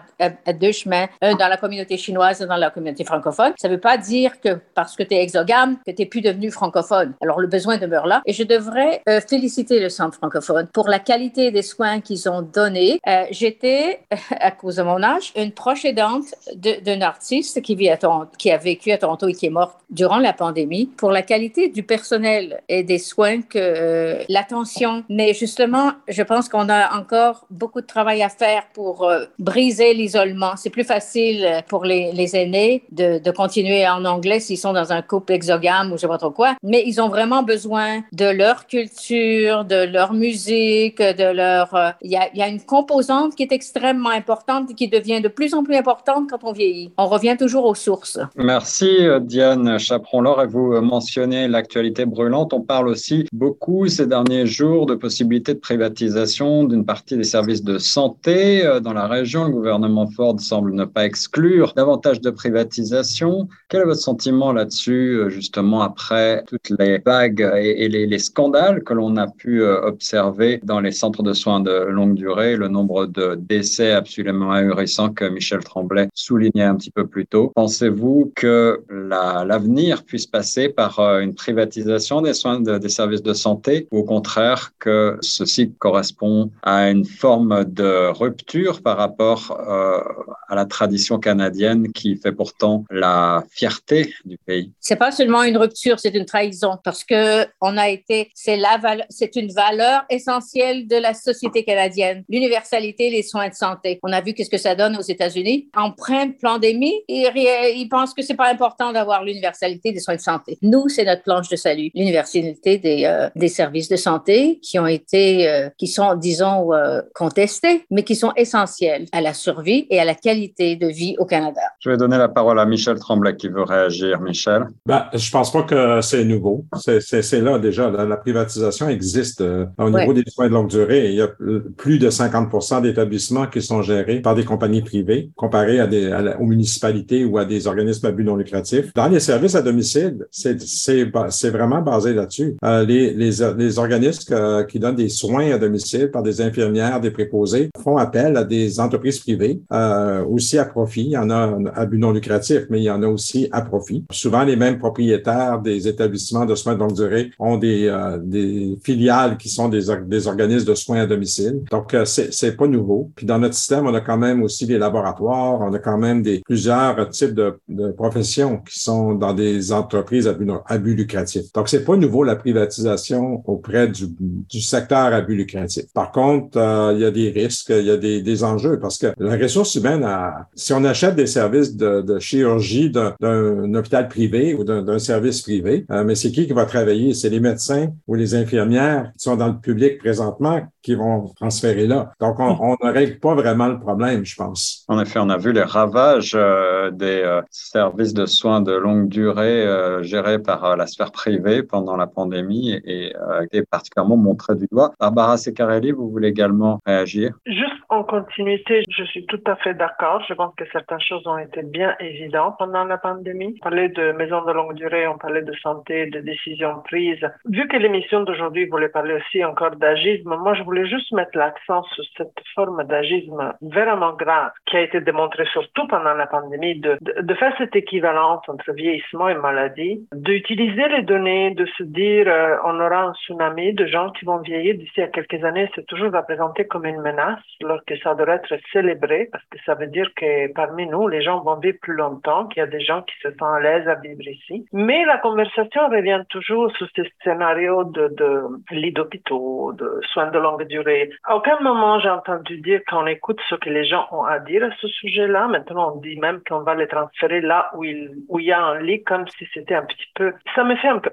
deux 0.52 0.72
chemins, 0.72 1.06
un 1.20 1.34
dans 1.34 1.48
la 1.48 1.56
communauté 1.56 1.96
chinoise 1.96 2.40
et 2.40 2.46
dans 2.46 2.56
la 2.56 2.70
communauté 2.70 3.04
francophone. 3.04 3.52
Ça 3.58 3.68
ne 3.68 3.74
veut 3.74 3.80
pas 3.80 3.98
dire 3.98 4.40
que 4.40 4.58
parce 4.74 4.96
que 4.96 5.02
tu 5.02 5.14
es 5.14 5.22
exogame, 5.22 5.76
que 5.86 5.90
tu 5.90 6.02
n'es 6.02 6.06
plus 6.06 6.20
devenu 6.20 6.50
francophone. 6.50 7.14
Alors, 7.22 7.40
le 7.40 7.46
besoin 7.46 7.78
demeure 7.78 8.06
là. 8.06 8.22
Et 8.26 8.32
je 8.32 8.42
devrais 8.42 9.02
euh, 9.08 9.20
féliciter 9.20 9.80
le 9.80 9.88
Centre 9.88 10.16
francophone 10.16 10.68
pour 10.72 10.88
la 10.88 10.98
qualité 10.98 11.50
des 11.50 11.62
soins 11.62 12.00
qu'ils 12.00 12.28
ont 12.28 12.42
donnés. 12.42 13.00
Euh, 13.06 13.24
J'étais, 13.30 14.00
à 14.40 14.50
cause 14.50 14.76
de 14.76 14.82
mon 14.82 15.02
âge, 15.02 15.32
une 15.36 15.52
proche 15.52 15.84
aidante 15.84 16.24
d'un 16.56 17.00
artiste 17.00 17.33
qui, 17.42 17.74
vit 17.74 17.88
à 17.88 17.98
qui 18.38 18.50
a 18.50 18.58
vécu 18.58 18.92
à 18.92 18.98
Toronto 18.98 19.28
et 19.28 19.34
qui 19.34 19.46
est 19.46 19.50
mort 19.50 19.78
durant 19.90 20.18
la 20.18 20.32
pandémie. 20.32 20.86
Pour 20.96 21.10
la 21.10 21.22
qualité 21.22 21.68
du 21.68 21.82
personnel 21.82 22.62
et 22.68 22.82
des 22.82 22.98
soins, 22.98 23.42
que 23.42 23.58
euh, 23.58 24.22
l'attention. 24.28 25.04
Mais 25.08 25.34
justement, 25.34 25.92
je 26.08 26.22
pense 26.22 26.48
qu'on 26.48 26.68
a 26.68 26.96
encore 26.98 27.46
beaucoup 27.50 27.80
de 27.80 27.86
travail 27.86 28.22
à 28.22 28.28
faire 28.28 28.64
pour 28.72 29.04
euh, 29.04 29.24
briser 29.38 29.94
l'isolement. 29.94 30.52
C'est 30.56 30.70
plus 30.70 30.84
facile 30.84 31.62
pour 31.68 31.84
les, 31.84 32.12
les 32.12 32.36
aînés 32.36 32.82
de, 32.92 33.18
de, 33.18 33.30
continuer 33.30 33.88
en 33.88 34.04
anglais 34.04 34.40
s'ils 34.40 34.58
sont 34.58 34.72
dans 34.72 34.92
un 34.92 35.02
couple 35.02 35.32
exogame 35.32 35.92
ou 35.92 35.96
je 35.96 36.02
sais 36.02 36.08
pas 36.08 36.18
trop 36.18 36.30
quoi. 36.30 36.54
Mais 36.62 36.82
ils 36.86 37.00
ont 37.00 37.08
vraiment 37.08 37.42
besoin 37.42 38.02
de 38.12 38.26
leur 38.26 38.66
culture, 38.66 39.64
de 39.64 39.84
leur 39.84 40.12
musique, 40.12 40.98
de 41.00 41.32
leur. 41.32 41.74
Euh, 41.74 41.90
il 42.02 42.10
y, 42.10 42.16
a, 42.16 42.28
y 42.34 42.42
a 42.42 42.48
une 42.48 42.62
composante 42.62 43.34
qui 43.34 43.42
est 43.42 43.52
extrêmement 43.52 44.10
importante 44.10 44.70
et 44.70 44.74
qui 44.74 44.88
devient 44.88 45.20
de 45.20 45.28
plus 45.28 45.54
en 45.54 45.64
plus 45.64 45.76
importante 45.76 46.30
quand 46.30 46.44
on 46.44 46.52
vieillit. 46.52 46.92
On 46.98 47.06
revient 47.06 47.23
toujours 47.36 47.64
aux 47.64 47.74
sources. 47.74 48.18
Merci 48.36 48.98
Diane 49.22 49.78
Chaperon-Laure. 49.78 50.42
Et 50.42 50.46
vous 50.46 50.80
mentionnez 50.80 51.48
l'actualité 51.48 52.04
brûlante. 52.04 52.52
On 52.52 52.60
parle 52.60 52.88
aussi 52.88 53.26
beaucoup 53.32 53.88
ces 53.88 54.06
derniers 54.06 54.46
jours 54.46 54.86
de 54.86 54.94
possibilités 54.94 55.54
de 55.54 55.58
privatisation 55.58 56.64
d'une 56.64 56.84
partie 56.84 57.16
des 57.16 57.24
services 57.24 57.64
de 57.64 57.78
santé 57.78 58.68
dans 58.82 58.92
la 58.92 59.06
région. 59.06 59.44
Le 59.44 59.52
gouvernement 59.52 60.06
Ford 60.06 60.38
semble 60.38 60.72
ne 60.72 60.84
pas 60.84 61.06
exclure 61.06 61.72
davantage 61.74 62.20
de 62.20 62.30
privatisation. 62.30 63.48
Quel 63.68 63.82
est 63.82 63.86
votre 63.86 64.00
sentiment 64.00 64.52
là-dessus, 64.52 65.24
justement, 65.28 65.82
après 65.82 66.44
toutes 66.46 66.70
les 66.78 66.98
vagues 66.98 67.50
et 67.56 67.88
les, 67.88 68.06
les 68.06 68.18
scandales 68.18 68.82
que 68.84 68.94
l'on 68.94 69.16
a 69.16 69.26
pu 69.26 69.62
observer 69.62 70.60
dans 70.62 70.80
les 70.80 70.92
centres 70.92 71.22
de 71.22 71.32
soins 71.32 71.60
de 71.60 71.72
longue 71.88 72.14
durée, 72.14 72.56
le 72.56 72.68
nombre 72.68 73.06
de 73.06 73.36
décès 73.38 73.92
absolument 73.92 74.52
ahurissant 74.52 75.10
que 75.10 75.24
Michel 75.24 75.60
Tremblay 75.60 76.08
soulignait 76.14 76.64
un 76.64 76.76
petit 76.76 76.90
peu 76.90 77.03
plus 77.06 77.26
tôt. 77.26 77.52
Pensez-vous 77.54 78.32
que 78.34 78.82
l'avenir 78.90 80.04
puisse 80.04 80.26
passer 80.26 80.68
par 80.68 81.00
euh, 81.00 81.20
une 81.20 81.34
privatisation 81.34 82.22
des 82.22 82.34
soins 82.34 82.60
des 82.60 82.88
services 82.88 83.22
de 83.22 83.34
santé 83.34 83.88
ou 83.90 83.98
au 83.98 84.04
contraire 84.04 84.72
que 84.78 85.18
ceci 85.20 85.72
correspond 85.78 86.50
à 86.62 86.90
une 86.90 87.04
forme 87.04 87.64
de 87.64 88.08
rupture 88.08 88.82
par 88.82 88.96
rapport 88.96 89.58
euh, 89.68 90.00
à 90.48 90.54
la 90.54 90.64
tradition 90.66 91.18
canadienne 91.18 91.92
qui 91.92 92.16
fait 92.16 92.32
pourtant 92.32 92.84
la 92.90 93.44
fierté 93.50 94.12
du 94.24 94.38
pays? 94.38 94.72
C'est 94.80 94.96
pas 94.96 95.12
seulement 95.12 95.42
une 95.42 95.56
rupture, 95.56 95.98
c'est 95.98 96.14
une 96.14 96.26
trahison 96.26 96.78
parce 96.82 97.04
que 97.04 97.46
on 97.60 97.76
a 97.76 97.88
été, 97.88 98.30
c'est 98.34 98.56
la 98.56 98.78
c'est 99.08 99.36
une 99.36 99.52
valeur 99.52 100.02
essentielle 100.10 100.86
de 100.86 100.96
la 100.96 101.14
société 101.14 101.64
canadienne, 101.64 102.24
l'universalité 102.28 103.10
des 103.10 103.22
soins 103.22 103.48
de 103.48 103.54
santé. 103.54 103.98
On 104.02 104.12
a 104.12 104.20
vu 104.20 104.34
qu'est-ce 104.34 104.50
que 104.50 104.58
ça 104.58 104.74
donne 104.74 104.96
aux 104.96 105.02
États-Unis. 105.02 105.68
En 105.76 105.90
pleine 105.92 106.34
pandémie, 106.36 106.93
ils, 107.08 107.30
ils 107.76 107.88
pensent 107.88 108.14
que 108.14 108.22
c'est 108.22 108.34
pas 108.34 108.50
important 108.50 108.92
d'avoir 108.92 109.24
l'universalité 109.24 109.92
des 109.92 110.00
soins 110.00 110.16
de 110.16 110.20
santé. 110.20 110.58
Nous, 110.62 110.88
c'est 110.88 111.04
notre 111.04 111.22
planche 111.22 111.48
de 111.48 111.56
salut, 111.56 111.90
l'universalité 111.94 112.78
des, 112.78 113.04
euh, 113.04 113.28
des 113.36 113.48
services 113.48 113.88
de 113.88 113.96
santé 113.96 114.58
qui 114.62 114.78
ont 114.78 114.86
été, 114.86 115.48
euh, 115.48 115.68
qui 115.78 115.86
sont, 115.86 116.14
disons, 116.14 116.72
euh, 116.72 117.00
contestés, 117.14 117.84
mais 117.90 118.02
qui 118.02 118.16
sont 118.16 118.32
essentiels 118.36 119.06
à 119.12 119.20
la 119.20 119.34
survie 119.34 119.86
et 119.90 119.98
à 120.00 120.04
la 120.04 120.14
qualité 120.14 120.76
de 120.76 120.86
vie 120.86 121.16
au 121.18 121.24
Canada. 121.24 121.60
Je 121.80 121.90
vais 121.90 121.96
donner 121.96 122.18
la 122.18 122.28
parole 122.28 122.58
à 122.58 122.66
Michel 122.66 122.98
Tremblay 122.98 123.36
qui 123.36 123.48
veut 123.48 123.62
réagir. 123.62 124.20
Michel? 124.20 124.66
Ben, 124.86 125.06
je 125.12 125.30
pense 125.30 125.52
pas 125.52 125.62
que 125.62 126.00
c'est 126.00 126.24
nouveau. 126.24 126.64
C'est 126.76 127.40
là 127.40 127.58
déjà. 127.58 127.90
La, 127.90 128.16
privatisation 128.24 128.88
existe 128.88 129.42
au 129.42 129.90
niveau 129.90 130.12
des 130.12 130.24
soins 130.28 130.48
de 130.48 130.52
longue 130.52 130.68
durée. 130.68 131.08
Il 131.08 131.16
y 131.16 131.20
a 131.20 131.28
plus 131.76 131.98
de 131.98 132.08
50 132.08 132.82
d'établissements 132.82 133.46
qui 133.46 133.60
sont 133.60 133.82
gérés 133.82 134.20
par 134.20 134.34
des 134.34 134.44
compagnies 134.44 134.82
privées 134.82 135.30
comparé 135.36 135.80
à 135.80 135.86
des, 135.86 136.10
aux 136.38 136.46
municipalités 136.46 136.83
ou 137.24 137.38
à 137.38 137.44
des 137.44 137.66
organismes 137.66 138.06
à 138.06 138.12
but 138.12 138.24
non 138.24 138.36
lucratif. 138.36 138.92
Dans 138.94 139.08
les 139.08 139.20
services 139.20 139.54
à 139.54 139.62
domicile, 139.62 140.26
c'est 140.30 141.50
vraiment 141.50 141.80
basé 141.80 142.14
là-dessus. 142.14 142.56
Euh, 142.64 142.84
les, 142.84 143.12
les, 143.12 143.30
les, 143.56 143.78
organismes 143.78 144.34
euh, 144.34 144.64
qui 144.64 144.78
donnent 144.78 144.96
des 144.96 145.08
soins 145.08 145.52
à 145.52 145.58
domicile 145.58 146.10
par 146.10 146.22
des 146.22 146.40
infirmières, 146.40 147.00
des 147.00 147.10
préposés, 147.10 147.70
font 147.82 147.96
appel 147.96 148.36
à 148.36 148.44
des 148.44 148.80
entreprises 148.80 149.18
privées, 149.18 149.60
euh, 149.72 150.24
aussi 150.24 150.58
à 150.58 150.64
profit. 150.64 151.02
Il 151.02 151.10
y 151.10 151.18
en 151.18 151.30
a 151.30 151.58
à 151.74 151.86
but 151.86 151.98
non 151.98 152.12
lucratif, 152.12 152.62
mais 152.70 152.80
il 152.80 152.84
y 152.84 152.90
en 152.90 153.02
a 153.02 153.06
aussi 153.06 153.48
à 153.52 153.62
profit. 153.62 154.04
Souvent, 154.10 154.44
les 154.44 154.56
mêmes 154.56 154.78
propriétaires 154.78 155.60
des 155.60 155.88
établissements 155.88 156.44
de 156.44 156.54
soins 156.54 156.74
de 156.74 156.80
longue 156.80 156.94
durée 156.94 157.30
ont 157.38 157.56
des, 157.56 157.86
euh, 157.86 158.18
des 158.22 158.78
filiales 158.82 159.36
qui 159.36 159.48
sont 159.48 159.68
des, 159.68 159.84
des 160.06 160.26
organismes 160.26 160.66
de 160.66 160.74
soins 160.74 161.00
à 161.00 161.06
domicile. 161.06 161.62
Donc, 161.70 161.94
euh, 161.94 162.04
c'est 162.04 162.56
pas 162.56 162.66
nouveau. 162.66 163.10
Puis 163.14 163.26
dans 163.26 163.38
notre 163.38 163.54
système, 163.54 163.86
on 163.86 163.94
a 163.94 164.00
quand 164.00 164.18
même 164.18 164.42
aussi 164.42 164.66
des 164.66 164.78
laboratoires, 164.78 165.60
on 165.60 165.72
a 165.72 165.78
quand 165.78 165.98
même 165.98 166.22
des 166.22 166.40
plusieurs 166.44 166.73
types 167.10 167.34
de, 167.34 167.58
professions 167.96 168.58
qui 168.58 168.80
sont 168.80 169.14
dans 169.14 169.32
des 169.32 169.72
entreprises 169.72 170.26
à 170.26 170.32
but, 170.32 170.50
à 170.66 170.76
lucratif. 170.76 171.52
Donc, 171.52 171.68
c'est 171.68 171.84
pas 171.84 171.96
nouveau 171.96 172.22
la 172.24 172.36
privatisation 172.36 173.42
auprès 173.46 173.88
du, 173.88 174.06
du 174.18 174.60
secteur 174.60 175.12
à 175.12 175.20
but 175.20 175.36
lucratif. 175.36 175.84
Par 175.92 176.12
contre, 176.12 176.58
euh, 176.58 176.92
il 176.94 177.00
y 177.00 177.04
a 177.04 177.10
des 177.10 177.30
risques, 177.30 177.70
il 177.70 177.86
y 177.86 177.90
a 177.90 177.96
des, 177.96 178.22
des 178.22 178.44
enjeux 178.44 178.78
parce 178.78 178.98
que 178.98 179.08
la 179.18 179.36
ressource 179.36 179.74
humaine, 179.74 180.04
a, 180.04 180.48
si 180.54 180.72
on 180.72 180.84
achète 180.84 181.16
des 181.16 181.26
services 181.26 181.76
de, 181.76 182.02
de 182.02 182.18
chirurgie 182.18 182.90
d'un 182.90 183.74
hôpital 183.74 184.08
privé 184.08 184.54
ou 184.54 184.64
d'un 184.64 184.98
service 184.98 185.42
privé, 185.42 185.86
euh, 185.90 186.04
mais 186.04 186.14
c'est 186.14 186.30
qui 186.30 186.46
qui 186.46 186.52
va 186.52 186.66
travailler? 186.66 187.14
C'est 187.14 187.30
les 187.30 187.40
médecins 187.40 187.88
ou 188.06 188.14
les 188.14 188.34
infirmières 188.34 189.12
qui 189.16 189.24
sont 189.24 189.36
dans 189.36 189.48
le 189.48 189.58
public 189.58 189.98
présentement 189.98 190.60
qui 190.84 190.94
vont 190.94 191.32
transférer 191.34 191.86
là. 191.86 192.12
Donc, 192.20 192.38
on, 192.38 192.56
on 192.60 192.86
ne 192.86 192.92
règle 192.92 193.18
pas 193.18 193.34
vraiment 193.34 193.68
le 193.68 193.80
problème, 193.80 194.24
je 194.24 194.36
pense. 194.36 194.84
En 194.88 195.00
effet, 195.00 195.18
on 195.20 195.30
a 195.30 195.38
vu 195.38 195.52
les 195.52 195.62
ravages 195.62 196.34
euh, 196.34 196.90
des 196.90 197.22
euh, 197.24 197.40
services 197.50 198.12
de 198.12 198.26
soins 198.26 198.60
de 198.60 198.72
longue 198.72 199.08
durée 199.08 199.66
euh, 199.66 200.02
gérés 200.02 200.38
par 200.38 200.76
la 200.76 200.86
sphère 200.86 201.10
privée 201.10 201.62
pendant 201.62 201.96
la 201.96 202.06
pandémie 202.06 202.72
et, 202.84 203.12
qui 203.50 203.56
est 203.58 203.68
particulièrement 203.68 204.16
montré 204.16 204.54
du 204.54 204.66
doigt. 204.70 204.92
Barbara 205.00 205.36
Secarelli, 205.38 205.92
vous 205.92 206.10
voulez 206.10 206.28
également 206.28 206.80
réagir? 206.84 207.32
Juste 207.46 207.72
en 207.88 208.02
continuité, 208.02 208.82
je 208.90 209.04
suis 209.04 209.24
tout 209.26 209.40
à 209.46 209.56
fait 209.56 209.74
d'accord. 209.74 210.22
Je 210.28 210.34
pense 210.34 210.54
que 210.56 210.64
certaines 210.72 211.00
choses 211.00 211.26
ont 211.26 211.38
été 211.38 211.62
bien 211.62 211.94
évidentes 212.00 212.56
pendant 212.58 212.84
la 212.84 212.98
pandémie. 212.98 213.56
On 213.60 213.64
parlait 213.64 213.88
de 213.88 214.12
maisons 214.12 214.44
de 214.44 214.52
longue 214.52 214.74
durée, 214.74 215.06
on 215.06 215.16
parlait 215.16 215.42
de 215.42 215.54
santé, 215.62 216.06
de 216.06 216.20
décisions 216.20 216.80
prises. 216.84 217.26
Vu 217.48 217.66
que 217.68 217.76
l'émission 217.76 218.22
d'aujourd'hui 218.22 218.66
voulait 218.66 218.88
parler 218.88 219.14
aussi 219.14 219.44
encore 219.44 219.76
d'agisme, 219.76 220.34
moi, 220.36 220.54
je 220.54 220.62
voulais 220.62 220.73
voulais 220.74 220.88
juste 220.88 221.12
mettre 221.12 221.38
l'accent 221.38 221.82
sur 221.94 222.04
cette 222.16 222.32
forme 222.54 222.82
d'agisme 222.84 223.54
vraiment 223.62 224.12
grave 224.14 224.50
qui 224.66 224.76
a 224.76 224.80
été 224.80 225.00
démontrée 225.00 225.46
surtout 225.52 225.86
pendant 225.86 226.14
la 226.14 226.26
pandémie, 226.26 226.80
de, 226.80 226.98
faire 227.34 227.54
cette 227.58 227.76
équivalence 227.76 228.42
entre 228.48 228.72
vieillissement 228.72 229.28
et 229.28 229.34
maladie, 229.34 230.06
d'utiliser 230.12 230.88
les 230.88 231.02
données, 231.02 231.52
de 231.52 231.66
se 231.76 231.82
dire 231.82 232.26
euh, 232.28 232.56
on 232.64 232.80
aura 232.80 233.02
un 233.04 233.14
tsunami 233.14 233.72
de 233.74 233.86
gens 233.86 234.10
qui 234.10 234.24
vont 234.24 234.38
vieillir 234.38 234.74
d'ici 234.76 235.00
à 235.00 235.08
quelques 235.08 235.42
années, 235.44 235.70
c'est 235.74 235.86
toujours 235.86 236.12
représenté 236.12 236.66
comme 236.66 236.86
une 236.86 237.00
menace, 237.00 237.40
alors 237.62 237.84
que 237.86 237.96
ça 237.98 238.14
devrait 238.14 238.36
être 238.36 238.56
célébré 238.72 239.28
parce 239.30 239.44
que 239.50 239.58
ça 239.66 239.74
veut 239.74 239.86
dire 239.86 240.08
que 240.16 240.52
parmi 240.52 240.86
nous, 240.86 241.08
les 241.08 241.22
gens 241.22 241.40
vont 241.40 241.56
vivre 241.56 241.78
plus 241.82 241.94
longtemps, 241.94 242.46
qu'il 242.46 242.60
y 242.60 242.62
a 242.62 242.66
des 242.66 242.80
gens 242.80 243.02
qui 243.02 243.14
se 243.22 243.28
sentent 243.30 243.56
à 243.56 243.60
l'aise 243.60 243.86
à 243.88 243.94
vivre 243.96 244.26
ici. 244.26 244.66
Mais 244.72 245.04
la 245.04 245.18
conversation 245.18 245.88
revient 245.88 246.22
toujours 246.30 246.70
sur 246.76 246.88
ce 246.96 247.02
scénario 247.22 247.84
de, 247.84 248.08
de 248.08 248.42
lits 248.70 248.92
d'hôpitaux, 248.92 249.72
de 249.72 250.00
soins 250.12 250.30
de 250.30 250.38
longue 250.38 250.63
durée. 250.64 251.10
À 251.24 251.36
aucun 251.36 251.58
moment 251.60 251.98
j'ai 252.00 252.10
entendu 252.10 252.58
dire 252.58 252.80
qu'on 252.88 253.06
écoute 253.06 253.40
ce 253.48 253.54
que 253.54 253.70
les 253.70 253.84
gens 253.84 254.06
ont 254.10 254.24
à 254.24 254.38
dire 254.38 254.64
à 254.64 254.70
ce 254.80 254.88
sujet-là. 254.88 255.48
Maintenant, 255.48 255.94
on 255.94 256.00
dit 256.00 256.16
même 256.16 256.40
qu'on 256.48 256.60
va 256.60 256.74
les 256.74 256.86
transférer 256.86 257.40
là 257.40 257.70
où 257.74 257.84
il, 257.84 258.10
où 258.28 258.38
il 258.38 258.46
y 258.46 258.52
a 258.52 258.60
un 258.60 258.80
lit, 258.80 259.02
comme 259.04 259.26
si 259.28 259.46
c'était 259.52 259.74
un 259.74 259.84
petit 259.84 260.06
peu... 260.14 260.32
Ça 260.54 260.64
me 260.64 260.76
fait 260.76 260.88
un 260.88 260.98
peu... 260.98 261.10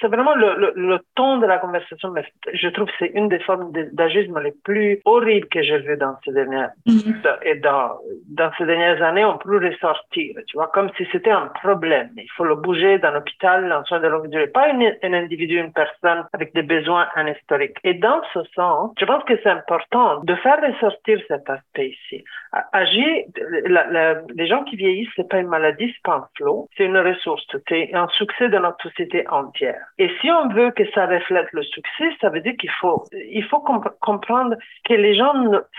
C'est 0.00 0.08
vraiment 0.08 0.34
le, 0.34 0.72
le, 0.74 0.98
ton 1.14 1.38
de 1.38 1.46
la 1.46 1.58
conversation, 1.58 2.10
mais 2.10 2.24
je 2.52 2.68
trouve 2.68 2.86
que 2.86 2.94
c'est 2.98 3.12
une 3.14 3.28
des 3.28 3.38
formes 3.40 3.72
d'agisme 3.92 4.40
les 4.40 4.52
plus 4.64 5.00
horribles 5.04 5.48
que 5.48 5.62
j'ai 5.62 5.78
vues 5.78 5.96
dans 5.96 6.16
ces 6.24 6.32
dernières... 6.32 6.70
Mm-hmm. 6.86 7.38
Et 7.44 7.56
dans, 7.56 7.98
dans 8.28 8.50
ces 8.58 8.66
dernières 8.66 9.02
années, 9.02 9.24
on 9.24 9.38
peut 9.38 9.58
ressortir, 9.58 10.36
tu 10.46 10.56
vois, 10.56 10.68
comme 10.68 10.90
si 10.96 11.06
c'était 11.12 11.30
un 11.30 11.46
problème. 11.62 12.10
Il 12.16 12.30
faut 12.36 12.44
le 12.44 12.56
bouger 12.56 12.98
d'un 12.98 13.14
hôpital 13.14 13.72
en 13.72 13.84
soins 13.84 14.00
de 14.00 14.08
longue 14.08 14.28
durée. 14.28 14.48
Pas 14.48 14.68
une, 14.68 14.94
un 15.02 15.12
individu, 15.12 15.58
une 15.58 15.72
personne 15.72 16.24
avec 16.32 16.54
des 16.54 16.62
besoins, 16.62 17.06
un 17.14 17.28
historique. 17.28 17.76
Et 17.84 17.94
dans 17.94 18.20
ce 18.32 18.40
sens, 18.54 18.81
je 18.98 19.04
pense 19.04 19.24
que 19.24 19.34
c'est 19.42 19.50
important 19.50 20.20
de 20.22 20.34
faire 20.36 20.60
ressortir 20.60 21.18
cet 21.28 21.48
aspect 21.48 21.88
ici. 21.88 22.24
Agir, 22.72 23.24
les 24.34 24.46
gens 24.46 24.64
qui 24.64 24.76
vieillissent, 24.76 25.10
c'est 25.16 25.28
pas 25.28 25.38
une 25.38 25.48
maladie, 25.48 25.92
c'est 25.94 26.02
pas 26.02 26.16
un 26.16 26.28
flot, 26.36 26.68
c'est 26.76 26.84
une 26.84 26.98
ressource, 26.98 27.44
c'est 27.68 27.94
un 27.94 28.08
succès 28.08 28.48
de 28.48 28.58
notre 28.58 28.82
société 28.82 29.26
entière. 29.28 29.80
Et 29.98 30.10
si 30.20 30.30
on 30.30 30.48
veut 30.48 30.70
que 30.70 30.88
ça 30.92 31.06
reflète 31.06 31.48
le 31.52 31.62
succès, 31.62 32.10
ça 32.20 32.28
veut 32.28 32.40
dire 32.40 32.54
qu'il 32.58 32.70
faut, 32.80 33.04
il 33.12 33.44
faut 33.44 33.60
comprendre 34.00 34.56
que 34.84 34.94
les 34.94 35.14
gens, 35.14 35.32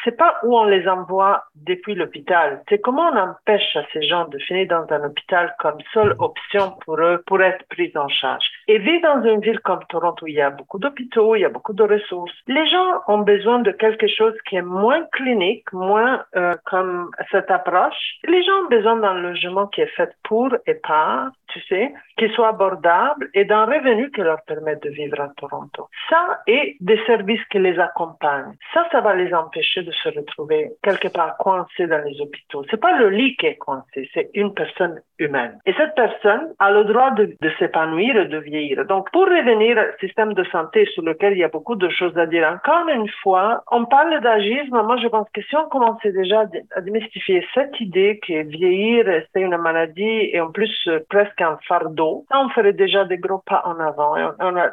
c'est 0.04 0.18
pas 0.18 0.36
où 0.44 0.58
on 0.58 0.66
les 0.66 0.88
envoie 0.88 1.44
depuis 1.56 1.96
l'hôpital, 1.96 2.62
c'est 2.70 2.80
comment 2.80 3.10
on 3.10 3.18
empêche 3.18 3.76
à 3.76 3.84
ces 3.94 4.02
gens 4.04 4.28
de 4.28 4.38
finir 4.40 4.68
dans 4.68 4.86
un 4.94 5.04
hôpital 5.06 5.56
comme 5.60 5.78
seule 5.94 6.16
option 6.20 6.74
pour 6.86 7.00
eux, 7.00 7.24
pour 7.28 7.42
être 7.42 7.66
pris 7.70 7.92
en 7.96 8.08
charge. 8.08 8.46
Et 8.68 8.80
vivre 8.80 9.02
dans 9.02 9.24
une 9.24 9.42
ville 9.42 9.60
comme 9.60 9.84
Toronto, 9.90 10.26
il 10.28 10.34
y 10.34 10.42
a 10.42 10.50
beaucoup 10.50 10.80
d'hôpitaux, 10.80 11.36
il 11.36 11.42
y 11.42 11.46
a 11.46 11.50
beaucoup 11.50 11.74
de 11.74 11.84
ressources, 11.84 12.34
les 12.48 12.68
gens 12.68 12.93
ont 13.08 13.20
besoin 13.20 13.60
de 13.60 13.72
quelque 13.72 14.08
chose 14.08 14.34
qui 14.48 14.56
est 14.56 14.62
moins 14.62 15.04
clinique, 15.12 15.72
moins 15.74 16.24
euh, 16.36 16.54
comme 16.66 17.10
cette 17.32 17.50
approche. 17.52 18.18
Les 18.26 18.44
gens 18.44 18.64
ont 18.64 18.70
besoin 18.70 18.96
d'un 18.98 19.16
logement 19.16 19.68
qui 19.68 19.82
est 19.82 19.96
fait 19.98 20.12
pour 20.24 20.50
et 20.66 20.76
par, 20.76 21.32
tu 21.48 21.60
sais, 21.62 21.94
qui 22.18 22.30
soit 22.30 22.50
abordable 22.50 23.30
et 23.34 23.46
d'un 23.46 23.66
revenu 23.66 24.12
qui 24.12 24.22
leur 24.22 24.42
permette 24.44 24.84
de 24.84 24.90
vivre 24.90 25.20
à 25.20 25.30
Toronto. 25.38 25.88
Ça 26.10 26.42
et 26.48 26.78
des 26.80 27.00
services 27.06 27.44
qui 27.52 27.60
les 27.60 27.80
accompagnent. 27.80 28.54
Ça, 28.74 28.86
ça 28.92 29.02
va 29.02 29.16
les 29.16 29.34
empêcher 29.34 29.84
de 29.84 29.92
se 29.92 30.10
retrouver 30.10 30.72
quelque 30.82 31.08
part 31.08 31.38
coincés 31.38 31.88
dans 31.88 32.04
les 32.04 32.20
hôpitaux. 32.22 32.64
C'est 32.70 32.80
pas 32.80 32.98
le 32.98 33.10
lit 33.10 33.36
qui 33.38 33.48
est 33.48 33.58
coincé, 33.58 34.10
c'est 34.14 34.30
une 34.34 34.54
personne 34.54 35.02
humaine. 35.20 35.60
Et 35.66 35.74
cette 35.74 35.96
personne 35.96 36.54
a 36.60 36.72
le 36.72 36.84
droit 36.86 37.12
de, 37.12 37.36
de 37.40 37.52
s'épanouir 37.60 38.16
et 38.18 38.26
de 38.26 38.38
vieillir. 38.38 38.86
Donc, 38.86 39.12
pour 39.12 39.26
revenir 39.26 39.78
au 39.78 40.00
système 40.00 40.34
de 40.34 40.44
santé 40.46 40.86
sur 40.94 41.04
lequel 41.04 41.34
il 41.34 41.40
y 41.40 41.44
a 41.44 41.50
beaucoup 41.50 41.76
de 41.76 41.90
choses 41.90 42.18
à 42.18 42.26
dire, 42.26 42.48
encore 42.48 42.73
une 42.90 43.10
fois, 43.22 43.64
on 43.72 43.86
parle 43.86 44.22
d'agisme. 44.22 44.82
Moi, 44.82 44.98
je 44.98 45.08
pense 45.08 45.28
que 45.34 45.42
si 45.42 45.56
on 45.56 45.68
commençait 45.70 46.12
déjà 46.12 46.46
à 46.76 46.82
démystifier 46.82 47.46
cette 47.54 47.80
idée 47.80 48.20
que 48.26 48.44
vieillir, 48.44 49.06
c'est 49.34 49.42
une 49.42 49.58
maladie 49.58 50.30
et 50.32 50.40
en 50.40 50.52
plus 50.52 50.72
euh, 50.88 51.00
presque 51.10 51.42
un 51.42 51.58
fardeau, 51.68 52.26
on 52.32 52.50
ferait 52.50 52.74
déjà 52.74 53.06
des 53.06 53.18
gros 53.18 53.42
pas 53.46 53.62
en 53.66 53.80
avant. 53.80 54.16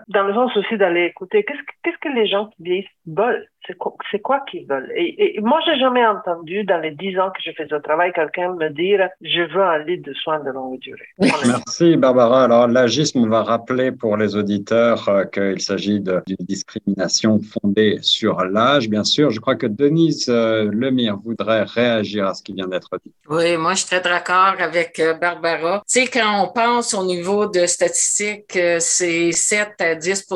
dans 0.08 0.22
le 0.24 0.34
sens 0.34 0.56
aussi 0.56 0.76
d'aller 0.76 1.04
écouter 1.04 1.44
qu'est-ce 1.44 1.62
que, 1.62 1.72
qu'est-ce 1.82 1.98
que 1.98 2.14
les 2.14 2.26
gens 2.26 2.46
qui 2.46 2.62
vieillissent 2.62 2.96
veulent? 3.06 3.46
C'est 3.66 4.22
quoi, 4.22 4.40
qu'ils 4.50 4.66
veulent? 4.66 4.90
Et, 4.96 5.36
et 5.36 5.40
moi, 5.40 5.60
j'ai 5.64 5.78
jamais 5.78 6.04
entendu 6.06 6.64
dans 6.64 6.78
les 6.78 6.90
dix 6.92 7.18
ans 7.18 7.30
que 7.30 7.40
je 7.44 7.50
fais 7.52 7.66
ce 7.68 7.76
travail 7.76 8.12
quelqu'un 8.12 8.54
me 8.54 8.70
dire 8.70 9.08
je 9.20 9.42
veux 9.42 9.62
un 9.62 9.78
lit 9.78 9.98
de 9.98 10.12
soins 10.14 10.40
de 10.40 10.50
longue 10.50 10.78
durée. 10.78 11.08
Merci 11.18 11.96
Barbara. 11.96 12.44
Alors 12.44 12.66
l'agisme 12.68 13.28
va 13.28 13.42
rappeler 13.42 13.92
pour 13.92 14.16
les 14.16 14.36
auditeurs 14.36 15.08
euh, 15.08 15.24
qu'il 15.24 15.60
s'agit 15.60 16.00
d'une 16.00 16.36
discrimination 16.40 17.40
fondée 17.40 17.98
sur 18.02 18.44
l'âge, 18.44 18.88
bien 18.88 19.04
sûr. 19.04 19.30
Je 19.30 19.40
crois 19.40 19.56
que 19.56 19.66
Denise 19.66 20.28
euh, 20.28 20.70
Lemire 20.72 21.16
voudrait 21.22 21.64
réagir 21.64 22.26
à 22.26 22.34
ce 22.34 22.42
qui 22.42 22.52
vient 22.54 22.68
d'être 22.68 22.90
dit. 23.04 23.12
Oui, 23.28 23.56
moi 23.56 23.74
je 23.74 23.80
suis 23.80 23.88
très 23.88 24.00
d'accord 24.00 24.54
avec 24.58 24.98
euh, 24.98 25.14
Barbara. 25.14 25.82
Tu 25.88 26.00
sais, 26.00 26.06
quand 26.06 26.44
on 26.44 26.52
pense 26.52 26.94
au 26.94 27.04
niveau 27.04 27.46
de 27.46 27.66
statistiques, 27.66 28.58
c'est 28.78 29.32
7 29.32 29.74
à 29.80 29.94
10 29.94 30.26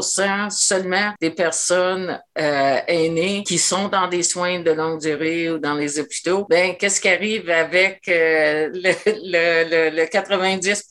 seulement 0.51 1.13
des 1.21 1.31
personnes 1.31 2.21
aînées 2.37 3.14
qui 3.45 3.59
sont 3.59 3.89
dans 3.89 4.09
des 4.09 4.23
soins 4.23 4.61
de 4.61 4.71
longue 4.71 5.01
durée 5.01 5.51
ou 5.51 5.59
dans 5.59 5.75
les 5.75 5.99
hôpitaux. 5.99 6.47
Ben, 6.49 6.75
qu'est-ce 6.77 7.01
qui 7.01 7.09
arrive 7.09 7.51
avec 7.51 8.03
le, 8.07 8.93
le, 9.07 9.91
le, 9.97 10.07
90 10.07 10.85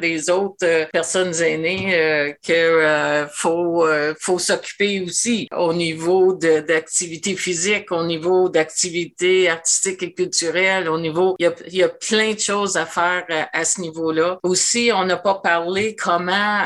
des 0.00 0.30
autres 0.30 0.56
euh, 0.64 0.86
personnes 0.92 1.34
aînées 1.42 1.94
euh, 1.94 2.32
que 2.46 2.52
euh, 2.52 3.26
faut 3.28 3.86
faut 4.18 4.38
s'occuper 4.38 5.00
aussi 5.00 5.48
au 5.56 5.72
niveau 5.72 6.34
d'activité 6.34 7.34
physique, 7.34 7.92
au 7.92 8.04
niveau 8.04 8.48
d'activité 8.48 9.48
artistique 9.48 10.02
et 10.02 10.12
culturelle, 10.12 10.88
au 10.88 10.98
niveau 10.98 11.36
il 11.38 11.52
y 11.68 11.82
a, 11.82 11.88
plein 11.88 12.32
de 12.34 12.38
choses 12.38 12.76
à 12.76 12.86
faire 12.86 13.24
à, 13.52 13.64
ce 13.64 13.80
niveau-là. 13.80 14.38
Aussi, 14.42 14.90
on 14.94 15.04
n'a 15.04 15.16
pas 15.16 15.34
parlé 15.34 15.96
comment 15.96 16.64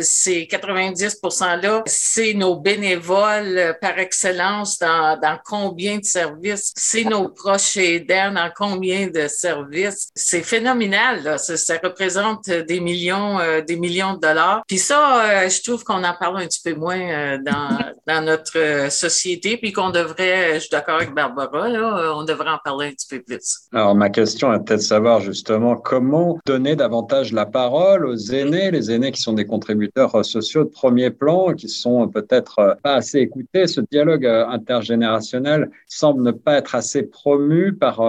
ces 0.00 0.46
90 0.46 1.20
là, 1.62 1.82
c'est 1.86 2.34
nos 2.34 2.56
bénévoles 2.56 3.76
par 3.80 3.98
excellence 3.98 4.45
dans, 4.80 5.18
dans 5.20 5.38
combien 5.44 5.98
de 5.98 6.04
services, 6.04 6.72
c'est 6.76 7.04
nos 7.04 7.28
proches 7.28 7.76
aidants 7.76 8.32
dans 8.32 8.50
combien 8.54 9.08
de 9.08 9.28
services? 9.28 10.08
C'est 10.14 10.42
phénoménal, 10.42 11.22
là. 11.22 11.38
Ça, 11.38 11.56
ça, 11.56 11.74
représente 11.82 12.48
des 12.48 12.80
millions, 12.80 13.38
euh, 13.38 13.60
des 13.60 13.76
millions 13.76 14.14
de 14.14 14.20
dollars. 14.20 14.62
Puis 14.66 14.78
ça, 14.78 15.24
euh, 15.24 15.48
je 15.48 15.62
trouve 15.62 15.84
qu'on 15.84 16.02
en 16.02 16.14
parle 16.18 16.42
un 16.42 16.46
petit 16.46 16.60
peu 16.62 16.74
moins 16.74 16.98
euh, 16.98 17.38
dans, 17.44 17.78
dans 18.06 18.24
notre 18.24 18.90
société, 18.90 19.56
puis 19.56 19.72
qu'on 19.72 19.90
devrait, 19.90 20.54
je 20.54 20.60
suis 20.60 20.70
d'accord 20.70 20.96
avec 20.96 21.14
Barbara, 21.14 21.68
là, 21.68 22.12
on 22.16 22.24
devrait 22.24 22.50
en 22.50 22.58
parler 22.62 22.88
un 22.88 22.92
petit 22.92 23.06
peu 23.08 23.22
plus. 23.22 23.60
Alors, 23.72 23.94
ma 23.94 24.10
question 24.10 24.52
est 24.52 24.58
peut-être 24.58 24.80
de 24.80 24.84
savoir 24.84 25.20
justement 25.20 25.76
comment 25.76 26.38
donner 26.46 26.76
davantage 26.76 27.32
la 27.32 27.46
parole 27.46 28.06
aux 28.06 28.16
aînés, 28.16 28.70
les 28.70 28.90
aînés 28.90 29.12
qui 29.12 29.22
sont 29.22 29.32
des 29.32 29.46
contributeurs 29.46 30.24
sociaux 30.24 30.64
de 30.64 30.70
premier 30.70 31.10
plan, 31.10 31.52
qui 31.54 31.68
sont 31.68 32.08
peut-être 32.08 32.76
pas 32.82 32.94
assez 32.94 33.18
écoutés. 33.18 33.66
Ce 33.66 33.80
dialogue 33.80 34.26
intergénérationnel 34.48 35.70
semble 35.86 36.22
ne 36.22 36.30
pas 36.32 36.54
être 36.54 36.74
assez 36.74 37.02
promu 37.02 37.74
par 37.74 38.00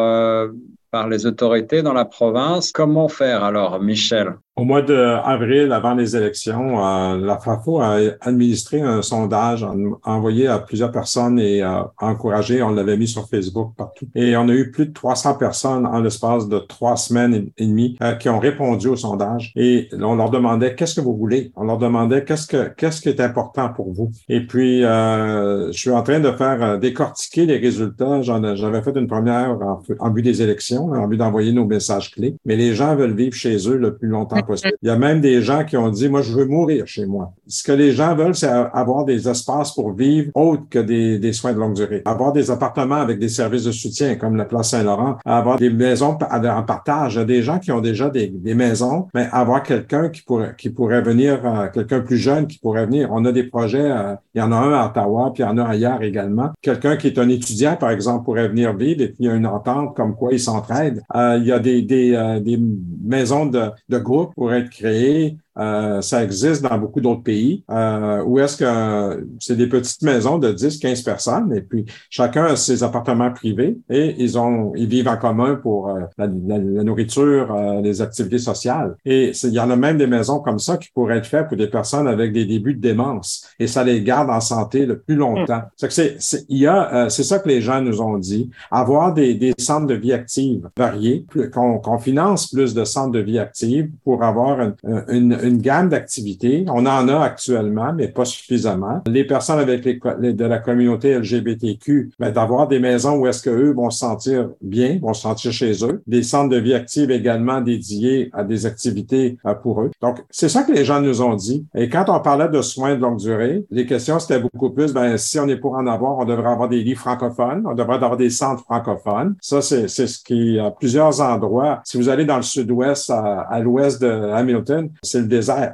par 0.91 1.09
les 1.09 1.25
autorités 1.25 1.81
dans 1.81 1.93
la 1.93 2.05
province. 2.05 2.71
Comment 2.71 3.07
faire 3.07 3.43
alors, 3.43 3.79
Michel? 3.81 4.37
Au 4.57 4.63
mois 4.63 4.81
d'avril, 4.81 5.71
avant 5.71 5.93
les 5.93 6.15
élections, 6.15 6.83
euh, 6.83 7.17
la 7.17 7.37
FAFO 7.37 7.79
a 7.79 7.99
administré 8.21 8.81
un 8.81 9.03
sondage, 9.03 9.63
envoyé 10.03 10.47
à 10.47 10.57
plusieurs 10.57 10.91
personnes 10.91 11.37
et 11.37 11.61
a 11.61 11.91
encouragé, 11.99 12.63
on 12.63 12.71
l'avait 12.71 12.97
mis 12.97 13.07
sur 13.07 13.29
Facebook 13.29 13.73
partout. 13.77 14.07
Et 14.15 14.35
on 14.35 14.49
a 14.49 14.53
eu 14.53 14.71
plus 14.71 14.87
de 14.87 14.93
300 14.93 15.35
personnes 15.35 15.85
en 15.85 15.99
l'espace 15.99 16.49
de 16.49 16.57
trois 16.57 16.97
semaines 16.97 17.51
et 17.55 17.67
demie 17.67 17.97
euh, 18.01 18.15
qui 18.15 18.29
ont 18.29 18.39
répondu 18.39 18.87
au 18.87 18.95
sondage. 18.95 19.53
Et 19.55 19.89
on 20.01 20.15
leur 20.15 20.31
demandait 20.31 20.73
qu'est-ce 20.73 20.95
que 20.95 21.01
vous 21.01 21.15
voulez? 21.15 21.51
On 21.55 21.65
leur 21.65 21.77
demandait 21.77 22.23
qu'est-ce 22.23 22.47
que 22.47 22.69
qu'est-ce 22.69 23.01
qui 23.01 23.09
est 23.09 23.21
important 23.21 23.69
pour 23.69 23.93
vous? 23.93 24.09
Et 24.27 24.41
puis, 24.47 24.83
euh, 24.83 25.71
je 25.71 25.77
suis 25.77 25.91
en 25.91 26.01
train 26.01 26.19
de 26.19 26.31
faire 26.31 26.79
décortiquer 26.79 27.45
les 27.45 27.57
résultats. 27.57 28.23
J'avais 28.23 28.81
fait 28.81 28.95
une 28.95 29.07
première 29.07 29.51
en, 29.51 29.83
en 29.99 30.09
but 30.09 30.23
des 30.23 30.41
élections, 30.41 30.87
en 30.93 31.07
but 31.07 31.17
d'envoyer 31.17 31.53
nos 31.53 31.65
messages 31.65 32.09
clés. 32.09 32.35
Mais 32.43 32.55
les 32.55 32.73
gens 32.73 32.95
veulent 32.95 33.15
vivre 33.15 33.35
chez 33.35 33.55
eux 33.69 33.77
le 33.77 33.95
plus 33.95 34.07
longtemps 34.07 34.46
il 34.55 34.87
y 34.87 34.89
a 34.89 34.97
même 34.97 35.21
des 35.21 35.41
gens 35.41 35.63
qui 35.63 35.77
ont 35.77 35.89
dit, 35.89 36.09
moi, 36.09 36.21
je 36.21 36.33
veux 36.33 36.45
mourir 36.45 36.87
chez 36.87 37.05
moi. 37.05 37.33
Ce 37.47 37.63
que 37.63 37.71
les 37.71 37.91
gens 37.91 38.15
veulent, 38.15 38.35
c'est 38.35 38.47
avoir 38.47 39.05
des 39.05 39.27
espaces 39.27 39.73
pour 39.73 39.93
vivre 39.93 40.31
autres 40.35 40.63
que 40.69 40.79
des, 40.79 41.19
des 41.19 41.33
soins 41.33 41.53
de 41.53 41.59
longue 41.59 41.75
durée. 41.75 42.01
Avoir 42.05 42.33
des 42.33 42.51
appartements 42.51 42.95
avec 42.95 43.19
des 43.19 43.29
services 43.29 43.63
de 43.63 43.71
soutien, 43.71 44.15
comme 44.15 44.35
la 44.35 44.45
place 44.45 44.69
Saint-Laurent. 44.69 45.17
Avoir 45.25 45.57
des 45.57 45.69
maisons 45.69 46.17
en 46.19 46.63
partage. 46.63 47.15
Il 47.15 47.19
y 47.19 47.21
a 47.21 47.25
des 47.25 47.41
gens 47.41 47.59
qui 47.59 47.71
ont 47.71 47.81
déjà 47.81 48.09
des, 48.09 48.27
des 48.27 48.55
maisons, 48.55 49.07
mais 49.13 49.27
avoir 49.31 49.63
quelqu'un 49.63 50.09
qui 50.09 50.21
pourrait, 50.21 50.55
qui 50.57 50.69
pourrait 50.69 51.01
venir, 51.01 51.39
euh, 51.45 51.67
quelqu'un 51.73 52.01
plus 52.01 52.17
jeune 52.17 52.47
qui 52.47 52.59
pourrait 52.59 52.85
venir. 52.85 53.09
On 53.11 53.25
a 53.25 53.31
des 53.31 53.43
projets, 53.43 53.79
euh, 53.91 54.15
il 54.35 54.39
y 54.39 54.41
en 54.41 54.51
a 54.51 54.55
un 54.55 54.73
à 54.73 54.87
Ottawa, 54.87 55.31
puis 55.33 55.43
il 55.43 55.45
y 55.45 55.49
en 55.49 55.57
a 55.57 55.65
ailleurs 55.65 56.01
également. 56.01 56.49
Quelqu'un 56.61 56.97
qui 56.97 57.07
est 57.07 57.19
un 57.19 57.29
étudiant, 57.29 57.75
par 57.75 57.91
exemple, 57.91 58.25
pourrait 58.25 58.47
venir 58.47 58.75
vivre 58.75 59.01
et 59.01 59.07
puis 59.07 59.17
il 59.19 59.25
y 59.25 59.29
a 59.29 59.35
une 59.35 59.47
entente 59.47 59.95
comme 59.95 60.15
quoi 60.15 60.33
ils 60.33 60.39
s'entraident. 60.39 61.01
Euh, 61.15 61.37
il 61.39 61.47
y 61.47 61.51
a 61.51 61.59
des, 61.59 61.81
des, 61.81 62.39
des 62.41 62.59
maisons 63.03 63.45
de, 63.45 63.63
de 63.89 63.97
groupe 63.97 64.31
pour 64.37 64.53
être 64.55 64.69
créé 64.71 65.37
euh, 65.57 66.01
ça 66.01 66.23
existe 66.23 66.61
dans 66.61 66.77
beaucoup 66.77 67.01
d'autres 67.01 67.23
pays 67.23 67.63
euh, 67.71 68.23
où 68.23 68.39
est-ce 68.39 68.57
que 68.57 69.27
c'est 69.39 69.55
des 69.55 69.67
petites 69.67 70.03
maisons 70.03 70.37
de 70.37 70.51
10, 70.51 70.77
15 70.77 71.01
personnes 71.01 71.53
et 71.53 71.61
puis 71.61 71.85
chacun 72.09 72.45
a 72.45 72.55
ses 72.55 72.83
appartements 72.83 73.31
privés 73.31 73.77
et 73.89 74.15
ils 74.19 74.37
ont 74.37 74.73
ils 74.75 74.87
vivent 74.87 75.07
en 75.07 75.17
commun 75.17 75.55
pour 75.55 75.89
euh, 75.89 76.01
la, 76.17 76.27
nourriture, 76.27 77.53
euh, 77.53 77.81
les 77.81 78.01
activités 78.01 78.37
sociales. 78.37 78.95
Et 79.05 79.31
il 79.43 79.53
y 79.53 79.59
en 79.59 79.69
a 79.69 79.75
même 79.75 79.97
des 79.97 80.07
maisons 80.07 80.39
comme 80.39 80.59
ça 80.59 80.77
qui 80.77 80.89
pourraient 80.91 81.17
être 81.17 81.27
faites 81.27 81.47
pour 81.47 81.57
des 81.57 81.67
personnes 81.67 82.07
avec 82.07 82.33
des 82.33 82.45
débuts 82.45 82.75
de 82.75 82.81
démence 82.81 83.47
et 83.59 83.67
ça 83.67 83.83
les 83.83 84.01
garde 84.03 84.29
en 84.29 84.41
santé 84.41 84.85
le 84.85 84.99
plus 84.99 85.15
longtemps. 85.15 85.57
Mm. 85.57 85.71
C'est 85.77 85.91
c'est 85.91 86.15
c'est 86.19 86.45
il 86.49 86.59
y 86.59 86.67
a 86.67 87.09
c'est 87.09 87.23
ça 87.23 87.39
que 87.39 87.47
les 87.47 87.61
gens 87.61 87.81
nous 87.81 88.01
ont 88.01 88.17
dit 88.17 88.49
avoir 88.69 89.13
des, 89.13 89.33
des 89.33 89.53
centres 89.57 89.87
de 89.87 89.95
vie 89.95 90.13
active 90.13 90.69
variés 90.77 91.25
qu'on 91.53 91.97
finance 91.97 92.47
plus 92.47 92.73
de 92.73 92.83
centres 92.83 93.11
de 93.11 93.19
vie 93.19 93.39
active 93.39 93.89
pour 94.03 94.23
avoir 94.23 94.59
une, 94.61 94.75
une 95.09 95.46
une 95.46 95.46
gamme 95.49 95.89
d'activités. 95.89 96.65
On 96.67 96.85
en 96.85 97.07
a 97.07 97.19
actuellement, 97.19 97.93
mais 97.93 98.07
pas 98.07 98.25
suffisamment. 98.25 99.01
Les 99.07 99.23
personnes 99.23 99.59
avec 99.59 99.85
les, 99.85 99.99
de 100.33 100.45
la 100.45 100.59
communauté 100.59 101.17
LGBTQ, 101.17 102.11
ben, 102.19 102.31
d'avoir 102.31 102.67
des 102.67 102.79
maisons 102.79 103.17
où 103.17 103.27
est-ce 103.27 103.41
qu'eux 103.43 103.71
vont 103.71 103.89
se 103.89 103.99
sentir 103.99 104.49
bien, 104.61 104.99
vont 105.01 105.13
se 105.13 105.21
sentir 105.21 105.51
chez 105.51 105.83
eux. 105.83 106.01
Des 106.07 106.23
centres 106.23 106.49
de 106.49 106.57
vie 106.57 106.73
active 106.73 107.11
également 107.11 107.61
dédiés 107.61 108.29
à 108.33 108.43
des 108.43 108.65
activités 108.65 109.37
euh, 109.45 109.53
pour 109.53 109.81
eux. 109.81 109.91
Donc, 110.01 110.23
c'est 110.29 110.49
ça 110.49 110.63
que 110.63 110.71
les 110.71 110.85
gens 110.85 111.01
nous 111.01 111.21
ont 111.21 111.35
dit. 111.35 111.65
Et 111.75 111.89
quand 111.89 112.05
on 112.09 112.19
parlait 112.19 112.49
de 112.49 112.61
soins 112.61 112.95
de 112.95 113.01
longue 113.01 113.19
durée, 113.19 113.65
les 113.71 113.85
questions, 113.85 114.19
c'était 114.19 114.39
beaucoup 114.39 114.71
plus, 114.71 114.93
ben, 114.93 115.17
si 115.17 115.39
on 115.39 115.47
est 115.47 115.57
pour 115.57 115.75
en 115.75 115.87
avoir, 115.87 116.17
on 116.17 116.25
devrait 116.25 116.51
avoir 116.51 116.69
des 116.69 116.83
lits 116.83 116.95
francophones, 116.95 117.63
on 117.65 117.73
devrait 117.73 117.95
avoir 117.95 118.17
des 118.17 118.29
centres 118.29 118.63
francophones. 118.63 119.35
Ça, 119.41 119.61
c'est 119.61 119.87
ce 119.87 120.23
qui, 120.23 120.59
à 120.59 120.71
plusieurs 120.71 121.21
endroits, 121.21 121.81
si 121.83 121.97
vous 121.97 122.09
allez 122.09 122.25
dans 122.25 122.37
le 122.37 122.43
sud-ouest, 122.43 123.09
à, 123.09 123.41
à 123.41 123.59
l'ouest 123.59 124.01
de 124.01 124.07
Hamilton, 124.07 124.89
c'est 125.01 125.21
le 125.21 125.27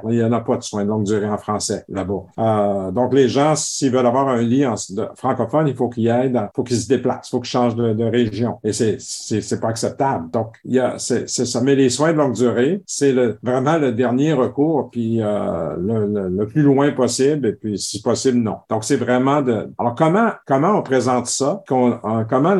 Il 0.08 0.16
n'y 0.16 0.22
en 0.22 0.32
a 0.32 0.40
pas 0.40 0.56
de 0.56 0.62
soins 0.62 0.84
de 0.84 0.88
longue 0.88 1.04
durée 1.04 1.28
en 1.28 1.38
français 1.38 1.84
là-bas. 1.88 2.24
Euh, 2.38 2.90
donc, 2.90 3.14
les 3.14 3.28
gens, 3.28 3.54
s'ils 3.56 3.92
veulent 3.92 4.06
avoir 4.06 4.28
un 4.28 4.42
lit 4.42 4.66
en, 4.66 4.74
francophone, 5.16 5.68
il 5.68 5.74
faut 5.74 5.88
qu'ils 5.88 6.10
aillent, 6.10 6.32
il 6.34 6.48
faut 6.54 6.62
qu'ils 6.62 6.78
se 6.78 6.88
déplacent, 6.88 7.28
il 7.28 7.30
faut 7.30 7.40
qu'ils 7.40 7.50
changent 7.50 7.76
de, 7.76 8.04
région. 8.04 8.58
Et 8.64 8.72
c'est, 8.72 8.96
c'est, 9.00 9.60
pas 9.60 9.68
acceptable. 9.68 10.30
Donc, 10.30 10.56
il 10.64 10.74
y 10.74 10.80
a, 10.80 10.98
c'est, 10.98 11.26
ça. 11.28 11.60
Mais 11.60 11.74
les 11.74 11.88
soins 11.88 12.12
de 12.12 12.18
longue 12.18 12.34
durée, 12.34 12.82
c'est 12.86 13.12
le, 13.12 13.38
vraiment 13.42 13.78
le 13.78 13.92
dernier 13.92 14.32
recours, 14.32 14.90
puis 14.90 15.22
euh, 15.22 15.74
le, 15.78 16.28
le, 16.28 16.46
plus 16.46 16.62
loin 16.62 16.92
possible, 16.92 17.46
et 17.46 17.52
puis 17.52 17.78
si 17.78 18.02
possible, 18.02 18.38
non. 18.38 18.58
Donc, 18.68 18.84
c'est 18.84 18.96
vraiment 18.96 19.42
de. 19.42 19.70
Alors, 19.78 19.94
comment, 19.94 20.30
comment 20.46 20.78
on 20.78 20.82
présente 20.82 21.26
ça? 21.26 21.62
Euh, 21.70 22.24
comment 22.28 22.56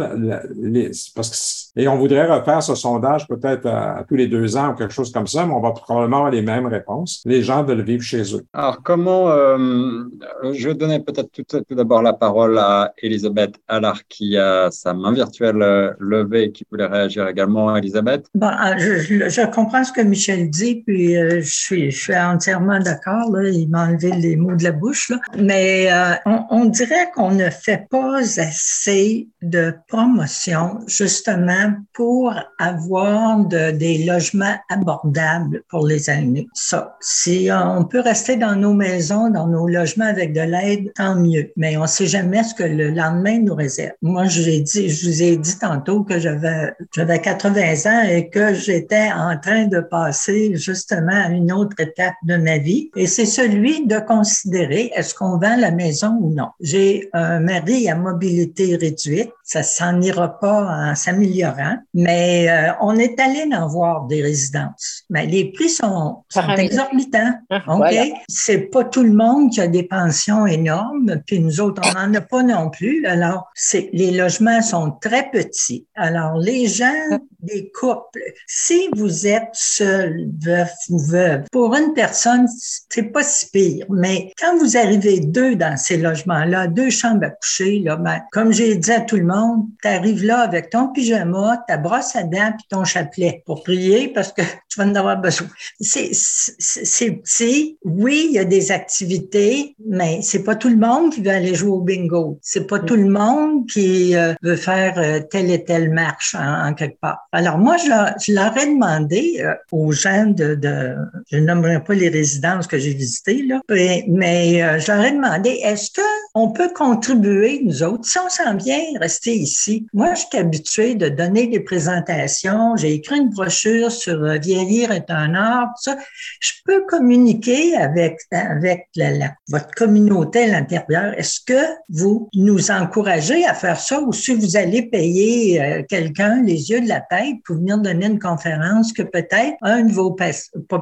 les, 0.56 0.90
parce 1.14 1.30
que 1.30 1.64
et 1.76 1.88
on 1.88 1.96
voudrait 1.96 2.26
refaire 2.26 2.62
ce 2.62 2.74
sondage 2.74 3.26
peut-être 3.26 3.66
à, 3.66 4.04
tous 4.06 4.14
les 4.14 4.28
deux 4.28 4.56
ans 4.56 4.70
ou 4.70 4.74
quelque 4.74 4.92
chose 4.92 5.10
comme 5.10 5.26
ça, 5.26 5.44
mais 5.44 5.52
on 5.52 5.60
va 5.60 5.72
probablement 5.72 6.18
avoir 6.18 6.32
les 6.32 6.42
mêmes 6.42 6.66
réponses. 6.66 6.93
Les 7.24 7.42
gens 7.42 7.62
veulent 7.62 7.82
vivre 7.82 8.02
chez 8.02 8.34
eux. 8.34 8.44
Alors, 8.52 8.82
comment, 8.82 9.30
euh, 9.30 10.04
je 10.52 10.68
vais 10.68 10.74
donner 10.74 11.00
peut-être 11.00 11.30
tout, 11.32 11.44
tout 11.44 11.74
d'abord 11.74 12.02
la 12.02 12.12
parole 12.12 12.58
à 12.58 12.92
Elisabeth 13.02 13.56
Allard 13.68 14.06
qui 14.08 14.36
a 14.36 14.70
sa 14.70 14.94
main 14.94 15.12
virtuelle 15.12 15.62
euh, 15.62 15.92
levée 15.98 16.44
et 16.44 16.52
qui 16.52 16.64
voulait 16.70 16.86
réagir 16.86 17.28
également. 17.28 17.76
Elisabeth? 17.76 18.26
Bon, 18.34 18.48
euh, 18.48 18.76
je, 18.78 19.28
je, 19.28 19.50
comprends 19.50 19.84
ce 19.84 19.92
que 19.92 20.00
Michel 20.00 20.50
dit, 20.50 20.82
puis 20.86 21.14
je, 21.14 21.40
suis, 21.40 21.90
je 21.90 21.98
suis 21.98 22.16
entièrement 22.16 22.78
d'accord. 22.78 23.30
Il 23.42 23.68
m'a 23.68 23.88
enlevé 23.88 24.10
les 24.12 24.36
mots 24.36 24.56
de 24.56 24.64
la 24.64 24.72
bouche. 24.72 25.10
Là. 25.10 25.18
Mais 25.38 25.88
on, 26.26 26.44
on 26.50 26.64
dirait 26.66 27.10
qu'on 27.14 27.30
ne 27.30 27.50
fait 27.50 27.86
pas 27.90 28.18
assez 28.18 29.28
de 29.42 29.74
promotion, 29.88 30.80
justement, 30.86 31.74
pour 31.92 32.34
avoir 32.58 33.44
de, 33.44 33.70
des 33.70 34.04
logements 34.04 34.56
abordables 34.68 35.62
pour 35.68 35.86
les 35.86 36.10
aînés. 36.10 36.46
Ça, 36.54 36.83
Si 37.00 37.48
on 37.52 37.84
peut 37.84 38.00
rester 38.00 38.36
dans 38.36 38.56
nos 38.56 38.74
maisons, 38.74 39.30
dans 39.30 39.46
nos 39.46 39.68
logements 39.68 40.06
avec 40.06 40.32
de 40.32 40.40
l'aide, 40.40 40.92
tant 40.94 41.16
mieux. 41.16 41.52
Mais 41.56 41.76
on 41.76 41.82
ne 41.82 41.86
sait 41.86 42.06
jamais 42.06 42.42
ce 42.42 42.54
que 42.54 42.64
le 42.64 42.90
lendemain 42.90 43.38
nous 43.38 43.54
réserve. 43.54 43.92
Moi, 44.02 44.24
je, 44.26 44.42
dit, 44.42 44.88
je 44.88 45.06
vous 45.06 45.22
ai 45.22 45.36
dit 45.36 45.58
tantôt 45.58 46.02
que 46.02 46.18
j'avais, 46.18 46.72
j'avais 46.94 47.20
80 47.20 47.60
ans 47.86 48.02
et 48.08 48.28
que 48.28 48.54
j'étais 48.54 49.10
en 49.12 49.38
train 49.38 49.66
de 49.66 49.80
passer 49.80 50.56
justement 50.56 51.24
à 51.24 51.28
une 51.28 51.52
autre 51.52 51.78
étape 51.78 52.14
de 52.24 52.36
ma 52.36 52.58
vie. 52.58 52.90
Et 52.96 53.06
c'est 53.06 53.26
celui 53.26 53.86
de 53.86 53.98
considérer 53.98 54.90
est-ce 54.94 55.14
qu'on 55.14 55.38
vend 55.38 55.56
la 55.56 55.70
maison 55.70 56.16
ou 56.20 56.32
non? 56.32 56.48
J'ai 56.60 57.08
un 57.12 57.40
mari 57.40 57.88
à 57.88 57.94
mobilité 57.94 58.76
réduite. 58.76 59.30
Ça 59.46 59.62
s'en 59.62 60.00
ira 60.00 60.40
pas 60.40 60.90
en 60.90 60.94
s'améliorant, 60.94 61.76
mais 61.92 62.48
euh, 62.48 62.72
on 62.80 62.96
est 62.96 63.20
allé 63.20 63.44
en 63.54 63.68
voir 63.68 64.06
des 64.06 64.22
résidences. 64.22 65.04
Mais 65.10 65.26
les 65.26 65.52
prix 65.52 65.68
sont, 65.68 66.24
sont 66.30 66.48
exorbitants. 66.56 67.34
Ah, 67.50 67.62
OK? 67.68 67.94
C'est 68.26 68.70
pas 68.70 68.84
tout 68.84 69.02
le 69.02 69.12
monde 69.12 69.50
qui 69.50 69.60
a 69.60 69.68
des 69.68 69.82
pensions 69.82 70.46
énormes, 70.46 71.20
puis 71.26 71.40
nous 71.40 71.60
autres, 71.60 71.82
on 71.84 71.92
n'en 71.92 72.14
a 72.14 72.22
pas 72.22 72.42
non 72.42 72.70
plus. 72.70 73.04
Alors, 73.04 73.50
les 73.92 74.12
logements 74.12 74.62
sont 74.62 74.92
très 74.92 75.30
petits. 75.30 75.86
Alors, 75.94 76.38
les 76.38 76.66
gens 76.66 77.20
des 77.44 77.70
couples, 77.70 78.22
si 78.46 78.88
vous 78.96 79.26
êtes 79.26 79.50
seul, 79.52 80.28
veuf 80.40 80.72
ou 80.88 80.98
veuve, 80.98 81.44
pour 81.52 81.74
une 81.74 81.92
personne, 81.94 82.46
c'est 82.88 83.12
pas 83.12 83.22
si 83.22 83.50
pire. 83.50 83.86
Mais 83.90 84.32
quand 84.38 84.56
vous 84.58 84.76
arrivez 84.76 85.20
deux 85.20 85.56
dans 85.56 85.76
ces 85.76 85.96
logements-là, 85.96 86.66
deux 86.66 86.90
chambres 86.90 87.26
à 87.26 87.30
coucher, 87.30 87.80
là, 87.80 87.96
ben, 87.96 88.20
comme 88.32 88.52
j'ai 88.52 88.76
dit 88.76 88.92
à 88.92 89.00
tout 89.00 89.16
le 89.16 89.24
monde, 89.24 89.66
tu 89.82 89.88
arrives 89.88 90.24
là 90.24 90.40
avec 90.40 90.70
ton 90.70 90.88
pyjama, 90.88 91.62
ta 91.68 91.76
brosse 91.76 92.16
à 92.16 92.22
dents 92.22 92.52
puis 92.56 92.66
ton 92.68 92.84
chapelet 92.84 93.42
pour 93.46 93.62
prier 93.62 94.08
parce 94.08 94.32
que 94.32 94.42
tu 94.68 94.78
vas 94.78 94.86
en 94.86 94.94
avoir 94.94 95.20
besoin. 95.20 95.48
C'est, 95.80 96.10
c'est 96.12 97.10
petit. 97.12 97.78
Oui, 97.84 98.26
il 98.30 98.34
y 98.34 98.38
a 98.38 98.44
des 98.44 98.72
activités, 98.72 99.76
mais 99.86 100.20
c'est 100.22 100.42
pas 100.42 100.56
tout 100.56 100.68
le 100.68 100.76
monde 100.76 101.12
qui 101.12 101.22
veut 101.22 101.30
aller 101.30 101.54
jouer 101.54 101.70
au 101.70 101.80
bingo. 101.80 102.38
C'est 102.42 102.66
pas 102.66 102.78
tout 102.78 102.96
le 102.96 103.08
monde 103.08 103.66
qui 103.68 104.16
euh, 104.16 104.34
veut 104.42 104.56
faire 104.56 104.98
euh, 104.98 105.20
telle 105.30 105.50
et 105.50 105.64
telle 105.64 105.90
marche 105.90 106.34
en, 106.34 106.74
quelque 106.74 106.98
part. 107.00 107.18
Alors 107.34 107.58
moi, 107.58 107.76
je 107.76 107.90
je 108.24 108.32
leur 108.32 108.56
ai 108.56 108.66
demandé 108.66 109.40
euh, 109.40 109.54
aux 109.72 109.90
gens 109.90 110.26
de, 110.26 110.54
de, 110.54 110.94
je 111.30 111.38
nommerai 111.38 111.82
pas 111.82 111.94
les 111.94 112.08
résidences 112.08 112.66
que 112.68 112.78
j'ai 112.78 112.94
visitées 112.94 113.42
là, 113.42 113.60
mais, 113.68 114.04
mais 114.08 114.80
je 114.80 114.92
leur 114.92 115.04
ai 115.04 115.10
demandé 115.10 115.50
est-ce 115.62 115.90
que 115.90 116.00
on 116.34 116.50
peut 116.50 116.72
contribuer 116.74 117.60
nous 117.64 117.82
autres 117.82 118.04
si 118.04 118.18
on 118.18 118.28
s'en 118.28 118.56
vient 118.56 118.82
rester 119.00 119.34
ici. 119.34 119.86
Moi, 119.92 120.14
je 120.14 120.20
suis 120.20 120.38
habituée 120.38 120.94
de 120.96 121.08
donner 121.08 121.46
des 121.46 121.60
présentations. 121.60 122.76
J'ai 122.76 122.94
écrit 122.94 123.18
une 123.18 123.30
brochure 123.30 123.92
sur 123.92 124.24
vieillir 124.40 124.90
est 124.90 125.10
un 125.10 125.34
art. 125.34 125.70
Ça, 125.76 125.96
je 126.40 126.52
peux 126.64 126.84
communiquer 126.86 127.76
avec 127.76 128.18
avec 128.32 128.88
la, 128.96 129.34
votre 129.48 129.70
communauté 129.76 130.44
à 130.44 130.46
l'intérieur. 130.48 131.14
Est-ce 131.16 131.40
que 131.40 131.62
vous 131.88 132.28
nous 132.34 132.70
encouragez 132.70 133.44
à 133.44 133.54
faire 133.54 133.78
ça 133.78 134.00
ou 134.00 134.12
si 134.12 134.34
vous 134.34 134.56
allez 134.56 134.82
payer 134.82 135.62
euh, 135.62 135.82
quelqu'un 135.88 136.42
les 136.42 136.70
yeux 136.70 136.80
de 136.80 136.88
la 136.88 137.00
tête 137.00 137.36
pour 137.44 137.56
venir 137.56 137.78
donner 137.78 138.06
une 138.06 138.18
conférence 138.18 138.92
que 138.92 139.02
peut-être 139.02 139.54
un 139.62 139.84
de 139.84 139.92
vos 139.92 140.10
pas 140.10 140.30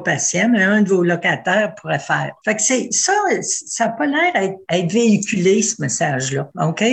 patients, 0.03 0.49
mais 0.51 0.63
un 0.63 0.81
de 0.81 0.89
vos 0.89 1.03
locataires 1.03 1.75
pourrait 1.75 1.99
faire? 1.99 2.31
Fait 2.43 2.55
que 2.55 2.61
c'est 2.61 2.87
ça, 2.91 3.13
ça 3.41 3.85
n'a 3.85 3.91
pas 3.91 4.07
l'air 4.07 4.33
d'être 4.33 4.91
véhiculé, 4.91 5.42
ce 5.61 5.81
message-là. 5.81 6.49
OK? 6.61 6.83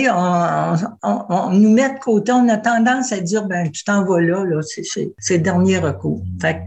On, 1.03 1.49
nous 1.51 1.71
met 1.71 1.93
de 1.93 1.99
côté, 1.99 2.31
on 2.31 2.47
a 2.49 2.57
tendance 2.57 3.11
à 3.11 3.19
dire, 3.19 3.45
ben, 3.45 3.69
tu 3.71 3.83
t'en 3.83 4.03
vas 4.05 4.19
là, 4.19 4.43
là, 4.43 4.61
c'est 4.61 5.37
le 5.37 5.43
dernier 5.43 5.79
recours. 5.79 6.21
Fait 6.41 6.61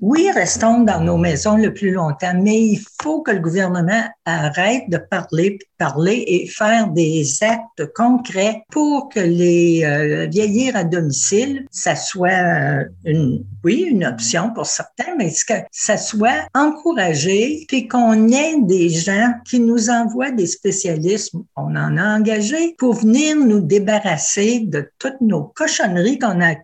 oui, 0.00 0.30
restons 0.30 0.80
dans 0.80 1.00
nos 1.00 1.16
maisons 1.16 1.56
le 1.56 1.72
plus 1.72 1.90
longtemps, 1.90 2.34
mais 2.40 2.60
il 2.60 2.80
faut 3.02 3.22
que 3.22 3.30
le 3.30 3.40
gouvernement 3.40 4.04
arrête 4.24 4.84
de 4.88 4.98
parler, 4.98 5.58
parler 5.78 6.22
et 6.26 6.46
faire 6.46 6.88
des 6.88 7.26
actes 7.42 7.92
concrets 7.94 8.62
pour 8.70 9.08
que 9.08 9.20
les 9.20 9.84
euh, 9.84 10.26
vieillir 10.26 10.76
à 10.76 10.84
domicile, 10.84 11.66
ça 11.70 11.96
soit 11.96 12.28
euh, 12.28 12.84
une, 13.04 13.44
oui, 13.64 13.86
une 13.88 14.04
option 14.04 14.52
pour 14.52 14.66
certains, 14.66 15.14
mais 15.16 15.32
que 15.46 15.54
ça 15.70 15.96
soit 15.96 16.46
encouragé, 16.54 17.64
puis 17.68 17.88
qu'on 17.88 18.28
ait 18.28 18.60
des 18.60 18.88
gens 18.90 19.32
qui 19.44 19.60
nous 19.60 19.88
envoient 19.88 20.30
des 20.30 20.46
spécialistes, 20.46 21.34
on 21.56 21.74
en 21.74 21.96
a 21.96 22.16
engagé, 22.16 22.74
pour 22.78 22.94
venir 22.94 23.36
nous 23.36 23.60
débarrasser 23.60 24.60
de 24.60 24.90
toutes 24.98 25.20
nos 25.20 25.44
cochonneries 25.44 26.18
qu'on 26.18 26.40
a 26.40 26.54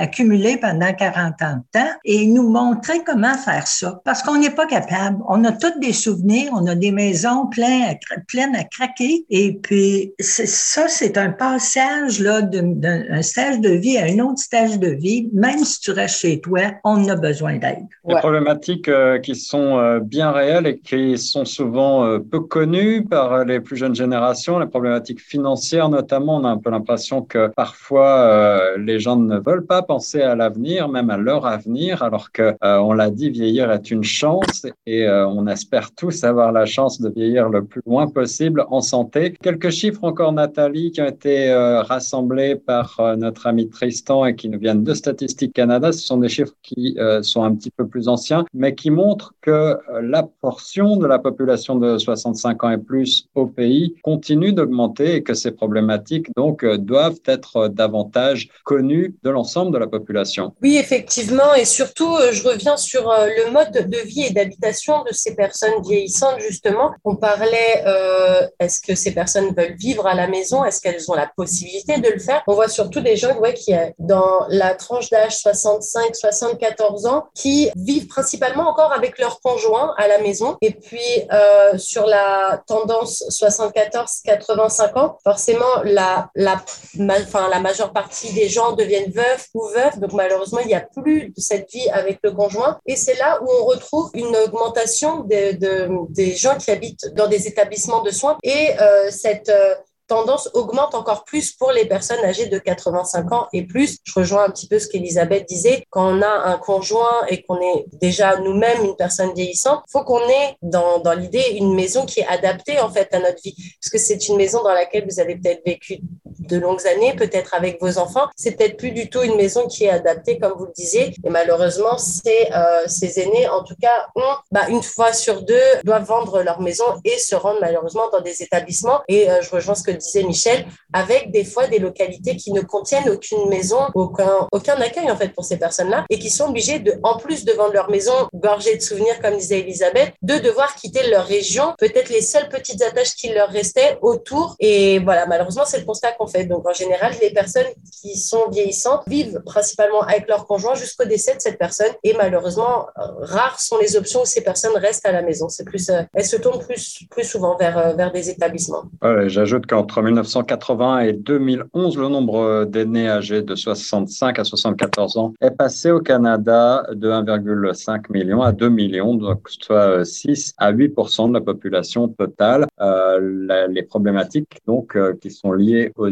accumulées 0.00 0.58
pendant 0.58 0.92
40 0.92 1.42
ans 1.42 1.56
de 1.56 1.80
temps 1.80 1.94
et 2.04 2.26
nous 2.26 2.48
montrer 2.48 3.02
comment 3.04 3.34
faire 3.34 3.66
ça. 3.66 4.00
Parce 4.04 4.22
qu'on 4.22 4.38
n'est 4.38 4.50
pas 4.50 4.66
capable. 4.66 5.18
On 5.28 5.44
a 5.44 5.52
tous 5.52 5.78
des 5.80 5.92
souvenirs, 5.92 6.50
on 6.52 6.66
a 6.66 6.74
des 6.74 6.92
maisons 6.92 7.46
pleines 7.46 7.82
à, 7.84 8.20
pleines 8.28 8.54
à 8.54 8.64
craquer. 8.64 9.24
Et 9.30 9.54
puis, 9.54 10.12
ça, 10.18 10.88
c'est 10.88 11.16
un 11.16 11.30
passage 11.30 12.20
là 12.20 12.42
d'un 12.42 13.22
stage 13.22 13.60
de 13.60 13.70
vie 13.70 13.98
à 13.98 14.04
un 14.04 14.18
autre 14.18 14.38
stage 14.38 14.78
de 14.78 14.88
vie. 14.88 15.28
Même 15.32 15.64
si 15.64 15.80
tu 15.80 15.90
restes 15.92 16.20
chez 16.20 16.40
toi, 16.40 16.60
on 16.84 17.08
a 17.08 17.16
besoin 17.16 17.56
d'aide. 17.56 17.86
Des 18.06 18.16
problématiques 18.16 18.88
euh, 18.88 19.18
qui 19.18 19.34
sont 19.34 19.78
euh, 19.78 20.00
bien 20.00 20.30
réelles 20.30 20.66
et 20.66 20.78
qui 20.78 21.16
sont 21.16 21.44
souvent 21.44 22.04
euh, 22.04 22.18
peu 22.18 22.40
connues 22.40 23.04
par 23.04 23.44
les 23.44 23.60
plus 23.60 23.76
jeunes 23.76 23.94
générations. 23.94 24.58
Les 24.58 24.66
problématiques 24.66 25.20
financières, 25.20 25.88
notamment, 25.88 26.36
on 26.36 26.44
a 26.44 26.48
un 26.48 26.58
peu 26.58 26.70
l'impression 26.70 27.22
que 27.22 27.48
parfois 27.48 28.76
les 28.78 29.00
gens 29.00 29.16
ne 29.16 29.38
veulent 29.38 29.66
pas 29.66 29.82
penser 29.82 30.22
à 30.22 30.34
l'avenir, 30.34 30.88
même 30.88 31.10
à 31.10 31.16
leur 31.16 31.46
avenir, 31.46 31.83
alors 31.92 32.32
que 32.32 32.54
on 32.62 32.92
l'a 32.92 33.10
dit, 33.10 33.30
vieillir 33.30 33.70
est 33.70 33.90
une 33.90 34.04
chance 34.04 34.66
et 34.86 35.08
on 35.08 35.46
espère 35.46 35.92
tous 35.94 36.24
avoir 36.24 36.52
la 36.52 36.66
chance 36.66 37.00
de 37.00 37.10
vieillir 37.10 37.48
le 37.48 37.64
plus 37.64 37.82
loin 37.86 38.06
possible 38.08 38.64
en 38.70 38.80
santé. 38.80 39.34
Quelques 39.42 39.70
chiffres 39.70 40.04
encore, 40.04 40.32
Nathalie, 40.32 40.90
qui 40.90 41.00
ont 41.00 41.06
été 41.06 41.52
rassemblés 41.86 42.56
par 42.56 43.00
notre 43.16 43.46
ami 43.46 43.68
Tristan 43.68 44.24
et 44.24 44.34
qui 44.34 44.48
nous 44.48 44.58
viennent 44.58 44.84
de 44.84 44.94
Statistique 44.94 45.52
Canada. 45.52 45.92
Ce 45.92 46.00
sont 46.00 46.18
des 46.18 46.28
chiffres 46.28 46.54
qui 46.62 46.96
sont 47.22 47.42
un 47.42 47.54
petit 47.54 47.70
peu 47.70 47.86
plus 47.86 48.08
anciens, 48.08 48.44
mais 48.52 48.74
qui 48.74 48.90
montrent 48.90 49.34
que 49.40 49.78
la 50.02 50.22
portion 50.22 50.96
de 50.96 51.06
la 51.06 51.18
population 51.18 51.76
de 51.76 51.98
65 51.98 52.64
ans 52.64 52.70
et 52.70 52.78
plus 52.78 53.28
au 53.34 53.46
pays 53.46 53.94
continue 54.02 54.52
d'augmenter 54.52 55.16
et 55.16 55.22
que 55.22 55.34
ces 55.34 55.50
problématiques 55.50 56.28
donc 56.36 56.64
doivent 56.64 57.20
être 57.26 57.68
davantage 57.68 58.48
connues 58.64 59.14
de 59.22 59.30
l'ensemble 59.30 59.72
de 59.72 59.78
la 59.78 59.86
population. 59.86 60.54
Oui, 60.62 60.76
effectivement, 60.76 61.54
surtout, 61.74 62.16
je 62.32 62.42
reviens 62.42 62.76
sur 62.76 63.12
le 63.12 63.50
mode 63.50 63.72
de 63.72 63.98
vie 63.98 64.24
et 64.24 64.30
d'habitation 64.30 65.02
de 65.04 65.12
ces 65.12 65.34
personnes 65.34 65.82
vieillissantes, 65.82 66.40
justement. 66.40 66.92
On 67.04 67.16
parlait, 67.16 67.82
euh, 67.86 68.46
est-ce 68.60 68.80
que 68.80 68.94
ces 68.94 69.12
personnes 69.12 69.54
veulent 69.56 69.76
vivre 69.76 70.06
à 70.06 70.14
la 70.14 70.26
maison? 70.26 70.64
Est-ce 70.64 70.80
qu'elles 70.80 71.10
ont 71.10 71.14
la 71.14 71.30
possibilité 71.36 71.98
de 71.98 72.08
le 72.08 72.18
faire? 72.18 72.42
On 72.46 72.54
voit 72.54 72.68
surtout 72.68 73.00
des 73.00 73.16
gens 73.16 73.36
ouais, 73.38 73.54
qui, 73.54 73.72
dans 73.98 74.46
la 74.48 74.74
tranche 74.74 75.10
d'âge 75.10 75.36
65-74 75.36 77.08
ans, 77.08 77.24
qui 77.34 77.70
vivent 77.76 78.06
principalement 78.06 78.68
encore 78.68 78.92
avec 78.92 79.18
leur 79.18 79.40
conjoint 79.40 79.94
à 79.96 80.08
la 80.08 80.18
maison. 80.18 80.56
Et 80.60 80.72
puis, 80.72 80.98
euh, 81.32 81.76
sur 81.78 82.06
la 82.06 82.62
tendance 82.66 83.24
74-85 83.30 84.98
ans, 84.98 85.18
forcément, 85.24 85.82
la, 85.84 86.30
la, 86.34 86.62
enfin, 87.10 87.48
la 87.48 87.60
majeure 87.60 87.92
partie 87.92 88.32
des 88.32 88.48
gens 88.48 88.72
deviennent 88.72 89.10
veufs 89.10 89.48
ou 89.54 89.66
veufs. 89.68 89.98
Donc, 89.98 90.12
malheureusement, 90.12 90.60
il 90.60 90.68
n'y 90.68 90.74
a 90.74 90.80
plus 90.80 91.30
de 91.30 91.40
cette 91.40 91.63
vie 91.70 91.88
avec 91.90 92.18
le 92.22 92.32
conjoint. 92.32 92.78
Et 92.86 92.96
c'est 92.96 93.16
là 93.18 93.40
où 93.42 93.48
on 93.60 93.64
retrouve 93.64 94.10
une 94.14 94.36
augmentation 94.36 95.20
de, 95.20 95.56
de, 95.56 95.88
des 96.10 96.34
gens 96.34 96.56
qui 96.56 96.70
habitent 96.70 97.12
dans 97.14 97.28
des 97.28 97.46
établissements 97.46 98.02
de 98.02 98.10
soins 98.10 98.38
et 98.42 98.70
euh, 98.80 99.10
cette 99.10 99.48
euh, 99.48 99.74
tendance 100.06 100.50
augmente 100.54 100.94
encore 100.94 101.24
plus 101.24 101.52
pour 101.52 101.72
les 101.72 101.86
personnes 101.86 102.24
âgées 102.24 102.46
de 102.46 102.58
85 102.58 103.32
ans 103.32 103.48
et 103.52 103.62
plus. 103.62 103.98
Je 104.04 104.12
rejoins 104.14 104.44
un 104.44 104.50
petit 104.50 104.68
peu 104.68 104.78
ce 104.78 104.88
qu'Elisabeth 104.88 105.46
disait. 105.48 105.84
Quand 105.90 106.18
on 106.18 106.22
a 106.22 106.28
un 106.28 106.58
conjoint 106.58 107.24
et 107.28 107.42
qu'on 107.42 107.60
est 107.60 107.86
déjà 107.92 108.38
nous-mêmes 108.38 108.84
une 108.84 108.96
personne 108.96 109.32
vieillissante, 109.34 109.82
faut 109.90 110.04
qu'on 110.04 110.20
ait 110.20 110.56
dans, 110.62 110.98
dans 110.98 111.14
l'idée 111.14 111.56
une 111.58 111.74
maison 111.74 112.04
qui 112.06 112.20
est 112.20 112.26
adaptée 112.26 112.78
en 112.80 112.90
fait 112.90 113.12
à 113.14 113.18
notre 113.18 113.40
vie. 113.42 113.56
Parce 113.80 113.90
que 113.90 113.98
c'est 113.98 114.28
une 114.28 114.36
maison 114.36 114.62
dans 114.62 114.74
laquelle 114.74 115.06
vous 115.08 115.20
avez 115.20 115.36
peut-être 115.36 115.62
vécu 115.64 116.00
de 116.46 116.58
longues 116.58 116.86
années, 116.86 117.14
peut-être 117.14 117.54
avec 117.54 117.80
vos 117.80 117.98
enfants. 117.98 118.26
C'est 118.36 118.52
peut-être 118.52 118.76
plus 118.76 118.92
du 118.92 119.08
tout 119.08 119.22
une 119.22 119.36
maison 119.36 119.66
qui 119.66 119.84
est 119.84 119.90
adaptée, 119.90 120.38
comme 120.38 120.52
vous 120.56 120.66
le 120.66 120.72
disiez. 120.74 121.14
Et 121.24 121.30
malheureusement, 121.30 121.98
ces, 121.98 122.48
euh, 122.54 122.84
ces 122.86 123.20
aînés, 123.20 123.48
en 123.48 123.62
tout 123.62 123.76
cas, 123.80 124.06
ont, 124.16 124.34
bah, 124.50 124.68
une 124.68 124.82
fois 124.82 125.12
sur 125.12 125.42
deux, 125.42 125.54
doivent 125.84 126.04
vendre 126.04 126.42
leur 126.42 126.60
maison 126.60 126.84
et 127.04 127.18
se 127.18 127.34
rendre 127.34 127.58
malheureusement 127.60 128.08
dans 128.12 128.20
des 128.20 128.42
établissements. 128.42 129.00
Et 129.08 129.30
euh, 129.30 129.42
je 129.42 129.50
rejoins 129.50 129.74
ce 129.74 129.82
que 129.82 129.90
disait 129.90 130.22
Michel, 130.22 130.66
avec 130.92 131.30
des 131.30 131.44
fois 131.44 131.66
des 131.66 131.78
localités 131.78 132.36
qui 132.36 132.52
ne 132.52 132.60
contiennent 132.60 133.08
aucune 133.08 133.48
maison, 133.48 133.78
aucun, 133.94 134.48
aucun 134.52 134.80
accueil 134.80 135.10
en 135.10 135.16
fait 135.16 135.28
pour 135.28 135.44
ces 135.44 135.58
personnes-là 135.58 136.04
et 136.10 136.18
qui 136.18 136.30
sont 136.30 136.46
obligées 136.46 136.78
de, 136.78 136.94
en 137.02 137.16
plus 137.16 137.44
de 137.44 137.52
vendre 137.52 137.72
leur 137.72 137.90
maison 137.90 138.12
gorgée 138.34 138.76
de 138.76 138.82
souvenirs, 138.82 139.20
comme 139.22 139.36
disait 139.36 139.60
Elisabeth, 139.60 140.12
de 140.22 140.38
devoir 140.38 140.74
quitter 140.74 141.08
leur 141.08 141.24
région, 141.24 141.74
peut-être 141.78 142.10
les 142.10 142.22
seules 142.22 142.48
petites 142.48 142.82
attaches 142.82 143.14
qui 143.14 143.28
leur 143.30 143.48
restaient 143.48 143.98
autour. 144.02 144.56
Et 144.60 144.98
voilà, 145.00 145.26
malheureusement, 145.26 145.64
c'est 145.66 145.78
le 145.78 145.84
constat 145.84 146.12
qu'on 146.12 146.26
fait. 146.26 146.33
Donc, 146.42 146.68
en 146.68 146.72
général, 146.72 147.12
les 147.22 147.30
personnes 147.30 147.66
qui 148.02 148.16
sont 148.16 148.48
vieillissantes 148.50 149.02
vivent 149.06 149.40
principalement 149.46 150.02
avec 150.02 150.28
leur 150.28 150.46
conjoint 150.46 150.74
jusqu'au 150.74 151.04
décès 151.04 151.34
de 151.34 151.40
cette 151.40 151.58
personne. 151.58 151.92
Et 152.02 152.14
malheureusement, 152.14 152.86
rares 152.96 153.60
sont 153.60 153.78
les 153.78 153.96
options 153.96 154.22
où 154.22 154.26
ces 154.26 154.42
personnes 154.42 154.76
restent 154.76 155.06
à 155.06 155.12
la 155.12 155.22
maison. 155.22 155.48
C'est 155.48 155.64
plus, 155.64 155.88
euh, 155.90 156.02
elles 156.12 156.24
se 156.24 156.36
tournent 156.36 156.62
plus, 156.62 157.04
plus 157.10 157.24
souvent 157.24 157.56
vers, 157.56 157.78
euh, 157.78 157.92
vers 157.92 158.12
des 158.12 158.30
établissements. 158.30 158.84
J'ajoute 159.26 159.66
qu'entre 159.66 160.02
1980 160.02 161.00
et 161.00 161.12
2011, 161.12 161.96
le 161.96 162.08
nombre 162.08 162.64
d'aînés 162.64 163.08
âgés 163.08 163.42
de 163.42 163.54
65 163.54 164.38
à 164.38 164.44
74 164.44 165.16
ans 165.16 165.34
est 165.40 165.50
passé 165.50 165.90
au 165.90 166.00
Canada 166.00 166.86
de 166.92 167.10
1,5 167.10 168.10
million 168.10 168.42
à 168.42 168.52
2 168.52 168.68
millions, 168.68 169.14
donc 169.14 169.48
soit 169.48 170.04
6 170.04 170.54
à 170.58 170.72
8% 170.72 171.28
de 171.28 171.34
la 171.34 171.40
population 171.40 172.08
totale. 172.08 172.66
Euh, 172.80 173.66
les 173.68 173.82
problématiques 173.82 174.60
donc 174.66 174.96
euh, 174.96 175.14
qui 175.20 175.30
sont 175.30 175.52
liées 175.52 175.92
aux 175.96 176.08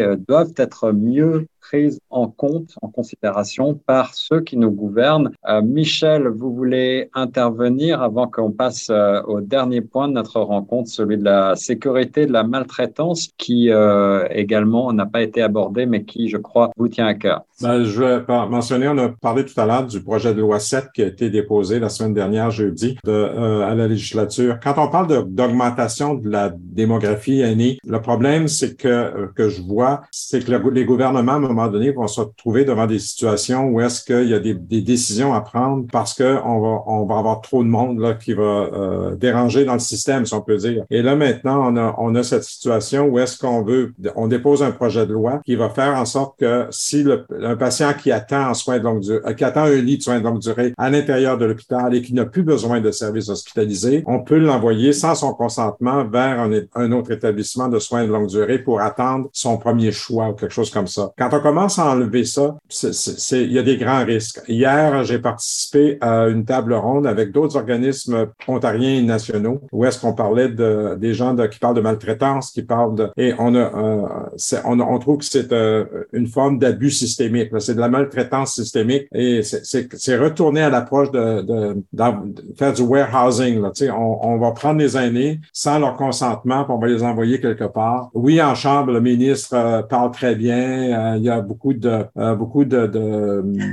euh, 0.00 0.16
doivent 0.16 0.54
être 0.56 0.92
mieux 0.92 1.46
prise 1.68 2.00
en 2.08 2.28
compte, 2.28 2.74
en 2.80 2.88
considération 2.88 3.74
par 3.74 4.14
ceux 4.14 4.40
qui 4.40 4.56
nous 4.56 4.70
gouvernent. 4.70 5.32
Euh, 5.46 5.60
Michel, 5.60 6.28
vous 6.28 6.54
voulez 6.54 7.10
intervenir 7.12 8.02
avant 8.02 8.26
qu'on 8.26 8.52
passe 8.52 8.88
euh, 8.90 9.20
au 9.24 9.40
dernier 9.42 9.82
point 9.82 10.08
de 10.08 10.14
notre 10.14 10.40
rencontre, 10.40 10.88
celui 10.88 11.18
de 11.18 11.24
la 11.24 11.56
sécurité, 11.56 12.24
de 12.24 12.32
la 12.32 12.42
maltraitance, 12.42 13.28
qui 13.36 13.70
euh, 13.70 14.26
également 14.30 14.92
n'a 14.94 15.04
pas 15.04 15.20
été 15.20 15.42
abordé, 15.42 15.84
mais 15.84 16.04
qui, 16.04 16.28
je 16.28 16.38
crois, 16.38 16.70
vous 16.78 16.88
tient 16.88 17.06
à 17.06 17.14
cœur. 17.14 17.42
Ben, 17.60 17.84
je 17.84 18.02
vais 18.02 18.24
mentionner, 18.48 18.88
on 18.88 18.96
a 18.96 19.08
parlé 19.08 19.44
tout 19.44 19.60
à 19.60 19.66
l'heure 19.66 19.86
du 19.86 20.00
projet 20.00 20.32
de 20.32 20.40
loi 20.40 20.60
7 20.60 20.86
qui 20.94 21.02
a 21.02 21.06
été 21.06 21.28
déposé 21.28 21.80
la 21.80 21.90
semaine 21.90 22.14
dernière, 22.14 22.50
jeudi, 22.50 22.96
de, 23.04 23.62
à 23.62 23.74
la 23.74 23.88
législature. 23.88 24.58
Quand 24.62 24.74
on 24.78 24.88
parle 24.88 25.26
d'augmentation 25.28 26.14
de, 26.14 26.30
la 26.30 26.50
démographie 26.54 27.40
aînée, 27.40 27.78
le 27.84 28.00
problème, 28.00 28.48
c'est 28.48 28.76
que, 28.76 29.28
que 29.34 29.48
je 29.48 29.60
vois, 29.60 30.02
c'est 30.10 30.44
que 30.44 30.52
les 30.70 30.84
gouvernements, 30.84 31.40
moment 31.58 31.70
donné, 31.70 31.90
vont 31.90 32.06
se 32.06 32.20
retrouver 32.20 32.64
devant 32.64 32.86
des 32.86 32.98
situations 32.98 33.68
où 33.68 33.80
est-ce 33.80 34.04
qu'il 34.04 34.28
y 34.28 34.34
a 34.34 34.38
des, 34.38 34.54
décisions 34.54 35.34
à 35.34 35.40
prendre 35.40 35.86
parce 35.90 36.14
qu'on 36.14 36.24
va, 36.60 36.82
on 36.86 37.04
va 37.04 37.18
avoir 37.18 37.40
trop 37.40 37.62
de 37.62 37.68
monde 37.68 37.98
là, 38.00 38.14
qui 38.14 38.32
va 38.32 38.42
euh, 38.42 39.16
déranger 39.16 39.64
dans 39.64 39.74
le 39.74 39.78
système, 39.78 40.24
si 40.24 40.34
on 40.34 40.40
peut 40.40 40.56
dire. 40.56 40.84
Et 40.90 41.02
là, 41.02 41.16
maintenant, 41.16 41.72
on 41.72 41.76
a, 41.76 41.94
on 41.98 42.14
a 42.14 42.22
cette 42.22 42.44
situation 42.44 43.06
où 43.06 43.18
est-ce 43.18 43.38
qu'on 43.38 43.62
veut, 43.62 43.92
on 44.16 44.28
dépose 44.28 44.62
un 44.62 44.70
projet 44.70 45.06
de 45.06 45.12
loi 45.12 45.40
qui 45.44 45.56
va 45.56 45.68
faire 45.68 45.96
en 45.96 46.04
sorte 46.04 46.38
que 46.38 46.66
si 46.70 47.02
le, 47.02 47.26
un 47.42 47.56
patient 47.56 47.92
qui 47.92 48.12
attend 48.12 48.48
en 48.50 48.54
soins 48.54 48.78
de 48.78 48.84
longue 48.84 49.00
durée, 49.00 49.20
euh, 49.26 49.34
qui 49.34 49.44
attend 49.44 49.62
un 49.62 49.80
lit 49.80 49.98
de 49.98 50.02
soins 50.02 50.18
de 50.18 50.24
longue 50.24 50.40
durée 50.40 50.72
à 50.78 50.90
l'intérieur 50.90 51.38
de 51.38 51.44
l'hôpital 51.44 51.94
et 51.94 52.02
qui 52.02 52.14
n'a 52.14 52.24
plus 52.24 52.42
besoin 52.42 52.80
de 52.80 52.90
services 52.90 53.28
hospitalisés, 53.28 54.04
on 54.06 54.20
peut 54.20 54.38
l'envoyer 54.38 54.92
sans 54.92 55.14
son 55.14 55.34
consentement 55.34 56.04
vers 56.04 56.40
un, 56.40 56.50
un, 56.74 56.92
autre 56.92 57.10
établissement 57.10 57.68
de 57.68 57.78
soins 57.78 58.04
de 58.04 58.12
longue 58.12 58.28
durée 58.28 58.58
pour 58.58 58.80
attendre 58.80 59.28
son 59.32 59.58
premier 59.58 59.92
choix 59.92 60.28
ou 60.28 60.32
quelque 60.34 60.52
chose 60.52 60.70
comme 60.70 60.86
ça. 60.86 61.12
Quand 61.18 61.28
on 61.32 61.40
commence 61.48 61.78
à 61.78 61.90
enlever 61.90 62.24
ça, 62.24 62.56
il 63.32 63.52
y 63.52 63.58
a 63.58 63.62
des 63.62 63.78
grands 63.78 64.04
risques. 64.04 64.42
Hier, 64.48 65.02
j'ai 65.04 65.18
participé 65.18 65.96
à 66.02 66.26
une 66.26 66.44
table 66.44 66.74
ronde 66.74 67.06
avec 67.06 67.32
d'autres 67.32 67.56
organismes 67.56 68.28
ontariens 68.46 68.96
et 68.96 69.02
nationaux 69.02 69.62
où 69.72 69.86
est-ce 69.86 69.98
qu'on 69.98 70.12
parlait 70.12 70.50
de, 70.50 70.94
des 70.96 71.14
gens 71.14 71.34
qui 71.48 71.58
parlent 71.58 71.76
de 71.76 71.80
maltraitance, 71.80 72.50
qui 72.50 72.62
parlent 72.62 72.94
de... 72.94 73.08
Et 73.16 73.32
on, 73.38 73.54
a, 73.54 73.58
euh, 73.58 74.60
on, 74.64 74.78
on, 74.80 74.98
trouve 74.98 75.18
que 75.18 75.24
c'est 75.24 75.50
euh, 75.52 75.84
une 76.12 76.26
forme 76.26 76.58
d'abus 76.58 76.90
systémique. 76.90 77.50
C'est 77.60 77.74
de 77.74 77.80
la 77.80 77.88
maltraitance 77.88 78.54
systémique 78.54 79.06
et 79.14 79.42
c'est, 79.42 80.16
retourner 80.18 80.62
à 80.62 80.70
l'approche 80.70 81.10
de, 81.12 81.42
de, 81.42 81.82
de, 81.92 82.54
faire 82.58 82.74
du 82.74 82.82
warehousing. 82.82 83.62
Là, 83.62 83.72
on, 83.96 84.18
on 84.22 84.38
va 84.38 84.50
prendre 84.50 84.80
les 84.80 84.98
aînés 84.98 85.40
sans 85.52 85.78
leur 85.78 85.96
consentement, 85.96 86.64
puis 86.64 86.74
on 86.74 86.78
va 86.78 86.88
les 86.88 87.02
envoyer 87.02 87.40
quelque 87.40 87.64
part. 87.64 88.10
Oui, 88.12 88.42
en 88.42 88.54
chambre, 88.54 88.92
le 88.92 89.00
ministre 89.00 89.54
euh, 89.54 89.82
parle 89.82 90.10
très 90.10 90.34
bien. 90.34 91.16
il 91.16 91.22
y 91.22 91.30
a 91.30 91.37
beaucoup 91.40 91.74
de, 91.74 92.04
euh, 92.16 92.34
beaucoup 92.34 92.64
de, 92.64 92.86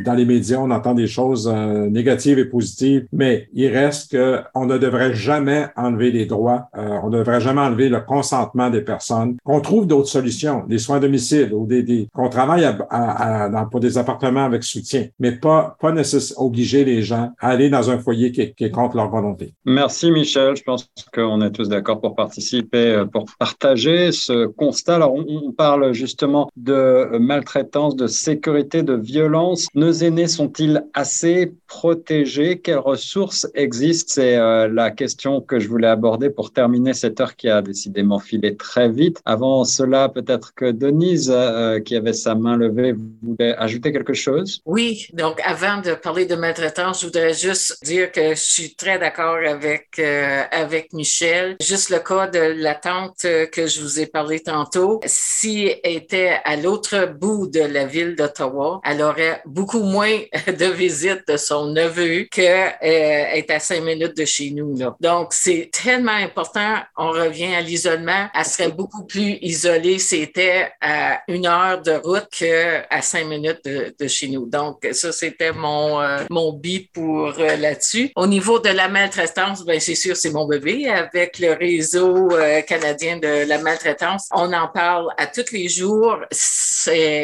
dans 0.05 0.13
les 0.13 0.25
médias, 0.25 0.57
on 0.59 0.71
entend 0.71 0.93
des 0.93 1.07
choses 1.07 1.51
euh, 1.53 1.89
négatives 1.89 2.39
et 2.39 2.45
positives, 2.45 3.07
mais 3.11 3.47
il 3.53 3.67
reste 3.67 4.11
que 4.11 4.39
on 4.53 4.65
ne 4.65 4.77
devrait 4.77 5.13
jamais 5.13 5.67
enlever 5.75 6.11
les 6.11 6.25
droits, 6.25 6.69
euh, 6.77 6.99
on 7.03 7.09
ne 7.09 7.19
devrait 7.19 7.41
jamais 7.41 7.61
enlever 7.61 7.89
le 7.89 8.01
consentement 8.01 8.69
des 8.69 8.81
personnes, 8.81 9.37
qu'on 9.43 9.61
trouve 9.61 9.87
d'autres 9.87 10.09
solutions, 10.09 10.63
des 10.67 10.77
soins 10.77 10.97
à 10.97 10.99
domicile 10.99 11.53
ou 11.53 11.65
des, 11.65 12.07
qu'on 12.13 12.29
travaille 12.29 12.65
à, 12.65 13.67
pour 13.69 13.79
des 13.79 13.97
appartements 13.97 14.45
avec 14.45 14.63
soutien, 14.63 15.07
mais 15.19 15.31
pas, 15.33 15.75
pas 15.79 15.91
nécessairement 15.91 16.45
obliger 16.45 16.85
les 16.85 17.01
gens 17.01 17.31
à 17.39 17.49
aller 17.49 17.69
dans 17.69 17.89
un 17.89 17.99
foyer 17.99 18.31
qui 18.31 18.41
est, 18.41 18.69
contre 18.71 18.95
leur 18.97 19.09
volonté. 19.09 19.53
Merci 19.65 20.11
Michel, 20.11 20.55
je 20.55 20.63
pense 20.63 20.89
qu'on 21.13 21.41
est 21.41 21.51
tous 21.51 21.69
d'accord 21.69 22.01
pour 22.01 22.15
participer, 22.15 23.03
pour 23.11 23.25
partager 23.37 24.11
ce 24.11 24.47
constat. 24.47 24.95
Alors 24.95 25.13
on, 25.13 25.25
on 25.27 25.51
parle 25.51 25.93
justement 25.93 26.49
de 26.55 27.17
maltraitance 27.19 27.54
de 27.63 28.07
sécurité, 28.07 28.83
de 28.83 28.95
violence. 28.95 29.67
Nos 29.75 29.91
aînés 29.91 30.27
sont-ils 30.27 30.83
assez 30.93 31.53
protégés? 31.67 32.59
Quelles 32.59 32.79
ressources 32.79 33.47
existent? 33.55 34.11
C'est 34.15 34.35
euh, 34.35 34.67
la 34.67 34.91
question 34.91 35.39
que 35.39 35.59
je 35.59 35.69
voulais 35.69 35.87
aborder 35.87 36.29
pour 36.29 36.51
terminer 36.51 36.93
cette 36.93 37.19
heure 37.21 37.35
qui 37.35 37.49
a 37.49 37.61
décidément 37.61 38.19
filé 38.19 38.57
très 38.57 38.89
vite. 38.89 39.21
Avant 39.25 39.63
cela, 39.63 40.09
peut-être 40.09 40.53
que 40.53 40.71
Denise, 40.71 41.31
euh, 41.33 41.79
qui 41.79 41.95
avait 41.95 42.13
sa 42.13 42.35
main 42.35 42.57
levée, 42.57 42.93
voulait 43.23 43.55
ajouter 43.55 43.93
quelque 43.93 44.13
chose? 44.13 44.61
Oui, 44.65 45.07
donc 45.13 45.39
avant 45.45 45.81
de 45.81 45.93
parler 45.93 46.25
de 46.25 46.35
maltraitance, 46.35 47.01
je 47.01 47.05
voudrais 47.07 47.33
juste 47.33 47.83
dire 47.85 48.11
que 48.11 48.31
je 48.31 48.41
suis 48.41 48.75
très 48.75 48.99
d'accord 48.99 49.37
avec, 49.47 49.87
euh, 49.99 50.43
avec 50.51 50.91
Michel. 50.91 51.55
Juste 51.61 51.89
le 51.89 51.99
cas 51.99 52.27
de 52.27 52.61
la 52.61 52.75
tante 52.75 53.25
que 53.51 53.67
je 53.67 53.81
vous 53.81 53.99
ai 53.99 54.07
parlé 54.07 54.41
tantôt, 54.41 54.99
si 55.05 55.71
était 55.83 56.37
à 56.43 56.57
l'autre 56.57 57.13
bout 57.17 57.34
de 57.47 57.59
la 57.59 57.85
ville 57.85 58.15
d'Ottawa, 58.15 58.79
elle 58.83 59.01
aurait 59.01 59.41
beaucoup 59.45 59.83
moins 59.83 60.17
de 60.47 60.65
visites 60.65 61.27
de 61.27 61.37
son 61.37 61.67
neveu 61.67 62.27
qu'elle 62.31 62.73
euh, 62.83 63.37
est 63.37 63.49
à 63.51 63.59
cinq 63.59 63.83
minutes 63.83 64.17
de 64.17 64.25
chez 64.25 64.51
nous. 64.51 64.75
Là. 64.77 64.95
Donc, 64.99 65.33
c'est 65.33 65.69
tellement 65.71 66.11
important. 66.11 66.77
On 66.97 67.09
revient 67.09 67.53
à 67.55 67.61
l'isolement. 67.61 68.27
Elle 68.33 68.45
serait 68.45 68.71
beaucoup 68.71 69.05
plus 69.05 69.37
isolée 69.41 69.99
c'était 69.99 70.69
à 70.81 71.21
une 71.27 71.45
heure 71.45 71.81
de 71.81 71.93
route 72.03 72.27
qu'à 72.31 73.01
cinq 73.01 73.25
minutes 73.25 73.61
de, 73.65 74.07
chez 74.07 74.27
nous. 74.27 74.45
Donc, 74.47 74.87
ça, 74.91 75.11
c'était 75.11 75.51
mon, 75.51 76.01
euh, 76.01 76.19
mon 76.29 76.53
bip 76.53 76.91
pour 76.93 77.33
euh, 77.39 77.55
là-dessus. 77.57 78.11
Au 78.15 78.27
niveau 78.27 78.59
de 78.59 78.69
la 78.69 78.87
maltraitance, 78.87 79.65
ben, 79.65 79.79
c'est 79.79 79.95
sûr, 79.95 80.15
c'est 80.15 80.31
mon 80.31 80.47
bébé. 80.47 80.87
Avec 80.87 81.39
le 81.39 81.53
réseau 81.53 82.29
canadien 82.67 83.17
de 83.17 83.47
la 83.47 83.57
maltraitance, 83.59 84.27
on 84.31 84.51
en 84.53 84.67
parle 84.67 85.07
à 85.17 85.27
tous 85.27 85.51
les 85.51 85.67
jours. 85.67 86.17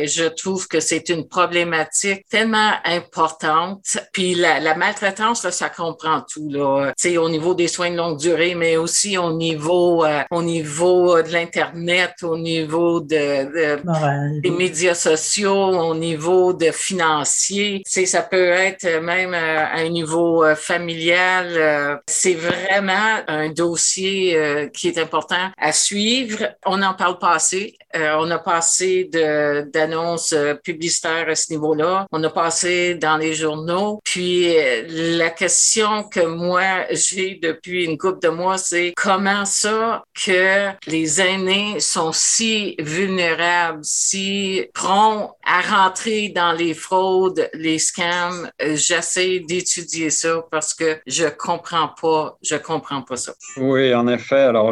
Je 0.07 0.25
trouve 0.25 0.67
que 0.67 0.79
c'est 0.79 1.09
une 1.09 1.27
problématique 1.27 2.25
tellement 2.29 2.71
importante. 2.85 3.97
Puis 4.13 4.35
la, 4.35 4.59
la 4.59 4.75
maltraitance, 4.75 5.43
là, 5.43 5.51
ça 5.51 5.69
comprend 5.69 6.21
tout. 6.31 6.49
Là. 6.49 6.93
sais, 6.97 7.17
au 7.17 7.29
niveau 7.29 7.53
des 7.53 7.67
soins 7.67 7.91
de 7.91 7.97
longue 7.97 8.17
durée, 8.17 8.55
mais 8.55 8.77
aussi 8.77 9.17
au 9.17 9.33
niveau, 9.33 10.03
euh, 10.05 10.23
au 10.31 10.43
niveau 10.43 11.21
de 11.21 11.29
l'Internet, 11.29 12.15
au 12.23 12.37
niveau 12.37 12.99
de, 12.99 14.41
des 14.41 14.49
médias 14.49 14.95
sociaux, 14.95 15.53
au 15.53 15.95
niveau 15.95 16.53
de 16.53 16.71
financier. 16.71 17.81
sais, 17.85 18.05
ça 18.05 18.21
peut 18.21 18.49
être 18.49 19.01
même 19.01 19.33
euh, 19.33 19.65
à 19.65 19.79
un 19.79 19.89
niveau 19.89 20.43
euh, 20.43 20.55
familial. 20.55 22.01
C'est 22.07 22.33
vraiment 22.33 23.19
un 23.27 23.49
dossier 23.49 24.69
qui 24.73 24.87
est 24.87 24.97
important 24.97 25.49
à 25.57 25.71
suivre. 25.71 26.49
On 26.65 26.81
en 26.81 26.93
parle 26.93 27.17
pas 27.17 27.33
assez. 27.33 27.77
on 27.93 28.29
a 28.31 28.39
passé 28.39 29.09
d'annonces 29.11 29.90
euh, 29.93 30.55
publicitaire 30.55 31.27
à 31.27 31.35
ce 31.35 31.51
niveau-là. 31.51 32.05
On 32.11 32.23
a 32.23 32.29
passé 32.29 32.95
dans 32.95 33.17
les 33.17 33.33
journaux. 33.33 33.99
Puis 34.03 34.57
euh, 34.57 35.17
la 35.17 35.29
question 35.29 36.03
que 36.03 36.25
moi 36.25 36.85
j'ai 36.91 37.39
depuis 37.41 37.85
une 37.85 37.97
couple 37.97 38.19
de 38.19 38.29
mois, 38.29 38.57
c'est 38.57 38.93
comment 38.95 39.45
ça 39.45 40.03
que 40.25 40.69
les 40.87 41.21
aînés 41.21 41.79
sont 41.79 42.11
si 42.13 42.75
vulnérables, 42.79 43.79
si 43.83 44.65
prompts 44.73 45.31
à 45.45 45.61
rentrer 45.61 46.29
dans 46.29 46.53
les 46.53 46.73
fraudes, 46.73 47.49
les 47.53 47.79
scams? 47.79 48.49
J'essaie 48.59 49.39
d'étudier 49.39 50.09
ça 50.09 50.43
parce 50.51 50.73
que 50.73 50.99
je 51.07 51.25
comprends 51.25 51.89
pas, 52.01 52.37
je 52.41 52.55
comprends 52.55 53.01
pas 53.01 53.17
ça. 53.17 53.33
Oui, 53.57 53.93
en 53.93 54.07
effet. 54.07 54.41
Alors, 54.41 54.71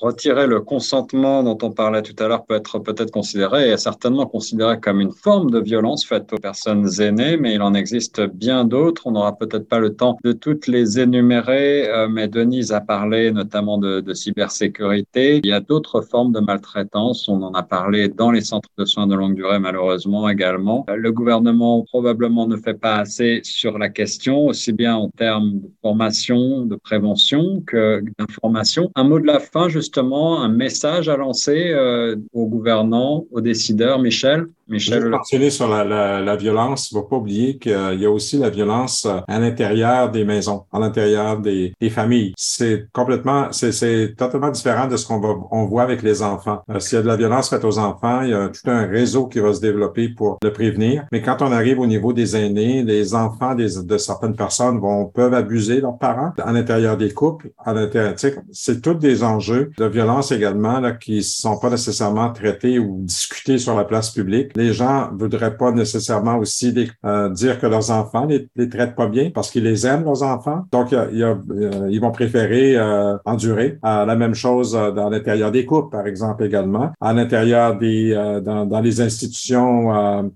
retirer 0.00 0.46
le 0.46 0.60
consentement 0.60 1.42
dont 1.42 1.58
on 1.62 1.70
parlait 1.70 2.02
tout 2.02 2.14
à 2.22 2.28
l'heure 2.28 2.44
peut 2.44 2.54
être 2.56 2.78
peut-être 2.78 3.10
considéré, 3.10 3.70
et 3.70 3.76
certainement 3.98 4.26
considéré 4.26 4.78
comme 4.78 5.00
une 5.00 5.10
forme 5.10 5.50
de 5.50 5.58
violence 5.58 6.06
faite 6.06 6.32
aux 6.32 6.38
personnes 6.38 6.88
aînées, 7.00 7.36
mais 7.36 7.54
il 7.54 7.62
en 7.62 7.74
existe 7.74 8.20
bien 8.20 8.64
d'autres. 8.64 9.08
On 9.08 9.10
n'aura 9.10 9.36
peut-être 9.36 9.68
pas 9.68 9.80
le 9.80 9.96
temps 9.96 10.16
de 10.22 10.30
toutes 10.30 10.68
les 10.68 11.00
énumérer, 11.00 11.90
euh, 11.90 12.06
mais 12.08 12.28
Denise 12.28 12.70
a 12.70 12.80
parlé 12.80 13.32
notamment 13.32 13.76
de, 13.76 13.98
de 13.98 14.14
cybersécurité. 14.14 15.40
Il 15.42 15.46
y 15.46 15.52
a 15.52 15.58
d'autres 15.58 16.00
formes 16.00 16.30
de 16.30 16.38
maltraitance. 16.38 17.28
On 17.28 17.42
en 17.42 17.52
a 17.54 17.64
parlé 17.64 18.08
dans 18.08 18.30
les 18.30 18.42
centres 18.42 18.68
de 18.78 18.84
soins 18.84 19.08
de 19.08 19.16
longue 19.16 19.34
durée, 19.34 19.58
malheureusement 19.58 20.28
également. 20.28 20.86
Le 20.94 21.10
gouvernement 21.10 21.82
probablement 21.82 22.46
ne 22.46 22.56
fait 22.56 22.78
pas 22.78 22.98
assez 22.98 23.40
sur 23.42 23.78
la 23.78 23.88
question, 23.88 24.46
aussi 24.46 24.72
bien 24.72 24.94
en 24.94 25.08
termes 25.08 25.54
de 25.54 25.70
formation, 25.82 26.66
de 26.66 26.76
prévention 26.76 27.64
que 27.66 28.04
d'information. 28.16 28.92
Un 28.94 29.02
mot 29.02 29.18
de 29.18 29.26
la 29.26 29.40
fin, 29.40 29.68
justement, 29.68 30.40
un 30.40 30.48
message 30.50 31.08
à 31.08 31.16
lancer 31.16 31.72
euh, 31.72 32.14
aux 32.32 32.46
gouvernants, 32.46 33.26
aux 33.32 33.40
décideurs. 33.40 33.87
Michel 33.96 34.50
Michel. 34.68 35.02
Je 35.02 35.08
mentionner 35.08 35.50
sur 35.50 35.68
la, 35.68 35.84
la, 35.84 36.20
la 36.20 36.36
violance. 36.36 36.90
Il 36.90 36.96
ne 36.96 37.00
faut 37.00 37.06
pas 37.06 37.16
oublier 37.16 37.58
qu'il 37.58 37.72
y 37.98 38.06
a 38.06 38.10
aussi 38.10 38.38
la 38.38 38.50
violence 38.50 39.06
euh, 39.06 39.20
à 39.26 39.38
l'intérieur 39.38 40.10
des 40.10 40.24
maisons, 40.24 40.64
à 40.72 40.78
l'intérieur 40.78 41.38
des, 41.40 41.72
des, 41.80 41.90
familles. 41.90 42.32
C'est 42.36 42.86
complètement, 42.92 43.48
c'est 43.52 44.14
totalement 44.16 44.50
différent 44.50 44.86
de 44.86 44.96
ce 44.96 45.06
qu'on 45.06 45.20
va, 45.20 45.34
on 45.50 45.66
voit 45.66 45.82
avec 45.82 46.02
les 46.02 46.22
enfants. 46.22 46.60
Euh, 46.70 46.78
S'il 46.80 46.96
y 46.96 46.98
a 46.98 47.02
de 47.02 47.06
la 47.06 47.16
violence 47.16 47.50
faite 47.50 47.64
aux 47.64 47.78
enfants, 47.78 48.22
il 48.22 48.30
y 48.30 48.34
a 48.34 48.48
tout 48.48 48.70
un 48.70 48.86
réseau 48.86 49.26
qui 49.26 49.40
va 49.40 49.52
se 49.54 49.60
développer 49.60 50.08
pour 50.10 50.38
le 50.42 50.52
prévenir. 50.52 51.04
Mais 51.12 51.22
quand 51.22 51.42
on 51.42 51.52
arrive 51.52 51.80
au 51.80 51.86
niveau 51.86 52.12
des 52.12 52.36
aînés, 52.36 52.82
les 52.82 53.14
enfants 53.14 53.54
des, 53.54 53.82
de 53.82 53.98
certaines 53.98 54.36
personnes 54.36 54.78
vont 54.78 55.06
peuvent 55.06 55.34
abuser 55.34 55.80
leurs 55.80 55.98
parents 55.98 56.32
à 56.42 56.52
l'intérieur 56.52 56.96
des 56.96 57.12
couples, 57.12 57.50
à 57.64 57.72
l'intérieur. 57.72 58.14
C'est 58.52 58.80
tous 58.82 58.94
des 58.94 59.22
enjeux 59.24 59.70
de 59.78 59.84
violence 59.86 60.32
également 60.32 60.80
là, 60.80 60.92
qui 60.92 61.22
sont 61.22 61.58
pas 61.58 61.70
nécessairement 61.70 62.32
traités 62.32 62.78
ou 62.78 63.00
discutés 63.02 63.58
sur 63.58 63.74
la 63.74 63.84
place 63.84 64.10
publique 64.10 64.56
les 64.58 64.72
gens 64.72 65.10
voudraient 65.12 65.56
pas 65.56 65.70
nécessairement 65.70 66.36
aussi 66.36 66.74
euh, 67.04 67.28
dire 67.30 67.60
que 67.60 67.66
leurs 67.66 67.90
enfants 67.92 68.26
les, 68.26 68.48
les 68.56 68.68
traitent 68.68 68.96
pas 68.96 69.06
bien 69.06 69.30
parce 69.30 69.50
qu'ils 69.52 69.62
les 69.62 69.86
aiment, 69.86 70.04
leurs 70.04 70.24
enfants. 70.24 70.64
Donc, 70.72 70.92
a, 70.92 71.04
euh, 71.04 71.88
ils 71.88 72.00
vont 72.00 72.10
préférer 72.10 72.76
euh, 72.76 73.16
endurer. 73.24 73.78
la 73.82 74.16
même 74.16 74.34
chose 74.34 74.72
dans 74.72 75.08
l'intérieur 75.08 75.52
des 75.52 75.64
couples, 75.64 75.96
par 75.96 76.06
exemple, 76.06 76.44
également. 76.44 76.90
À 77.00 77.12
l'intérieur 77.12 77.78
des, 77.78 78.12
dans, 78.44 78.66
dans, 78.66 78.80
les 78.80 79.00
institutions, 79.00 79.88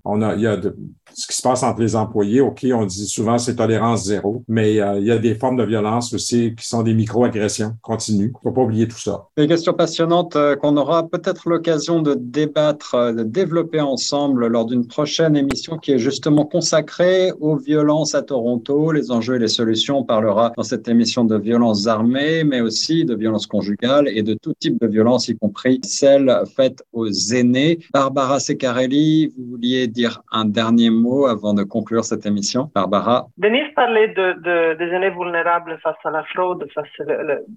on 0.05 0.21
a, 0.21 0.35
il 0.35 0.41
y 0.41 0.47
a 0.47 0.55
de, 0.55 0.75
ce 1.13 1.27
qui 1.27 1.35
se 1.35 1.41
passe 1.41 1.63
entre 1.63 1.81
les 1.81 1.95
employés, 1.95 2.41
OK, 2.41 2.65
on 2.73 2.85
dit 2.85 3.05
souvent 3.07 3.37
c'est 3.37 3.55
tolérance 3.55 4.05
zéro, 4.05 4.43
mais 4.47 4.79
euh, 4.81 4.99
il 4.99 5.05
y 5.05 5.11
a 5.11 5.17
des 5.17 5.35
formes 5.35 5.57
de 5.57 5.63
violence 5.63 6.13
aussi 6.13 6.55
qui 6.55 6.67
sont 6.67 6.83
des 6.83 6.93
micro-agressions 6.93 7.75
continues. 7.81 8.33
Faut 8.41 8.51
pas 8.51 8.61
oublier 8.61 8.87
tout 8.87 8.99
ça. 8.99 9.27
Des 9.37 9.47
questions 9.47 9.73
passionnantes 9.73 10.35
euh, 10.35 10.55
qu'on 10.55 10.75
aura 10.77 11.07
peut-être 11.07 11.49
l'occasion 11.49 12.01
de 12.01 12.15
débattre, 12.15 12.95
euh, 12.95 13.13
de 13.13 13.23
développer 13.23 13.79
ensemble 13.79 14.47
lors 14.47 14.65
d'une 14.65 14.87
prochaine 14.87 15.35
émission 15.35 15.77
qui 15.77 15.91
est 15.91 15.99
justement 15.99 16.45
consacrée 16.45 17.31
aux 17.39 17.55
violences 17.55 18.15
à 18.15 18.21
Toronto, 18.21 18.91
les 18.91 19.11
enjeux 19.11 19.35
et 19.35 19.39
les 19.39 19.47
solutions. 19.47 19.99
On 19.99 20.03
parlera 20.03 20.51
dans 20.57 20.63
cette 20.63 20.87
émission 20.87 21.25
de 21.25 21.37
violences 21.37 21.87
armées, 21.87 22.43
mais 22.43 22.61
aussi 22.61 23.05
de 23.05 23.15
violences 23.15 23.47
conjugales 23.47 24.07
et 24.07 24.23
de 24.23 24.33
tout 24.33 24.53
type 24.59 24.79
de 24.81 24.87
violences, 24.87 25.27
y 25.27 25.37
compris 25.37 25.79
celles 25.83 26.33
faites 26.55 26.83
aux 26.91 27.09
aînés. 27.09 27.79
Barbara 27.93 28.39
Secarelli, 28.39 29.27
vous 29.37 29.45
vouliez 29.51 29.87
dire 29.87 30.21
un 30.31 30.45
dernier 30.45 30.89
mot? 30.89 31.02
Avant 31.27 31.53
de 31.53 31.63
conclure 31.63 32.03
cette 32.03 32.25
émission. 32.25 32.69
Barbara? 32.73 33.27
Denise 33.37 33.71
parlait 33.75 34.09
de, 34.09 34.33
de, 34.41 34.73
des 34.75 34.89
aînés 34.95 35.09
vulnérables 35.09 35.77
face 35.83 35.97
à 36.03 36.11
la 36.11 36.23
fraude. 36.23 36.67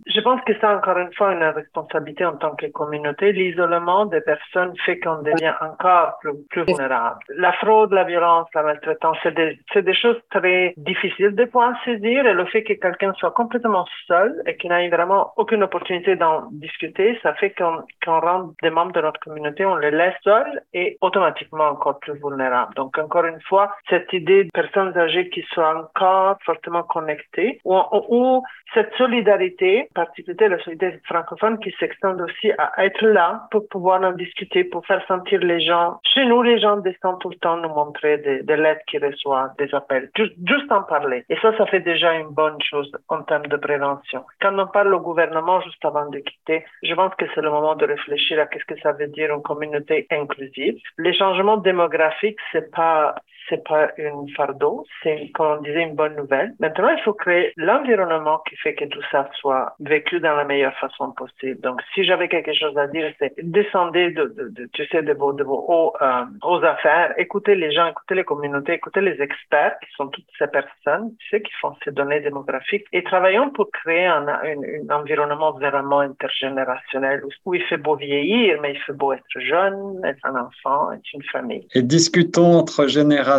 Je 0.07 0.20
pense 0.20 0.40
que 0.42 0.53
c'est 0.61 0.66
encore 0.66 0.99
une 0.99 1.12
fois 1.14 1.32
une 1.32 1.42
responsabilité 1.42 2.24
en 2.24 2.36
tant 2.36 2.55
que 2.55 2.66
communauté. 2.66 3.32
L'isolement 3.32 4.07
des 4.07 4.20
personnes 4.20 4.72
fait 4.84 4.99
qu'on 5.01 5.22
devient 5.22 5.55
encore 5.61 6.18
plus, 6.20 6.32
plus 6.51 6.64
vulnérable. 6.64 7.20
La 7.36 7.53
fraude, 7.55 7.92
la 7.92 8.05
violence, 8.05 8.49
la 8.55 8.62
maltraitance, 8.62 9.16
c'est 9.22 9.34
des, 9.34 9.59
des, 9.74 9.94
choses 9.94 10.16
très 10.30 10.74
difficiles 10.76 11.34
de 11.34 11.44
pouvoir 11.44 11.72
saisir 11.84 12.26
et 12.26 12.34
le 12.34 12.47
fait 12.47 12.62
que 12.62 12.74
quelqu'un 12.74 13.12
soit 13.14 13.30
complètement 13.30 13.86
seul 14.07 14.42
et 14.47 14.57
qu'il 14.57 14.70
n'ait 14.70 14.88
vraiment 14.88 15.32
aucune 15.36 15.62
opportunité 15.62 16.16
d'en 16.16 16.49
discuter, 16.53 17.18
ça 17.22 17.34
fait 17.34 17.51
qu'on 17.51 17.82
qu 18.01 18.11
rend 18.11 18.53
des 18.62 18.70
membres 18.70 18.92
de 18.92 19.01
notre 19.01 19.20
communauté, 19.20 19.64
on 19.64 19.76
les 19.76 19.90
laisse 19.90 20.14
seuls 20.22 20.62
et 20.72 20.99
automatiquement 21.01 21.68
encore 21.68 21.99
plus 21.99 22.14
vulnérables. 22.14 22.74
Donc 22.74 22.99
encore 22.99 23.24
une 23.24 23.36
fois 23.43 23.72
cette 23.89 24.12
idée 24.12 24.45
de 24.45 24.51
personnes 24.51 24.97
âgées 24.97 25.28
qui 25.30 25.45
sont 25.55 25.62
encore 25.62 26.37
fortement 26.45 26.82
connectées, 26.82 27.61
ou, 27.64 27.78
ou 28.09 28.43
cette 28.74 28.93
solidarité, 28.95 29.89
particulièrement 29.95 30.57
la 30.57 30.62
solidarité 30.62 31.01
francophone, 31.05 31.59
qui 31.61 31.74
s'extend 31.78 32.18
aussi 32.20 32.53
à 32.59 32.84
être 32.84 33.05
là 33.05 33.47
pour 33.51 33.68
pouvoir 33.68 34.03
en 34.03 34.12
discuter, 34.12 34.64
pour 34.64 34.84
faire 34.87 35.05
sentir 35.07 35.41
les 35.41 35.61
gens. 35.61 36.01
Chez 36.05 36.24
nous, 36.26 36.43
les 36.43 36.59
gens 36.59 36.76
descendent 36.78 37.20
tout 37.20 37.30
le 37.30 37.37
temps 37.37 37.57
nous 37.57 37.68
montrer 37.68 38.18
des, 38.18 38.43
des 38.43 38.57
lettres 38.57 38.82
qu'ils 38.87 39.05
reçoivent, 39.05 39.55
des 39.59 39.72
appels, 39.74 40.11
juste, 40.16 40.34
juste 40.45 40.70
en 40.70 40.82
parler. 40.82 41.24
Et 41.28 41.37
ça, 41.37 41.57
ça 41.57 41.66
fait 41.66 41.80
déjà 41.80 42.14
une 42.14 42.30
bonne 42.30 42.61
chose 42.62 42.91
en 43.09 43.22
termes 43.22 43.47
de 43.47 43.57
prévention. 43.57 44.24
Quand 44.41 44.59
on 44.59 44.66
parle 44.66 44.95
au 44.95 45.01
gouvernement 45.01 45.61
juste 45.61 45.84
avant 45.84 46.09
de 46.11 46.18
quitter, 46.18 46.64
je 46.82 46.95
pense 46.95 47.14
que 47.14 47.24
c'est 47.34 47.41
le 47.41 47.51
moment 47.51 47.74
de 47.76 47.87
réfléchir 47.87 48.41
à 48.41 48.47
qu'est-ce 48.47 48.64
que 48.64 48.78
ça 48.80 48.93
veut 48.93 49.09
dire 49.09 49.32
une 49.34 49.43
communauté 49.43 50.07
inclusive. 50.11 50.76
Les 50.99 51.14
changements 51.14 51.57
démographiques, 51.57 52.39
c'est 52.53 52.70
pas 52.70 53.14
c'est 53.49 53.64
pas 53.64 53.90
une 53.97 54.28
fardeau, 54.30 54.84
c'est, 55.03 55.30
comme 55.34 55.59
on 55.59 55.62
disait, 55.62 55.82
une 55.82 55.94
bonne 55.94 56.16
nouvelle. 56.16 56.55
Maintenant, 56.61 56.88
il 56.88 57.03
faut 57.03 57.12
créer 57.12 57.53
l'environnement 57.57 58.42
qui 58.49 58.57
fait 58.57 58.74
que 58.74 58.84
tout 58.86 59.03
ça 59.11 59.28
soit 59.34 59.74
vécu 59.80 60.20
dans 60.20 60.34
la 60.34 60.44
meilleure 60.44 60.76
façon 60.78 61.12
possible. 61.12 61.61
Donc, 61.61 61.80
si 61.94 62.05
j'avais 62.05 62.28
quelque 62.28 62.53
chose 62.53 62.76
à 62.76 62.86
dire, 62.86 63.12
c'est 63.18 63.32
descendez 63.42 64.11
de, 64.11 64.24
de, 64.24 64.49
de, 64.49 64.68
tu 64.72 64.86
sais, 64.86 65.03
de 65.03 65.12
vos, 65.12 65.32
de 65.32 65.44
vos 65.44 65.64
hauts, 65.68 65.92
euh, 66.01 66.24
aux 66.42 66.62
affaires, 66.64 67.14
écoutez 67.18 67.55
les 67.55 67.72
gens, 67.72 67.86
écoutez 67.88 68.14
les 68.14 68.24
communautés, 68.24 68.74
écoutez 68.74 69.01
les 69.01 69.20
experts 69.20 69.76
qui 69.80 69.90
sont 69.97 70.09
toutes 70.09 70.24
ces 70.38 70.49
personnes, 70.49 71.12
tu 71.18 71.28
sais, 71.30 71.42
qui 71.42 71.53
font 71.61 71.74
ces 71.84 71.92
données 71.92 72.20
démographiques 72.20 72.86
et 72.92 73.03
travaillons 73.03 73.51
pour 73.51 73.70
créer 73.70 74.07
un, 74.07 74.26
un, 74.28 74.42
un 74.90 74.94
environnement 74.94 75.53
vraiment 75.53 76.01
intergénérationnel 76.01 77.22
où 77.44 77.55
il 77.55 77.62
fait 77.64 77.76
beau 77.76 77.97
vieillir, 77.97 78.61
mais 78.61 78.72
il 78.72 78.78
fait 78.80 78.92
beau 78.92 79.12
être 79.12 79.22
jeune, 79.36 80.01
être 80.05 80.24
un 80.24 80.36
enfant, 80.36 80.92
être 80.92 81.12
une 81.14 81.22
famille. 81.24 81.66
Et 81.74 81.82
discutons 81.82 82.55
entre 82.59 82.86
générations 82.86 83.36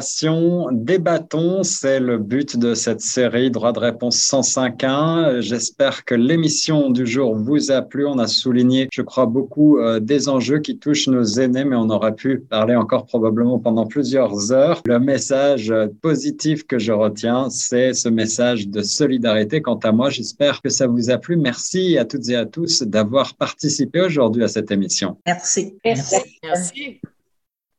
débattons, 0.71 1.63
c'est 1.63 1.99
le 1.99 2.17
but 2.17 2.57
de 2.57 2.73
cette 2.73 3.01
série 3.01 3.51
Droit 3.51 3.71
de 3.71 3.79
réponse 3.79 4.17
105.1. 4.17 5.41
J'espère 5.41 6.05
que 6.05 6.15
l'émission 6.15 6.89
du 6.89 7.05
jour 7.05 7.35
vous 7.35 7.71
a 7.71 7.81
plu. 7.81 8.05
On 8.05 8.19
a 8.19 8.27
souligné, 8.27 8.87
je 8.91 9.01
crois, 9.01 9.25
beaucoup 9.25 9.79
euh, 9.79 9.99
des 9.99 10.29
enjeux 10.29 10.59
qui 10.59 10.77
touchent 10.77 11.07
nos 11.07 11.23
aînés, 11.23 11.65
mais 11.65 11.75
on 11.75 11.89
aurait 11.89 12.15
pu 12.15 12.39
parler 12.39 12.75
encore 12.75 13.05
probablement 13.05 13.59
pendant 13.59 13.85
plusieurs 13.85 14.51
heures. 14.51 14.81
Le 14.85 14.99
message 14.99 15.73
positif 16.01 16.65
que 16.65 16.79
je 16.79 16.91
retiens, 16.91 17.49
c'est 17.49 17.93
ce 17.93 18.09
message 18.09 18.67
de 18.67 18.81
solidarité. 18.81 19.61
Quant 19.61 19.79
à 19.83 19.91
moi, 19.91 20.09
j'espère 20.09 20.61
que 20.61 20.69
ça 20.69 20.87
vous 20.87 21.09
a 21.09 21.17
plu. 21.17 21.37
Merci 21.37 21.97
à 21.97 22.05
toutes 22.05 22.29
et 22.29 22.35
à 22.35 22.45
tous 22.45 22.83
d'avoir 22.83 23.35
participé 23.35 24.01
aujourd'hui 24.01 24.43
à 24.43 24.47
cette 24.47 24.71
émission. 24.71 25.17
Merci. 25.25 25.75
Merci. 25.83 26.15
Merci. 26.43 27.01